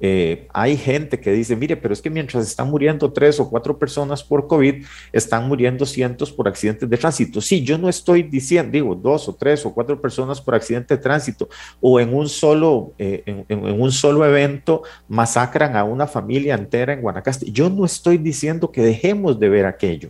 Eh, 0.00 0.48
hay 0.54 0.74
gente 0.78 1.20
que 1.20 1.30
dice, 1.32 1.54
mire, 1.54 1.76
pero 1.76 1.92
es 1.92 2.00
que 2.00 2.08
mientras 2.08 2.48
están 2.48 2.70
muriendo 2.70 3.12
tres 3.12 3.38
o 3.38 3.50
cuatro 3.50 3.78
personas 3.78 4.24
por 4.24 4.46
COVID, 4.46 4.86
están 5.12 5.46
muriendo 5.46 5.84
cientos 5.84 6.32
por 6.32 6.48
accidentes 6.48 6.88
de 6.88 6.96
tránsito. 6.96 7.42
Sí, 7.42 7.62
yo 7.62 7.76
no 7.76 7.90
estoy 7.90 8.22
diciendo, 8.22 8.72
digo, 8.72 8.94
dos 8.94 9.28
o 9.28 9.34
tres 9.34 9.66
o 9.66 9.74
cuatro 9.74 10.00
personas 10.00 10.40
por 10.40 10.54
accidente 10.54 10.96
de 10.96 11.02
tránsito 11.02 11.50
o 11.78 12.00
en 12.00 12.14
un 12.14 12.26
solo, 12.26 12.94
eh, 12.96 13.44
en, 13.50 13.80
un 13.82 13.92
solo 13.92 14.24
evento 14.24 14.84
masacran 15.06 15.76
a 15.76 15.84
una 15.84 16.06
familia 16.06 16.54
entera 16.54 16.94
en 16.94 17.02
Guanacaste. 17.02 17.50
Yo 17.50 17.68
no 17.68 17.84
estoy 17.84 18.16
diciendo 18.16 18.72
que 18.72 18.80
dejemos 18.80 19.38
de 19.38 19.50
ver 19.50 19.66
aquello. 19.66 20.08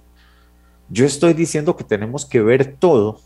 Yo 0.89 1.05
estoy 1.05 1.35
diciendo 1.35 1.75
que 1.75 1.83
tenemos 1.83 2.25
que 2.25 2.41
ver 2.41 2.77
todo. 2.79 3.19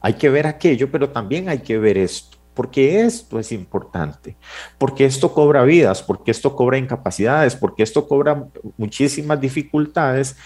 Hay 0.00 0.12
que 0.12 0.30
ver 0.30 0.46
aquello, 0.46 0.88
pero 0.92 1.10
también 1.10 1.48
hay 1.48 1.58
que 1.58 1.78
ver 1.78 1.98
esto 1.98 2.33
porque 2.54 3.02
esto 3.02 3.38
es 3.38 3.52
importante, 3.52 4.36
porque 4.78 5.04
esto 5.04 5.32
cobra 5.32 5.64
vidas, 5.64 6.02
porque 6.02 6.30
esto 6.30 6.54
cobra 6.56 6.78
incapacidades, 6.78 7.56
porque 7.56 7.82
esto 7.82 8.06
cobra 8.06 8.46
muchísimas 8.76 9.40
dificultades 9.40 10.36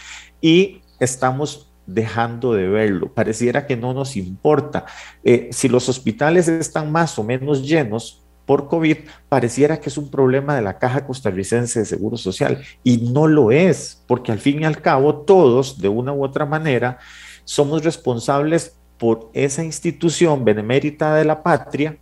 y 0.41 0.81
estamos 0.99 1.71
dejando 1.87 2.53
de 2.53 2.69
verlo. 2.69 3.13
Pareciera 3.13 3.67
que 3.67 3.77
no 3.77 3.95
nos 3.95 4.17
importa. 4.17 4.87
Eh, 5.25 5.49
si 5.53 5.69
los 5.69 5.89
hospitales 5.89 6.49
están 6.49 6.93
más 6.93 7.19
o 7.19 7.25
menos 7.25 7.67
llenos 7.67 8.25
por 8.45 8.67
COVID, 8.69 8.97
pareciera 9.29 9.79
que 9.79 9.91
es 9.91 9.99
un 9.99 10.11
problema 10.11 10.57
de 10.57 10.63
la 10.63 10.79
Caja 10.79 11.05
Costarricense 11.07 11.81
de 11.81 11.85
Seguro 11.85 12.17
Social 12.17 12.63
y 12.83 12.97
no 12.97 13.27
lo 13.27 13.51
es, 13.51 14.03
porque 14.07 14.33
al 14.33 14.39
fin 14.39 14.63
y 14.63 14.65
al 14.65 14.81
cabo 14.81 15.17
todos, 15.17 15.79
de 15.79 15.89
una 15.89 16.15
u 16.15 16.25
otra 16.25 16.47
manera, 16.47 16.99
somos 17.45 17.85
responsables 17.85 18.79
por 18.99 19.31
esa 19.33 19.65
institución 19.65 20.45
benemérita 20.45 21.15
de 21.15 21.25
la 21.25 21.43
patria, 21.43 21.97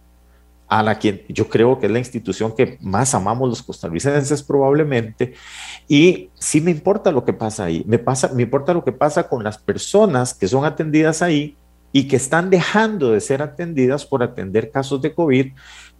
a 0.68 0.82
la 0.82 0.99
que 0.99 1.24
yo 1.28 1.49
creo 1.49 1.78
que 1.78 1.86
es 1.86 1.92
la 1.92 2.01
institución 2.01 2.53
que 2.55 2.76
más 2.80 3.14
amamos 3.14 3.49
los 3.49 3.62
costarricenses 3.62 4.42
probablemente, 4.42 5.34
y 5.86 6.30
sí 6.34 6.61
me 6.61 6.72
importa 6.72 7.12
lo 7.12 7.24
que 7.24 7.32
pasa 7.32 7.64
ahí, 7.64 7.84
me, 7.86 7.99
pasa, 7.99 8.32
me 8.34 8.42
importa 8.42 8.74
lo 8.74 8.84
que 8.84 8.92
pasa 8.92 9.28
con 9.28 9.44
las 9.44 9.59
personas 9.59 10.34
que 10.34 10.49
son 10.49 10.64
atendidas 10.64 11.22
ahí 11.22 11.57
y 11.92 12.09
que 12.09 12.16
están 12.16 12.51
dejando 12.51 13.12
de 13.12 13.20
ser 13.20 13.42
atendidas 13.42 14.05
por 14.05 14.22
atender 14.22 14.70
casos 14.70 15.01
de 15.01 15.14
COVID, 15.14 15.53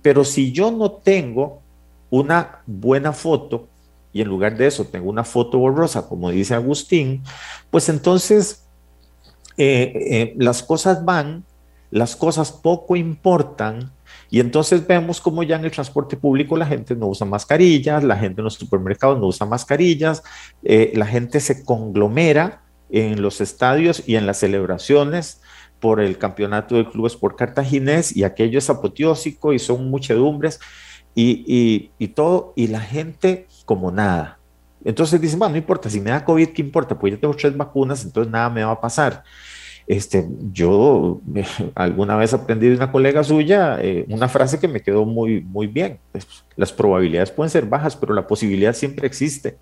pero 0.03 0.24
si 0.24 0.51
yo 0.53 0.70
no 0.70 0.90
tengo 0.90 1.62
una 2.11 2.62
buena 2.66 3.12
foto, 3.12 3.68
y 4.12 4.22
en 4.22 4.28
lugar 4.28 4.57
de 4.57 4.66
eso 4.66 4.84
tengo 4.84 5.11
una 5.11 5.24
foto 5.24 5.59
borrosa, 5.59 6.09
como 6.09 6.30
dice 6.30 6.55
Agustín, 6.55 7.22
pues 7.70 7.88
entonces 7.88 8.66
eh, 9.57 9.93
eh, 9.95 10.35
las 10.39 10.63
cosas 10.63 11.05
van, 11.05 11.45
las 11.91 12.17
cosas 12.17 12.53
poco 12.53 12.97
importan 12.97 13.93
y 14.31 14.41
entonces 14.41 14.87
vemos 14.87 15.21
como 15.21 15.43
ya 15.43 15.57
en 15.57 15.65
el 15.65 15.71
transporte 15.71 16.17
público 16.17 16.57
la 16.57 16.67
gente 16.67 16.95
no 16.95 17.07
usa 17.07 17.27
mascarillas, 17.27 18.03
la 18.03 18.17
gente 18.17 18.41
en 18.41 18.45
los 18.45 18.55
supermercados 18.55 19.19
no 19.19 19.27
usa 19.27 19.47
mascarillas, 19.47 20.23
eh, 20.63 20.93
la 20.95 21.07
gente 21.07 21.41
se 21.41 21.65
conglomera 21.65 22.63
en 22.91 23.23
los 23.23 23.41
estadios 23.41 24.03
y 24.07 24.17
en 24.17 24.27
las 24.27 24.39
celebraciones 24.39 25.41
por 25.81 26.01
el 26.01 26.19
campeonato 26.19 26.77
de 26.77 26.89
clubes 26.89 27.17
por 27.17 27.37
cartaginés 27.37 28.17
y 28.17 28.25
aquello 28.25 28.59
es 28.59 28.71
apoteósico 28.71 29.53
y 29.53 29.59
son 29.59 29.91
muchedumbres 29.91 30.61
y, 31.15 31.91
y, 31.99 32.09
todo, 32.09 32.53
y 32.57 32.67
la 32.67 32.81
gente 32.81 33.47
como 33.65 33.91
nada. 33.91 34.39
Entonces 34.87 35.20
dicen, 35.20 35.41
bueno, 35.41 35.53
no 35.53 35.59
importa, 35.59 35.91
si 35.91 36.01
me 36.01 36.11
da 36.11 36.24
COVID, 36.24 36.51
¿qué 36.51 36.62
importa? 36.62 36.97
Pues 36.97 37.12
yo 37.12 37.18
tengo 37.18 37.34
tres 37.34 37.57
vacunas, 37.57 38.05
entonces 38.05 38.32
nada 38.32 38.49
me 38.49 38.62
va 38.62 38.70
a 38.70 38.80
pasar. 38.80 39.24
Este, 39.84 40.24
yo 40.53 41.20
alguna 41.74 42.14
vez 42.14 42.32
aprendí 42.32 42.68
de 42.68 42.76
una 42.76 42.93
colega 42.93 43.24
suya 43.24 43.78
eh, 43.80 44.05
una 44.09 44.28
frase 44.28 44.61
que 44.61 44.68
me 44.68 44.80
quedó 44.80 45.05
muy, 45.05 45.41
muy 45.41 45.66
bien. 45.66 45.99
Las 46.55 46.72
probabilidades 46.72 47.32
pueden 47.32 47.51
ser 47.51 47.66
bajas, 47.66 47.97
pero 47.97 48.14
la 48.14 48.28
posibilidad 48.28 48.72
siempre 48.74 49.09
existe. 49.09 49.59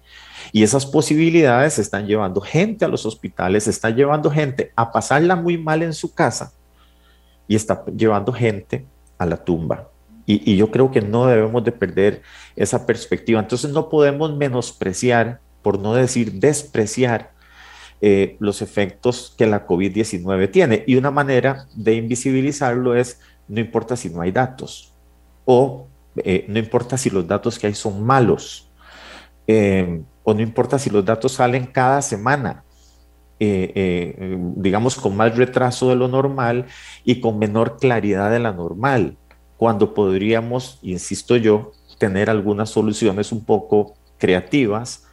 Y 0.52 0.62
esas 0.62 0.84
posibilidades 0.84 1.78
están 1.78 2.06
llevando 2.06 2.42
gente 2.42 2.84
a 2.84 2.88
los 2.88 3.06
hospitales, 3.06 3.66
están 3.66 3.96
llevando 3.96 4.30
gente 4.30 4.72
a 4.76 4.92
pasarla 4.92 5.36
muy 5.36 5.56
mal 5.56 5.82
en 5.82 5.94
su 5.94 6.12
casa 6.12 6.52
y 7.48 7.56
está 7.56 7.82
llevando 7.86 8.30
gente 8.30 8.84
a 9.16 9.24
la 9.24 9.42
tumba. 9.42 9.88
Y, 10.26 10.56
yo 10.56 10.70
creo 10.70 10.90
que 10.90 11.00
no 11.00 11.26
debemos 11.26 11.64
de 11.64 11.72
perder 11.72 12.22
esa 12.56 12.86
perspectiva. 12.86 13.40
Entonces 13.40 13.70
no 13.70 13.88
podemos 13.88 14.34
menospreciar, 14.36 15.40
por 15.62 15.78
no 15.78 15.94
decir 15.94 16.32
despreciar, 16.32 17.32
eh, 18.00 18.36
los 18.38 18.60
efectos 18.60 19.34
que 19.36 19.46
la 19.46 19.66
COVID-19 19.66 20.50
tiene. 20.50 20.84
Y 20.86 20.96
una 20.96 21.10
manera 21.10 21.66
de 21.74 21.94
invisibilizarlo 21.94 22.94
es, 22.94 23.20
no 23.48 23.60
importa 23.60 23.96
si 23.96 24.10
no 24.10 24.20
hay 24.20 24.30
datos 24.30 24.92
o 25.44 25.86
eh, 26.16 26.44
no 26.48 26.58
importa 26.58 26.96
si 26.96 27.10
los 27.10 27.26
datos 27.26 27.58
que 27.58 27.66
hay 27.66 27.74
son 27.74 28.02
malos 28.04 28.70
eh, 29.46 30.02
o 30.22 30.32
no 30.32 30.40
importa 30.40 30.78
si 30.78 30.88
los 30.90 31.04
datos 31.04 31.32
salen 31.32 31.66
cada 31.66 32.02
semana. 32.02 32.64
digamos 33.38 34.96
con 34.96 35.16
más 35.16 35.36
retraso 35.36 35.90
de 35.90 35.96
lo 35.96 36.08
normal 36.08 36.66
y 37.04 37.20
con 37.20 37.38
menor 37.38 37.76
claridad 37.78 38.30
de 38.30 38.38
la 38.38 38.52
normal, 38.52 39.18
cuando 39.56 39.94
podríamos, 39.94 40.78
insisto 40.82 41.36
yo, 41.36 41.72
tener 41.98 42.28
algunas 42.28 42.70
soluciones 42.70 43.32
un 43.32 43.44
poco 43.44 43.94
creativas 44.18 45.06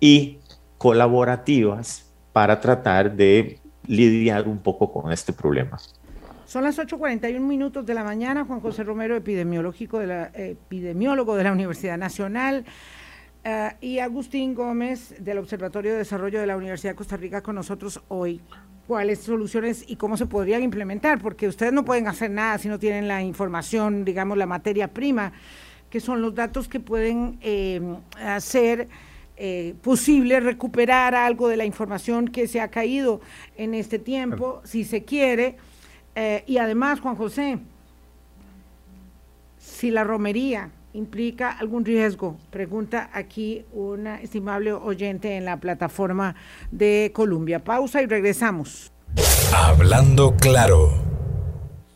y 0.00 0.38
colaborativas 0.78 2.06
para 2.32 2.60
tratar 2.60 3.14
de 3.16 3.58
lidiar 3.86 4.46
un 4.46 4.58
poco 4.58 4.92
con 4.92 5.12
este 5.12 5.32
problema. 5.32 5.78
Son 6.46 6.64
las 6.64 6.78
8.41 6.78 7.40
minutos 7.40 7.84
de 7.84 7.92
la 7.92 8.04
mañana. 8.04 8.44
Juan 8.44 8.60
José 8.60 8.82
Romero, 8.84 9.16
epidemiológico 9.16 9.98
de 9.98 10.06
la, 10.06 10.24
epidemiólogo 10.32 11.36
de 11.36 11.44
la 11.44 11.52
Universidad 11.52 11.98
Nacional, 11.98 12.64
eh, 13.44 13.70
y 13.80 13.98
Agustín 13.98 14.54
Gómez 14.54 15.14
del 15.18 15.38
Observatorio 15.38 15.92
de 15.92 15.98
Desarrollo 15.98 16.40
de 16.40 16.46
la 16.46 16.56
Universidad 16.56 16.92
de 16.92 16.96
Costa 16.96 17.16
Rica 17.16 17.42
con 17.42 17.54
nosotros 17.54 18.00
hoy. 18.08 18.40
¿Cuáles 18.88 19.18
soluciones 19.18 19.84
y 19.86 19.96
cómo 19.96 20.16
se 20.16 20.24
podrían 20.24 20.62
implementar? 20.62 21.20
Porque 21.20 21.46
ustedes 21.46 21.74
no 21.74 21.84
pueden 21.84 22.08
hacer 22.08 22.30
nada 22.30 22.56
si 22.56 22.68
no 22.68 22.78
tienen 22.78 23.06
la 23.06 23.22
información, 23.22 24.02
digamos, 24.02 24.38
la 24.38 24.46
materia 24.46 24.88
prima, 24.88 25.30
que 25.90 26.00
son 26.00 26.22
los 26.22 26.34
datos 26.34 26.68
que 26.68 26.80
pueden 26.80 27.38
eh, 27.42 27.82
hacer 28.18 28.88
eh, 29.36 29.74
posible 29.82 30.40
recuperar 30.40 31.14
algo 31.14 31.48
de 31.48 31.58
la 31.58 31.66
información 31.66 32.28
que 32.28 32.48
se 32.48 32.62
ha 32.62 32.68
caído 32.68 33.20
en 33.58 33.74
este 33.74 33.98
tiempo, 33.98 34.62
si 34.64 34.84
se 34.84 35.04
quiere. 35.04 35.58
Eh, 36.14 36.44
y 36.46 36.56
además, 36.56 37.00
Juan 37.00 37.16
José, 37.16 37.58
si 39.58 39.90
la 39.90 40.02
romería 40.02 40.70
implica 40.92 41.50
algún 41.50 41.84
riesgo, 41.84 42.36
pregunta 42.50 43.10
aquí 43.12 43.64
una 43.72 44.20
estimable 44.20 44.72
oyente 44.72 45.36
en 45.36 45.44
la 45.44 45.58
plataforma 45.58 46.34
de 46.70 47.12
Colombia. 47.14 47.62
Pausa 47.62 48.02
y 48.02 48.06
regresamos. 48.06 48.92
Hablando 49.54 50.36
claro. 50.36 50.90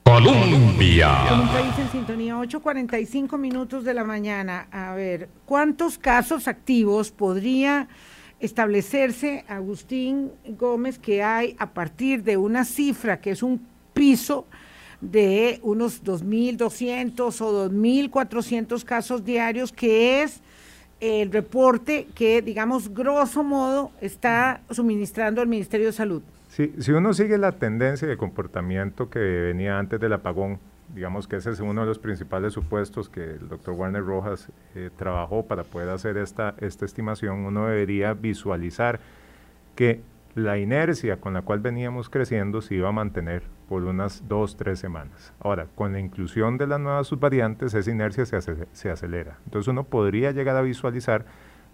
Colombia. 0.05 1.27
Con 1.29 1.41
un 1.41 1.49
país 1.49 1.79
en 1.79 1.91
sintonía, 1.91 2.37
8.45 2.37 3.39
minutos 3.39 3.85
de 3.85 3.95
la 3.95 4.05
mañana. 4.05 4.69
A 4.71 4.95
ver, 4.95 5.29
¿cuántos 5.47 5.97
casos 5.97 6.49
activos 6.49 7.11
podría 7.11 7.89
establecerse, 8.41 9.45
Agustín 9.49 10.33
Gómez, 10.59 10.99
que 10.99 11.23
hay 11.23 11.55
a 11.59 11.73
partir 11.73 12.25
de 12.25 12.37
una 12.37 12.65
cifra 12.65 13.21
que 13.21 13.31
es 13.31 13.43
un 13.43 13.65
piso 13.95 14.47
de 15.03 15.59
unos 15.63 16.03
2.200 16.03 17.41
o 17.41 17.69
2.400 17.69 18.85
casos 18.85 19.25
diarios, 19.25 19.73
que 19.73 20.23
es 20.23 20.41
el 21.01 21.33
reporte 21.33 22.07
que, 22.15 22.41
digamos, 22.41 22.95
grosso 22.95 23.43
modo, 23.43 23.91
está 24.01 24.63
suministrando 24.71 25.43
el 25.43 25.49
Ministerio 25.49 25.87
de 25.87 25.93
Salud? 25.93 26.23
si 26.49 26.93
uno 26.93 27.15
sigue 27.15 27.39
la 27.39 27.53
tendencia 27.53 28.07
de 28.07 28.19
comportamiento 28.19 29.09
que 29.09 29.19
venía 29.19 29.79
antes 29.79 29.99
del 29.99 30.13
apagón, 30.13 30.59
digamos 30.95 31.27
que 31.27 31.37
ese 31.37 31.51
es 31.51 31.61
uno 31.61 31.81
de 31.81 31.87
los 31.87 31.99
principales 31.99 32.53
supuestos 32.53 33.09
que 33.09 33.23
el 33.23 33.49
doctor 33.49 33.75
Warner 33.75 34.05
Rojas 34.05 34.49
eh, 34.75 34.91
trabajó 34.97 35.47
para 35.47 35.65
poder 35.65 35.89
hacer 35.89 36.19
esta, 36.19 36.55
esta 36.59 36.85
estimación, 36.85 37.47
uno 37.47 37.67
debería 37.67 38.13
visualizar 38.13 39.01
que 39.75 40.03
la 40.35 40.59
inercia 40.59 41.19
con 41.19 41.35
la 41.35 41.43
cual 41.43 41.61
veníamos 41.61 42.09
creciendo 42.09 42.61
se 42.61 42.75
iba 42.75 42.91
a 42.91 42.93
mantener 42.93 43.43
por 43.73 43.85
unas 43.85 44.29
dos, 44.29 44.59
tres 44.59 44.79
semanas. 44.79 45.33
Ahora, 45.41 45.67
con 45.75 45.95
la 45.95 45.99
inclusión 45.99 46.59
de 46.59 46.67
las 46.67 46.79
nuevas 46.79 47.07
subvariantes, 47.07 47.73
esa 47.73 47.91
inercia 47.91 48.27
se, 48.27 48.39
se 48.71 48.91
acelera. 48.91 49.39
Entonces 49.47 49.67
uno 49.67 49.85
podría 49.85 50.31
llegar 50.31 50.57
a 50.57 50.61
visualizar 50.61 51.25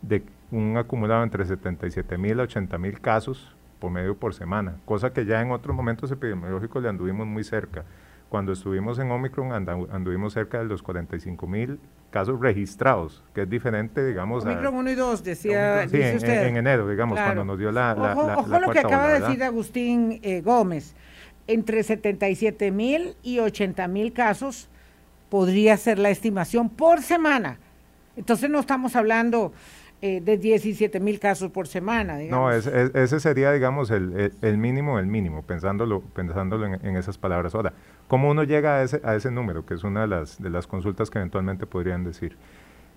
de 0.00 0.22
un 0.52 0.76
acumulado 0.76 1.24
entre 1.24 1.44
77 1.44 2.16
mil 2.16 2.38
a 2.38 2.44
80 2.44 2.78
mil 2.78 3.00
casos 3.00 3.52
por 3.80 3.90
medio 3.90 4.16
por 4.16 4.32
semana, 4.32 4.76
cosa 4.84 5.12
que 5.12 5.24
ya 5.24 5.42
en 5.42 5.50
otros 5.50 5.74
momentos 5.74 6.08
epidemiológicos 6.12 6.80
le 6.80 6.88
anduvimos 6.88 7.26
muy 7.26 7.42
cerca. 7.42 7.84
Cuando 8.28 8.52
estuvimos 8.52 9.00
en 9.00 9.10
Omicron 9.10 9.50
anduvimos 9.90 10.34
cerca 10.34 10.58
de 10.58 10.66
los 10.66 10.84
45 10.84 11.48
mil 11.48 11.80
casos 12.10 12.38
registrados, 12.38 13.24
que 13.34 13.42
es 13.42 13.50
diferente, 13.50 14.06
digamos. 14.06 14.44
Omicron 14.44 14.72
1 14.72 14.90
y 14.90 14.94
2, 14.94 15.24
decía 15.24 15.88
sí, 15.88 15.96
en, 16.00 16.58
enero, 16.58 16.88
digamos, 16.88 17.18
cuando 17.18 17.44
nos 17.44 17.58
dio 17.58 17.72
la. 17.72 17.92
la 17.96 18.14
ojo, 18.14 18.56
lo 18.56 18.70
que 18.70 18.78
acaba 18.78 19.14
de 19.14 19.20
decir 19.20 19.42
Agustín 19.42 20.20
eh, 20.22 20.42
Gómez. 20.42 20.94
Entre 21.48 21.82
77 21.82 22.70
mil 22.70 23.16
y 23.22 23.40
80 23.40 23.88
mil 23.88 24.12
casos 24.12 24.68
podría 25.28 25.76
ser 25.76 25.98
la 25.98 26.10
estimación 26.10 26.68
por 26.68 27.02
semana. 27.02 27.58
Entonces 28.16 28.50
no 28.50 28.60
estamos 28.60 28.96
hablando 28.96 29.52
eh, 30.00 30.20
de 30.20 30.38
17 30.38 31.00
mil 31.00 31.18
casos 31.18 31.50
por 31.50 31.66
semana. 31.66 32.18
No, 32.30 32.52
ese 32.52 33.18
sería, 33.18 33.50
digamos, 33.50 33.90
el, 33.90 34.32
el, 34.42 34.56
mínimo, 34.56 35.00
el 35.00 35.06
mínimo, 35.06 35.42
pensándolo, 35.42 36.02
pensándolo 36.02 36.66
en, 36.66 36.96
esas 36.96 37.18
palabras. 37.18 37.56
Ahora, 37.56 37.72
¿cómo 38.06 38.30
uno 38.30 38.44
llega 38.44 38.76
a 38.76 38.82
ese, 38.84 39.00
a 39.02 39.16
ese 39.16 39.32
número? 39.32 39.66
Que 39.66 39.74
es 39.74 39.82
una 39.82 40.02
de 40.02 40.06
las, 40.06 40.40
de 40.40 40.50
las 40.50 40.68
consultas 40.68 41.10
que 41.10 41.18
eventualmente 41.18 41.66
podrían 41.66 42.04
decir. 42.04 42.36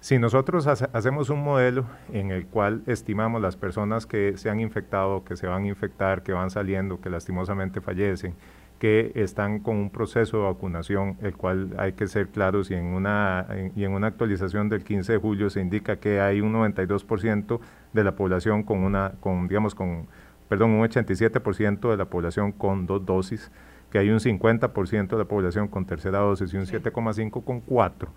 Si 0.02 0.18
nosotros 0.18 0.66
hacemos 0.66 1.30
un 1.30 1.44
modelo 1.44 1.86
en 2.12 2.32
el 2.32 2.48
cual 2.48 2.82
estimamos 2.88 3.40
las 3.40 3.56
personas 3.56 4.08
que 4.08 4.36
se 4.36 4.50
han 4.50 4.60
infectado, 4.60 5.24
que 5.24 5.36
se 5.36 5.46
van 5.46 5.66
a 5.66 5.68
infectar, 5.68 6.24
que 6.24 6.34
van 6.34 6.50
saliendo, 6.50 7.00
que 7.00 7.12
lastimosamente 7.12 7.82
fallecen, 7.82 8.34
que 8.80 9.12
están 9.14 9.60
con 9.60 9.78
un 9.78 9.92
proceso 9.92 10.38
de 10.38 10.44
vacunación, 10.46 11.18
el 11.22 11.38
cual 11.38 11.76
hay 11.78 11.94
que 11.94 12.08
ser 12.08 12.30
claros 12.30 12.72
y 12.72 12.74
en 12.74 12.86
una, 12.86 13.46
y 13.76 13.84
en 13.84 13.92
una 13.92 14.08
actualización 14.08 14.70
del 14.70 14.84
15 14.84 15.14
de 15.14 15.18
julio 15.20 15.52
se 15.52 15.62
indica 15.62 15.98
que 15.98 16.20
hay 16.20 16.42
un 16.42 16.52
92% 16.52 17.60
de 17.94 18.04
la 18.04 18.16
población 18.16 18.64
con 18.64 18.80
una, 18.80 19.12
con, 19.20 19.48
digamos, 19.48 19.76
con, 19.76 20.08
perdón, 20.50 20.72
un 20.72 20.82
87% 20.84 21.92
de 21.92 21.98
la 21.98 22.06
población 22.06 22.54
con 22.54 22.88
dos 22.88 23.06
dosis, 23.06 23.52
que 23.92 24.00
hay 24.00 24.10
un 24.10 24.18
50% 24.18 25.10
de 25.10 25.18
la 25.18 25.26
población 25.26 25.68
con 25.68 25.86
tercera 25.86 26.18
dosis 26.18 26.52
y 26.56 26.58
un 26.58 26.66
7,5 26.66 27.44
con 27.44 27.62
cuatro. 27.62 28.12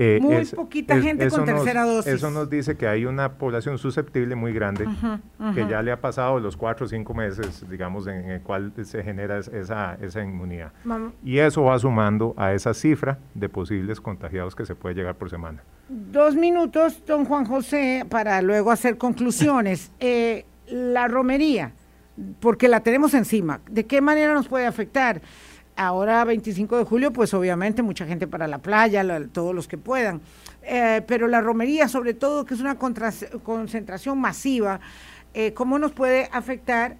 Eh, 0.00 0.20
muy 0.22 0.44
poquita 0.44 1.00
gente 1.00 1.28
con 1.28 1.44
tercera 1.44 1.82
dosis. 1.82 2.12
Eso 2.12 2.30
nos 2.30 2.48
dice 2.48 2.76
que 2.76 2.86
hay 2.86 3.04
una 3.04 3.32
población 3.32 3.78
susceptible 3.78 4.36
muy 4.36 4.52
grande 4.52 4.88
que 5.54 5.66
ya 5.66 5.82
le 5.82 5.90
ha 5.90 6.00
pasado 6.00 6.38
los 6.38 6.56
cuatro 6.56 6.86
o 6.86 6.88
cinco 6.88 7.14
meses, 7.14 7.68
digamos, 7.68 8.06
en 8.06 8.30
el 8.30 8.40
cual 8.40 8.72
se 8.84 9.02
genera 9.02 9.38
esa, 9.38 9.98
esa 10.00 10.22
inmunidad. 10.22 10.72
Y 11.24 11.38
eso 11.38 11.64
va 11.64 11.76
sumando 11.80 12.32
a 12.36 12.52
esa 12.52 12.74
cifra 12.74 13.18
de 13.34 13.48
posibles 13.48 14.00
contagiados 14.00 14.54
que 14.54 14.64
se 14.64 14.76
puede 14.76 14.94
llegar 14.94 15.16
por 15.16 15.30
semana. 15.30 15.64
Dos 15.88 16.36
minutos, 16.36 17.02
don 17.04 17.24
Juan 17.24 17.44
José, 17.44 18.06
para 18.08 18.40
luego 18.40 18.70
hacer 18.70 18.96
conclusiones. 18.96 19.90
Eh, 20.00 20.44
la 20.68 21.08
romería, 21.08 21.72
porque 22.40 22.68
la 22.68 22.80
tenemos 22.80 23.14
encima, 23.14 23.60
¿de 23.70 23.84
qué 23.84 24.00
manera 24.00 24.32
nos 24.34 24.48
puede 24.48 24.66
afectar? 24.66 25.20
Ahora 25.80 26.24
25 26.24 26.76
de 26.76 26.82
julio, 26.84 27.12
pues 27.12 27.32
obviamente 27.34 27.82
mucha 27.82 28.04
gente 28.04 28.26
para 28.26 28.48
la 28.48 28.58
playa, 28.58 29.04
todos 29.30 29.54
los 29.54 29.68
que 29.68 29.78
puedan. 29.78 30.20
Eh, 30.62 31.02
pero 31.06 31.28
la 31.28 31.40
romería, 31.40 31.86
sobre 31.86 32.14
todo, 32.14 32.44
que 32.44 32.54
es 32.54 32.60
una 32.60 32.76
concentración 32.76 34.20
masiva, 34.20 34.80
eh, 35.34 35.54
¿cómo 35.54 35.78
nos 35.78 35.92
puede 35.92 36.28
afectar? 36.32 36.96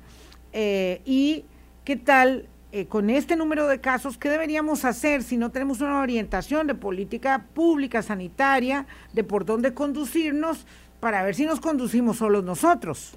Eh, 0.52 1.02
y 1.04 1.44
qué 1.82 1.96
tal 1.96 2.48
con 2.88 3.10
este 3.10 3.34
número 3.34 3.66
de 3.66 3.80
casos, 3.80 4.16
¿qué 4.16 4.28
deberíamos 4.28 4.84
hacer 4.84 5.24
si 5.24 5.36
no 5.36 5.50
tenemos 5.50 5.80
una 5.80 5.98
orientación 5.98 6.68
de 6.68 6.76
política 6.76 7.46
pública 7.52 8.00
sanitaria, 8.02 8.86
de 9.12 9.24
por 9.24 9.44
dónde 9.44 9.74
conducirnos, 9.74 10.66
para 11.00 11.24
ver 11.24 11.34
si 11.34 11.46
nos 11.46 11.58
conducimos 11.58 12.18
solos 12.18 12.44
nosotros? 12.44 13.16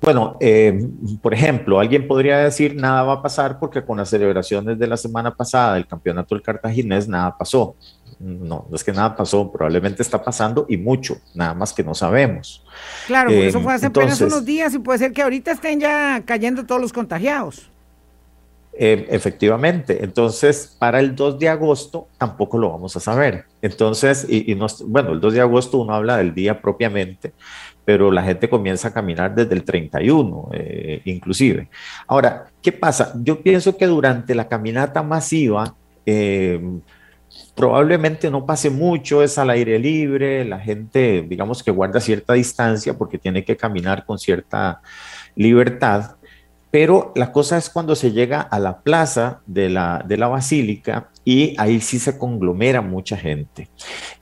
Bueno, 0.00 0.36
eh, 0.40 0.88
por 1.20 1.34
ejemplo, 1.34 1.80
alguien 1.80 2.06
podría 2.06 2.38
decir 2.38 2.76
nada 2.76 3.02
va 3.02 3.14
a 3.14 3.22
pasar 3.22 3.58
porque 3.58 3.84
con 3.84 3.98
las 3.98 4.08
celebraciones 4.08 4.78
de 4.78 4.86
la 4.86 4.96
semana 4.96 5.34
pasada 5.34 5.74
del 5.74 5.86
campeonato 5.86 6.34
del 6.34 6.42
cartaginés 6.42 7.08
nada 7.08 7.36
pasó. 7.36 7.74
No, 8.20 8.66
no 8.68 8.74
es 8.74 8.82
que 8.82 8.92
nada 8.92 9.14
pasó, 9.14 9.50
probablemente 9.50 10.02
está 10.02 10.22
pasando 10.22 10.66
y 10.68 10.76
mucho, 10.76 11.18
nada 11.34 11.54
más 11.54 11.72
que 11.72 11.84
no 11.84 11.94
sabemos. 11.94 12.64
Claro, 13.06 13.30
eso 13.30 13.60
fue 13.60 13.74
hace 13.74 13.86
apenas 13.86 14.20
unos 14.20 14.44
días 14.44 14.74
y 14.74 14.80
puede 14.80 14.98
ser 14.98 15.12
que 15.12 15.22
ahorita 15.22 15.52
estén 15.52 15.78
ya 15.78 16.22
cayendo 16.24 16.66
todos 16.66 16.80
los 16.80 16.92
contagiados. 16.92 17.70
Eh, 18.80 19.08
efectivamente, 19.10 20.04
entonces 20.04 20.76
para 20.78 21.00
el 21.00 21.16
2 21.16 21.40
de 21.40 21.48
agosto 21.48 22.06
tampoco 22.16 22.58
lo 22.58 22.70
vamos 22.70 22.96
a 22.96 23.00
saber. 23.00 23.46
Entonces, 23.60 24.24
y, 24.28 24.54
bueno, 24.86 25.14
el 25.14 25.20
2 25.20 25.34
de 25.34 25.40
agosto 25.40 25.78
uno 25.78 25.94
habla 25.94 26.18
del 26.18 26.32
día 26.32 26.60
propiamente, 26.62 27.32
pero 27.88 28.10
la 28.10 28.22
gente 28.22 28.50
comienza 28.50 28.88
a 28.88 28.92
caminar 28.92 29.34
desde 29.34 29.54
el 29.54 29.64
31, 29.64 30.50
eh, 30.52 31.00
inclusive. 31.06 31.70
Ahora, 32.06 32.44
¿qué 32.60 32.70
pasa? 32.70 33.14
Yo 33.16 33.42
pienso 33.42 33.78
que 33.78 33.86
durante 33.86 34.34
la 34.34 34.46
caminata 34.46 35.02
masiva, 35.02 35.74
eh, 36.04 36.60
probablemente 37.56 38.30
no 38.30 38.44
pase 38.44 38.68
mucho, 38.68 39.22
es 39.22 39.38
al 39.38 39.48
aire 39.48 39.78
libre, 39.78 40.44
la 40.44 40.58
gente, 40.58 41.24
digamos 41.26 41.62
que 41.62 41.70
guarda 41.70 41.98
cierta 41.98 42.34
distancia 42.34 42.92
porque 42.92 43.16
tiene 43.16 43.42
que 43.42 43.56
caminar 43.56 44.04
con 44.04 44.18
cierta 44.18 44.82
libertad, 45.34 46.16
pero 46.70 47.12
la 47.16 47.32
cosa 47.32 47.56
es 47.56 47.70
cuando 47.70 47.94
se 47.94 48.12
llega 48.12 48.40
a 48.40 48.58
la 48.58 48.80
plaza 48.80 49.40
de 49.46 49.70
la, 49.70 50.04
de 50.06 50.16
la 50.16 50.28
basílica 50.28 51.08
y 51.24 51.54
ahí 51.58 51.80
sí 51.80 51.98
se 51.98 52.18
conglomera 52.18 52.82
mucha 52.82 53.16
gente. 53.16 53.68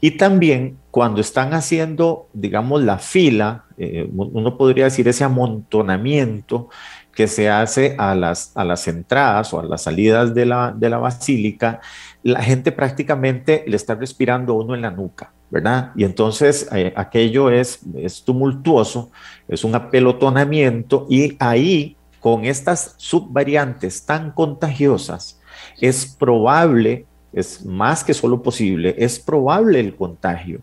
Y 0.01 0.13
también 0.13 0.79
cuando 0.91 1.21
están 1.21 1.55
haciendo, 1.55 2.29
digamos, 2.33 2.83
la 2.83 2.99
fila, 2.99 3.65
eh, 3.79 4.09
uno 4.13 4.57
podría 4.57 4.85
decir 4.85 5.09
ese 5.09 5.25
amontonamiento 5.25 6.69
que 7.13 7.27
se 7.27 7.49
hace 7.49 7.97
a 7.99 8.15
las, 8.15 8.53
a 8.55 8.65
las 8.65 8.87
entradas 8.87 9.53
o 9.53 9.61
a 9.61 9.65
las 9.65 9.83
salidas 9.83 10.35
de 10.35 10.47
la, 10.47 10.73
de 10.77 10.91
la 10.91 10.99
basílica, 10.99 11.81
la 12.23 12.43
gente 12.43 12.73
prácticamente 12.73 13.65
le 13.67 13.77
está 13.77 13.95
respirando 13.95 14.55
uno 14.55 14.75
en 14.75 14.83
la 14.83 14.91
nuca. 14.91 15.33
¿verdad? 15.49 15.93
Y 15.95 16.05
entonces 16.05 16.69
eh, 16.73 16.93
aquello 16.97 17.51
es, 17.51 17.81
es 17.95 18.25
tumultuoso, 18.25 19.11
es 19.47 19.63
un 19.63 19.75
apelotonamiento 19.75 21.07
y 21.09 21.37
ahí 21.39 21.96
con 22.27 22.45
estas 22.45 22.97
subvariantes 22.97 24.05
tan 24.05 24.33
contagiosas, 24.33 25.39
es 25.81 26.05
probable, 26.07 27.07
es 27.33 27.65
más 27.65 28.03
que 28.03 28.15
solo 28.15 28.43
posible, 28.43 28.97
es 28.99 29.21
probable 29.21 29.79
el 29.79 29.95
contagio. 29.95 30.59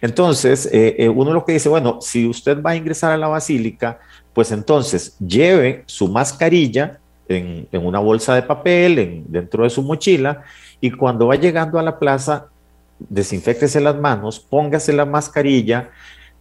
Entonces, 0.00 0.64
eh, 0.72 0.96
eh, 0.96 1.10
uno 1.10 1.34
lo 1.34 1.44
que 1.44 1.52
dice, 1.52 1.68
bueno, 1.68 1.98
si 2.00 2.26
usted 2.26 2.62
va 2.62 2.70
a 2.70 2.76
ingresar 2.76 3.12
a 3.12 3.18
la 3.18 3.28
basílica, 3.28 3.98
pues 4.32 4.52
entonces 4.52 5.14
lleve 5.18 5.82
su 5.84 6.08
mascarilla 6.08 6.98
en, 7.28 7.68
una 7.72 7.98
bolsa 7.98 8.34
de 8.34 8.44
papel, 8.44 9.22
dentro 9.28 9.64
de 9.64 9.68
su 9.68 9.82
mochila, 9.82 10.44
y 10.80 10.92
cuando 10.92 11.26
va 11.26 11.36
llegando 11.36 11.78
a 11.78 11.82
la 11.82 11.98
plaza, 11.98 12.46
desinfectese 12.98 13.82
las 13.82 13.96
manos, 13.96 14.40
póngase 14.40 14.94
la 14.94 15.04
mascarilla, 15.04 15.90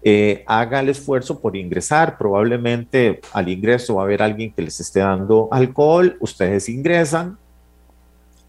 eh, 0.04 0.44
haga 0.48 0.80
el 0.80 0.90
esfuerzo 0.90 1.40
por 1.40 1.56
ingresar. 1.56 2.18
Probablemente 2.18 3.22
al 3.34 3.50
ingreso 3.50 3.96
va 3.96 4.02
a 4.02 4.06
haber 4.06 4.22
alguien 4.22 4.52
que 4.52 4.62
les 4.62 4.80
esté 4.80 5.00
dando 5.00 5.48
alcohol, 5.52 6.18
ustedes 6.20 6.70
ingresan, 6.70 7.38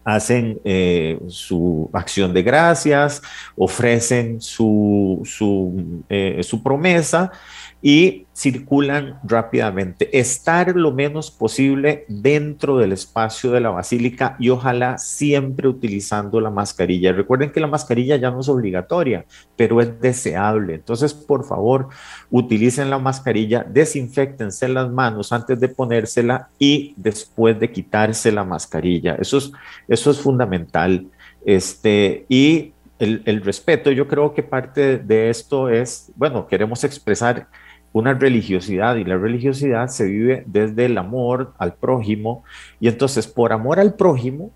hacen 0.03 0.59
eh, 0.63 1.19
su 1.27 1.89
acción 1.93 2.33
de 2.33 2.43
gracias, 2.43 3.21
ofrecen 3.55 4.41
su, 4.41 5.21
su, 5.25 6.03
eh, 6.09 6.41
su 6.43 6.61
promesa 6.61 7.31
y 7.85 8.27
circulan 8.33 9.19
rápidamente. 9.25 10.17
Estar 10.17 10.73
lo 10.73 10.93
menos 10.93 11.29
posible 11.29 12.05
dentro 12.07 12.77
del 12.77 12.93
espacio 12.93 13.51
de 13.51 13.59
la 13.59 13.71
basílica 13.71 14.37
y 14.39 14.49
ojalá 14.49 14.97
siempre 14.97 15.67
utilizando 15.67 16.39
la 16.39 16.49
mascarilla. 16.49 17.11
Recuerden 17.11 17.51
que 17.51 17.59
la 17.59 17.67
mascarilla 17.67 18.15
ya 18.15 18.31
no 18.31 18.39
es 18.39 18.47
obligatoria, 18.47 19.25
pero 19.57 19.81
es 19.81 19.99
deseable. 19.99 20.75
Entonces, 20.75 21.13
por 21.13 21.43
favor, 21.43 21.89
utilicen 22.31 22.89
la 22.89 22.99
mascarilla, 22.99 23.65
desinfectense 23.69 24.69
las 24.69 24.89
manos 24.89 25.33
antes 25.33 25.59
de 25.59 25.67
ponérsela 25.67 26.47
y 26.57 26.93
después 26.95 27.59
de 27.59 27.69
quitarse 27.69 28.31
la 28.31 28.45
mascarilla. 28.45 29.15
Eso 29.15 29.39
es, 29.39 29.51
eso 29.89 30.09
es 30.09 30.21
fundamental. 30.21 31.07
Este, 31.45 32.25
y 32.29 32.71
el, 32.97 33.23
el 33.25 33.41
respeto, 33.41 33.91
yo 33.91 34.07
creo 34.07 34.33
que 34.33 34.41
parte 34.41 34.99
de 34.99 35.29
esto 35.29 35.67
es, 35.67 36.13
bueno, 36.15 36.47
queremos 36.47 36.85
expresar 36.85 37.49
una 37.93 38.15
religiosidad 38.15 38.95
y 38.95 39.05
la 39.05 39.17
religiosidad 39.17 39.87
se 39.87 40.05
vive 40.05 40.43
desde 40.47 40.85
el 40.85 40.97
amor 40.97 41.53
al 41.59 41.75
prójimo 41.75 42.43
y 42.79 42.87
entonces 42.87 43.27
por 43.27 43.53
amor 43.53 43.79
al 43.79 43.93
prójimo, 43.93 44.51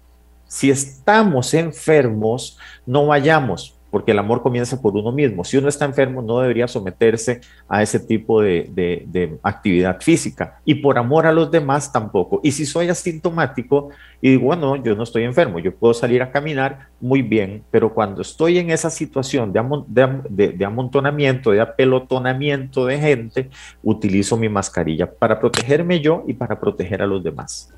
si 0.48 0.72
estamos 0.72 1.54
enfermos, 1.54 2.58
no 2.86 3.06
vayamos, 3.06 3.76
porque 3.90 4.12
el 4.12 4.20
amor 4.20 4.42
comienza 4.42 4.82
por 4.82 4.96
uno 4.96 5.12
mismo. 5.12 5.44
Si 5.44 5.58
uno 5.58 5.70
está 5.70 5.86
enfermo, 5.86 6.22
no 6.22 6.40
debería 6.40 6.68
someterse 6.68 7.42
a 7.68 7.82
ese 7.82 8.00
tipo 8.00 8.42
de, 8.42 9.38
actividad 9.44 10.02
física. 10.02 10.60
Y 10.66 10.76
por 10.76 10.98
amor 10.98 11.26
a 11.26 11.32
los 11.32 11.50
demás 11.50 11.92
tampoco. 11.92 12.40
Y 12.44 12.52
si 12.52 12.66
soy 12.66 12.90
asintomático 12.90 13.90
y 14.22 14.32
digo, 14.32 14.46
bueno, 14.46 14.76
yo 14.76 14.96
no 14.96 15.04
estoy 15.04 15.24
enfermo, 15.24 15.60
yo 15.60 15.74
puedo 15.74 15.94
salir 15.94 16.22
a 16.22 16.32
caminar 16.32 16.88
muy 17.00 17.22
bien, 17.22 17.64
pero 17.72 17.94
cuando 17.94 18.22
estoy 18.22 18.58
en 18.58 18.72
esa 18.72 18.90
situación 18.90 19.54
de, 19.54 20.66
amontonamiento, 20.66 21.52
de 21.52 21.62
apelotonamiento 21.62 22.86
de 22.86 23.00
gente, 23.00 23.50
utilizo 23.84 24.38
mi 24.38 24.50
mascarilla 24.50 25.10
para 25.12 25.40
protegerme 25.40 26.00
yo 26.00 26.24
y 26.28 26.34
para 26.34 26.60
proteger 26.60 27.02
a 27.02 27.08
los 27.08 27.24
demás. 27.24 27.74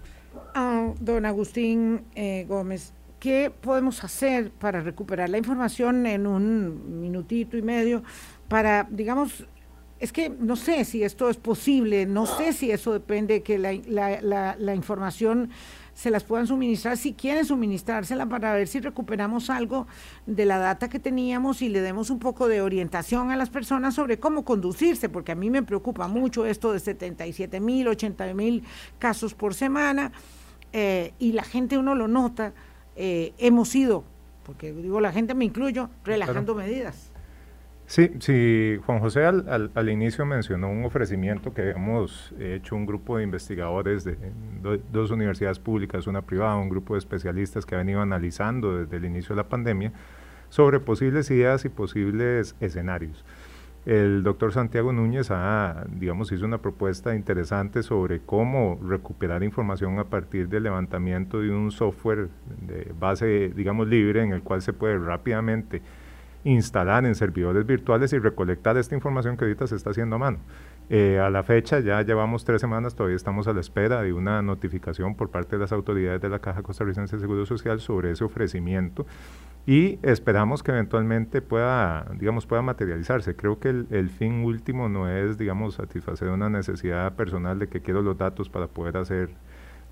Ah, 0.55 0.91
don 0.99 1.25
Agustín 1.25 2.01
eh, 2.15 2.45
Gómez, 2.47 2.93
¿Qué 3.19 3.51
podemos 3.51 4.03
hacer 4.03 4.51
para 4.51 4.79
recuperar 4.79 5.29
la 5.29 5.37
información 5.37 6.05
en 6.05 6.25
un 6.25 7.01
minutito 7.01 7.57
y 7.57 7.61
medio 7.61 8.01
para, 8.47 8.87
digamos, 8.89 9.45
es 9.99 10.13
que 10.13 10.29
no 10.29 10.55
sé 10.55 10.85
si 10.85 11.03
esto 11.03 11.29
es 11.29 11.35
posible, 11.35 12.05
no 12.05 12.25
sé 12.25 12.53
si 12.53 12.71
eso 12.71 12.93
depende 12.93 13.43
que 13.43 13.59
la, 13.59 14.73
información 14.73 15.49
se 15.93 16.09
las 16.09 16.23
puedan 16.23 16.47
suministrar, 16.47 16.95
si 16.95 17.13
quieren 17.13 17.43
suministrársela 17.43 18.25
para 18.25 18.53
ver 18.53 18.69
si 18.69 18.79
recuperamos 18.79 19.49
algo 19.49 19.87
de 20.25 20.45
la 20.45 20.57
data 20.57 20.87
que 20.87 20.99
teníamos 20.99 21.61
y 21.61 21.67
le 21.67 21.81
demos 21.81 22.09
un 22.09 22.19
poco 22.19 22.47
de 22.47 22.61
orientación 22.61 23.31
a 23.31 23.35
las 23.35 23.49
personas 23.49 23.95
sobre 23.95 24.17
cómo 24.17 24.45
conducirse, 24.45 25.09
porque 25.09 25.33
a 25.33 25.35
mí 25.35 25.49
me 25.49 25.63
preocupa 25.63 26.07
mucho 26.07 26.45
esto 26.45 26.71
de 26.71 26.79
77 26.79 27.59
mil, 27.59 27.89
80 27.89 28.33
mil 28.33 28.63
casos 28.97 29.33
por 29.33 29.53
semana 29.53 30.13
eh, 30.71 31.13
y 31.19 31.33
la 31.33 31.43
gente 31.43 31.77
uno 31.77 31.95
lo 31.95 32.07
nota 32.07 32.53
eh, 33.01 33.31
hemos 33.37 33.73
ido, 33.75 34.03
porque 34.45 34.73
digo 34.73 34.99
la 34.99 35.13
gente 35.13 35.33
me 35.33 35.45
incluyo, 35.45 35.89
relajando 36.03 36.53
medidas. 36.53 37.13
Sí, 37.85 38.11
sí, 38.19 38.77
Juan 38.85 38.99
José 38.99 39.25
al, 39.25 39.71
al, 39.73 39.89
inicio 39.89 40.25
mencionó 40.25 40.69
un 40.69 40.83
ofrecimiento 40.83 41.53
que 41.53 41.69
hemos 41.69 42.33
hecho 42.37 42.75
un 42.75 42.85
grupo 42.85 43.17
de 43.17 43.23
investigadores 43.23 44.03
de 44.03 44.17
dos 44.91 45.11
universidades 45.11 45.59
públicas, 45.59 46.07
una 46.07 46.21
privada, 46.21 46.57
un 46.57 46.67
grupo 46.67 46.93
de 46.93 46.99
especialistas 46.99 47.65
que 47.65 47.75
han 47.75 47.81
venido 47.81 48.01
analizando 48.01 48.77
desde 48.77 48.97
el 48.97 49.05
inicio 49.05 49.29
de 49.29 49.43
la 49.43 49.47
pandemia 49.47 49.93
sobre 50.49 50.81
posibles 50.81 51.31
ideas 51.31 51.63
y 51.63 51.69
posibles 51.69 52.53
escenarios. 52.59 53.23
El 53.89 54.21
doctor 54.21 54.53
Santiago 54.53 54.93
Núñez 54.93 55.31
ha, 55.31 55.83
digamos, 55.89 56.31
hizo 56.31 56.45
una 56.45 56.59
propuesta 56.59 57.15
interesante 57.15 57.81
sobre 57.81 58.19
cómo 58.19 58.79
recuperar 58.87 59.41
información 59.41 59.97
a 59.97 60.03
partir 60.03 60.47
del 60.47 60.61
levantamiento 60.61 61.39
de 61.39 61.49
un 61.49 61.71
software 61.71 62.29
de 62.67 62.93
base, 62.99 63.49
digamos, 63.49 63.87
libre 63.87 64.21
en 64.21 64.31
el 64.31 64.43
cual 64.43 64.61
se 64.61 64.73
puede 64.73 64.99
rápidamente 64.99 65.81
instalar 66.43 67.05
en 67.05 67.15
servidores 67.15 67.65
virtuales 67.65 68.13
y 68.13 68.19
recolectar 68.19 68.77
esta 68.77 68.95
información 68.95 69.37
que 69.37 69.45
ahorita 69.45 69.67
se 69.67 69.75
está 69.75 69.91
haciendo 69.91 70.15
a 70.15 70.19
mano. 70.19 70.39
Eh, 70.89 71.19
a 71.19 71.29
la 71.29 71.43
fecha 71.43 71.79
ya 71.81 72.01
llevamos 72.01 72.45
tres 72.45 72.61
semanas, 72.61 72.95
todavía 72.95 73.15
estamos 73.15 73.47
a 73.47 73.53
la 73.53 73.59
espera 73.59 74.01
de 74.01 74.11
una 74.11 74.41
notificación 74.41 75.15
por 75.15 75.29
parte 75.29 75.55
de 75.55 75.61
las 75.61 75.71
autoridades 75.71 76.19
de 76.21 76.29
la 76.29 76.39
Caja 76.39 76.63
Costarricense 76.63 77.15
de 77.15 77.19
Seguro 77.21 77.45
Social 77.45 77.79
sobre 77.79 78.11
ese 78.11 78.23
ofrecimiento 78.23 79.05
y 79.67 79.99
esperamos 80.01 80.63
que 80.63 80.71
eventualmente 80.71 81.43
pueda, 81.43 82.07
digamos, 82.17 82.47
pueda 82.47 82.63
materializarse. 82.63 83.35
Creo 83.35 83.59
que 83.59 83.69
el, 83.69 84.09
fin 84.09 84.43
último 84.43 84.89
no 84.89 85.07
es, 85.07 85.37
digamos, 85.37 85.75
satisfacer 85.75 86.29
una 86.29 86.49
necesidad 86.49 87.13
personal 87.13 87.59
de 87.59 87.67
que 87.67 87.81
quiero 87.81 88.01
los 88.01 88.17
datos 88.17 88.49
para 88.49 88.65
poder 88.65 88.97
hacer 88.97 89.29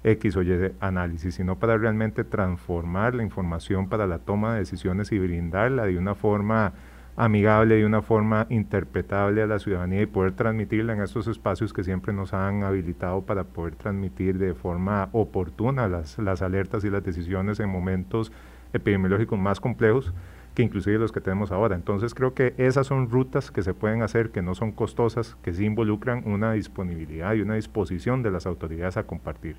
X 0.08 0.38
o 0.38 0.42
Y 0.42 0.72
análisis, 0.80 1.36
sino 1.36 1.60
para 1.60 1.78
realmente 1.78 2.24
transformar 2.24 3.14
la 3.14 3.24
información 3.24 3.90
para 3.90 4.08
la 4.08 4.20
toma 4.20 4.54
de 4.54 4.60
decisiones 4.60 5.12
y 5.12 5.20
brindarla 5.20 5.86
de 5.86 5.98
una 5.98 6.16
forma 6.16 6.74
amigable, 7.18 7.76
de 7.76 7.86
una 7.86 8.02
forma 8.02 8.46
interpretable 8.50 9.42
a 9.42 9.48
la 9.48 9.60
ciudadanía 9.60 10.04
y 10.04 10.06
poder 10.06 10.34
transmitirla 10.34 10.94
en 10.94 11.02
estos 11.02 11.28
espacios 11.28 11.74
que 11.74 11.84
siempre 11.84 12.14
nos 12.14 12.34
han 12.34 12.64
habilitado 12.64 13.24
para 13.24 13.44
poder 13.44 13.76
transmitir 13.76 14.38
de 14.38 14.54
forma 14.54 15.10
oportuna 15.12 15.88
las, 15.88 16.20
las 16.20 16.42
alertas 16.42 16.84
y 16.84 16.90
las 16.90 17.04
decisiones 17.04 17.60
en 17.60 17.70
momentos 17.70 18.32
epidemiológicos 18.72 19.40
más 19.40 19.60
complejos 19.60 20.14
que 20.54 20.64
inclusive 20.64 20.98
los 20.98 21.12
que 21.12 21.22
tenemos 21.22 21.52
ahora. 21.52 21.76
Entonces 21.76 22.14
creo 22.16 22.34
que 22.34 22.54
esas 22.58 22.88
son 22.88 23.10
rutas 23.10 23.52
que 23.52 23.62
se 23.62 23.74
pueden 23.74 24.02
hacer, 24.02 24.32
que 24.32 24.42
no 24.42 24.56
son 24.56 24.72
costosas, 24.72 25.38
que 25.44 25.54
sí 25.54 25.66
involucran 25.66 26.24
una 26.26 26.54
disponibilidad 26.54 27.34
y 27.34 27.42
una 27.42 27.56
disposición 27.56 28.24
de 28.24 28.32
las 28.32 28.48
autoridades 28.48 28.98
a 28.98 29.04
compartir. 29.04 29.58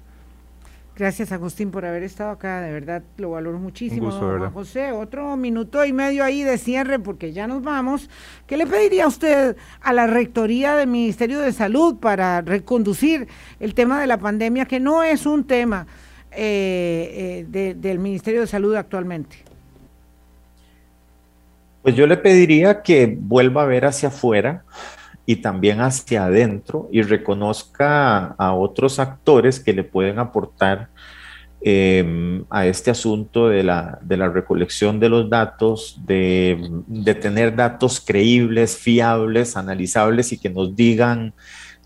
Gracias, 0.98 1.30
Agustín, 1.30 1.70
por 1.70 1.84
haber 1.84 2.02
estado 2.02 2.30
acá. 2.30 2.60
De 2.60 2.72
verdad, 2.72 3.04
lo 3.18 3.30
valoro 3.30 3.60
muchísimo. 3.60 4.10
Juan 4.10 4.50
José, 4.50 4.90
otro 4.90 5.36
minuto 5.36 5.84
y 5.84 5.92
medio 5.92 6.24
ahí 6.24 6.42
de 6.42 6.58
cierre, 6.58 6.98
porque 6.98 7.32
ya 7.32 7.46
nos 7.46 7.62
vamos. 7.62 8.10
¿Qué 8.48 8.56
le 8.56 8.66
pediría 8.66 9.06
usted 9.06 9.56
a 9.80 9.92
la 9.92 10.08
Rectoría 10.08 10.74
del 10.74 10.88
Ministerio 10.88 11.38
de 11.38 11.52
Salud 11.52 11.98
para 12.00 12.40
reconducir 12.40 13.28
el 13.60 13.74
tema 13.74 14.00
de 14.00 14.08
la 14.08 14.18
pandemia, 14.18 14.64
que 14.64 14.80
no 14.80 15.04
es 15.04 15.24
un 15.24 15.44
tema 15.44 15.86
eh, 16.32 17.46
eh, 17.48 17.74
del 17.76 18.00
Ministerio 18.00 18.40
de 18.40 18.48
Salud 18.48 18.74
actualmente? 18.74 19.36
Pues 21.82 21.94
yo 21.94 22.08
le 22.08 22.16
pediría 22.16 22.82
que 22.82 23.16
vuelva 23.20 23.62
a 23.62 23.66
ver 23.66 23.84
hacia 23.84 24.08
afuera, 24.08 24.64
y 25.28 25.36
también 25.36 25.82
hacia 25.82 26.24
adentro 26.24 26.88
y 26.90 27.02
reconozca 27.02 28.28
a 28.38 28.54
otros 28.54 28.98
actores 28.98 29.60
que 29.60 29.74
le 29.74 29.84
pueden 29.84 30.18
aportar 30.18 30.88
em, 31.60 32.46
a 32.48 32.66
este 32.66 32.90
asunto 32.90 33.50
de 33.50 33.62
la, 33.62 33.98
de 34.00 34.16
la, 34.16 34.30
recolección 34.30 34.98
de 34.98 35.10
los 35.10 35.28
datos, 35.28 36.00
de, 36.06 36.70
de, 36.86 37.14
tener 37.14 37.54
datos 37.54 38.00
creíbles, 38.00 38.78
fiables, 38.78 39.54
analizables 39.54 40.32
y 40.32 40.38
que 40.38 40.48
nos 40.48 40.74
digan 40.74 41.34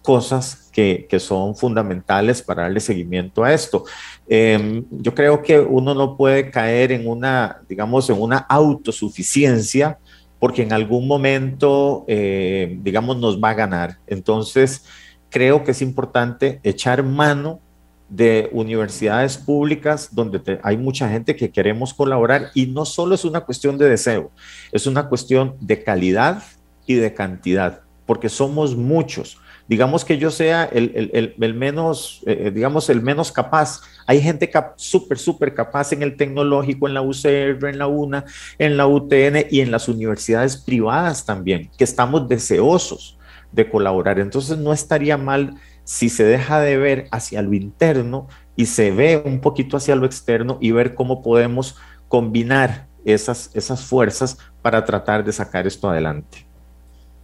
cosas 0.03 0.70
que, 0.72 1.09
que 1.11 1.18
son 1.18 1.57
fundamentales 1.57 2.43
para 2.43 2.62
darle 2.62 2.78
seguimiento 2.78 3.43
a 3.43 3.53
esto. 3.53 3.82
Em, 4.28 4.84
yo 4.88 5.16
creo 5.16 5.43
que 5.43 5.59
uno 5.59 5.95
no 5.95 6.16
puede 6.16 6.49
caer 6.49 6.93
en 6.93 7.09
una, 7.09 7.61
digamos, 7.68 8.09
en 8.09 8.22
una 8.22 8.38
autosuficiencia 8.38 9.99
porque 10.43 10.62
en 10.62 10.72
algún 10.72 11.07
momento, 11.07 12.05
eh, 12.09 12.76
digamos, 12.82 13.16
nos 13.16 13.40
va 13.40 13.51
a 13.51 13.55
ganar. 13.55 13.99
Entonces, 14.09 14.84
creo 15.30 15.62
que 15.62 15.70
es 15.70 15.80
importante 15.80 16.59
echar 16.64 17.05
mano 17.05 17.61
de 18.09 18.49
universidades 18.51 19.36
públicas 19.36 20.09
donde 20.11 20.59
hay 20.64 20.76
mucha 20.76 21.09
gente 21.09 21.36
que 21.36 21.53
queremos 21.53 21.95
colaborar 21.95 22.51
y 22.55 22.66
no 22.66 22.84
solo 22.84 23.14
es 23.14 23.24
una 23.24 23.43
cuestión 23.43 23.78
de 23.78 23.88
deseo, 23.88 24.32
es 24.72 24.88
una 24.88 25.09
cuestión 25.09 25.55
de 25.61 25.84
calidad 25.84 26.43
y 26.88 26.95
de 26.95 27.14
cantidad, 27.14 27.82
porque 28.05 28.28
somos 28.28 28.74
muchos 28.74 29.38
digamos 29.68 30.04
que 30.04 30.18
yo 30.18 30.30
sea 30.30 30.64
el, 30.64 31.54
menos, 31.54 32.22
eh, 32.26 32.50
digamos, 32.54 32.90
el 32.90 33.02
menos 33.02 33.32
capaz. 33.32 33.80
Hay 34.06 34.20
gente 34.20 34.50
súper, 34.76 35.18
súper 35.18 35.54
capaz 35.54 35.92
en 35.92 36.02
el 36.02 36.16
tecnológico, 36.16 36.88
en 36.88 36.94
la 36.94 37.02
UCR, 37.02 37.68
en 37.68 37.78
la 37.78 37.86
UNA, 37.86 38.24
en 38.58 38.76
la 38.76 38.86
UTN 38.86 39.46
y 39.50 39.60
en 39.60 39.70
las 39.70 39.88
universidades 39.88 40.56
privadas 40.56 41.24
también, 41.24 41.70
que 41.76 41.84
estamos 41.84 42.28
deseosos 42.28 43.18
de 43.52 43.68
colaborar. 43.68 44.18
Entonces 44.18 44.58
no 44.58 44.72
estaría 44.72 45.16
mal 45.16 45.54
si 45.84 46.08
se 46.08 46.24
deja 46.24 46.60
de 46.60 46.76
ver 46.76 47.08
hacia 47.10 47.42
lo 47.42 47.54
interno 47.54 48.28
y 48.56 48.66
se 48.66 48.90
ve 48.90 49.22
un 49.24 49.40
poquito 49.40 49.76
hacia 49.76 49.96
lo 49.96 50.06
externo 50.06 50.58
y 50.60 50.72
ver 50.72 50.94
cómo 50.94 51.22
podemos 51.22 51.76
combinar 52.08 52.88
esas, 53.04 53.50
esas 53.54 53.84
fuerzas 53.84 54.38
para 54.60 54.84
tratar 54.84 55.24
de 55.24 55.32
sacar 55.32 55.66
esto 55.66 55.90
adelante. 55.90 56.51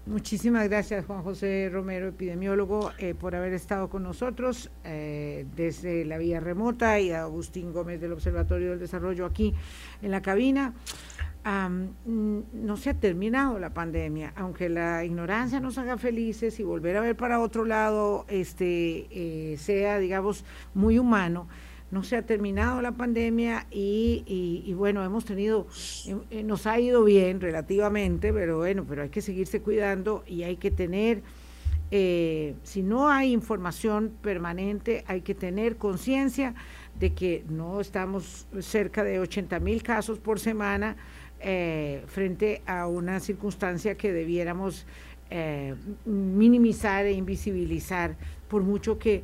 Muchísimas 0.09 0.67
gracias 0.71 1.05
Juan 1.05 1.23
José 1.23 1.69
Romero, 1.71 2.09
epidemiólogo, 2.09 2.93
eh, 2.97 3.15
por 3.15 3.35
haber 3.37 3.53
estado 3.53 3.91
con 3.91 4.03
nosotros 4.03 4.71
eh, 4.83 5.45
desde 5.55 6.07
la 6.07 6.17
vía 6.17 6.41
remota 6.41 6.99
y 6.99 7.11
a 7.11 7.25
Agustín 7.25 7.75
Gómez 7.75 8.01
del 8.01 8.15
Observatorio 8.15 8.71
del 8.71 8.79
Desarrollo 8.79 9.27
aquí 9.27 9.53
en 10.01 10.11
la 10.11 10.23
cabina. 10.23 10.73
no 11.45 12.77
se 12.79 12.89
ha 12.91 12.95
terminado 12.95 13.59
la 13.59 13.75
pandemia, 13.75 14.33
aunque 14.35 14.71
la 14.71 15.05
ignorancia 15.05 15.61
nos 15.61 15.77
haga 15.77 15.99
felices 15.99 16.59
y 16.59 16.63
volver 16.63 16.97
a 16.97 17.03
ver 17.03 17.15
para 17.15 17.39
otro 17.39 17.67
lado 17.67 18.25
este, 18.29 19.09
eh, 19.11 19.59
sea, 19.59 19.99
digamos, 19.99 20.43
muy 20.73 20.99
humano 20.99 21.49
no 21.91 22.03
se 22.03 22.17
ha 22.17 22.23
terminado 22.23 22.83
la 22.83 22.93
pandemia 22.93 23.67
y, 23.71 24.73
bueno, 24.77 25.05
hemos 25.05 25.25
tenido, 25.25 25.67
eh, 26.31 26.43
nos 26.43 26.67
ha 26.67 26.79
ido 26.79 27.05
bien 27.05 27.41
relativamente, 27.41 28.33
pero 28.33 28.59
bueno, 28.59 28.85
pero 28.87 29.03
hay 29.03 29.09
que 29.09 29.23
seguirse 29.23 29.63
cuidando 29.63 30.23
y 30.27 30.43
hay 30.43 30.57
que 30.57 30.71
tener, 30.71 31.23
eh, 31.91 32.55
si 32.63 32.83
no 32.83 33.09
hay 33.09 33.33
información 33.33 34.13
permanente, 34.21 35.05
hay 35.07 35.23
que 35.23 35.35
tener 35.35 35.77
conciencia 35.77 36.55
de 36.99 37.15
que 37.15 37.45
no 37.49 37.81
estamos 37.81 38.47
cerca 38.61 39.03
de 39.03 39.21
80 39.21 39.59
mil 39.61 39.83
casos 39.83 40.19
por 40.19 40.41
semana 40.41 40.97
eh, 41.41 42.03
frente 42.07 42.61
a 42.67 42.87
una 42.87 43.21
circunstancia 43.21 43.97
que 43.97 44.13
debiéramos 44.13 44.87
minimizar 46.07 47.05
e 47.05 47.13
invisibilizar, 47.13 48.17
por 48.49 48.63
mucho 48.63 48.99
que, 48.99 49.23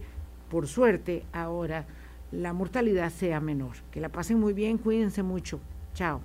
por 0.50 0.68
suerte, 0.68 1.24
ahora 1.32 1.86
la 2.33 2.53
mortalidad 2.53 3.11
sea 3.11 3.41
menor. 3.41 3.77
Que 3.91 4.01
la 4.01 4.09
pasen 4.09 4.41
muy 4.41 4.53
bien, 4.53 4.79
cuídense 4.79 5.22
mucho. 5.22 5.61
Chao. 5.95 6.20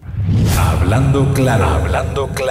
Hablando 0.57 1.31
claro, 1.33 1.65
hablando 1.65 2.27
claro. 2.29 2.49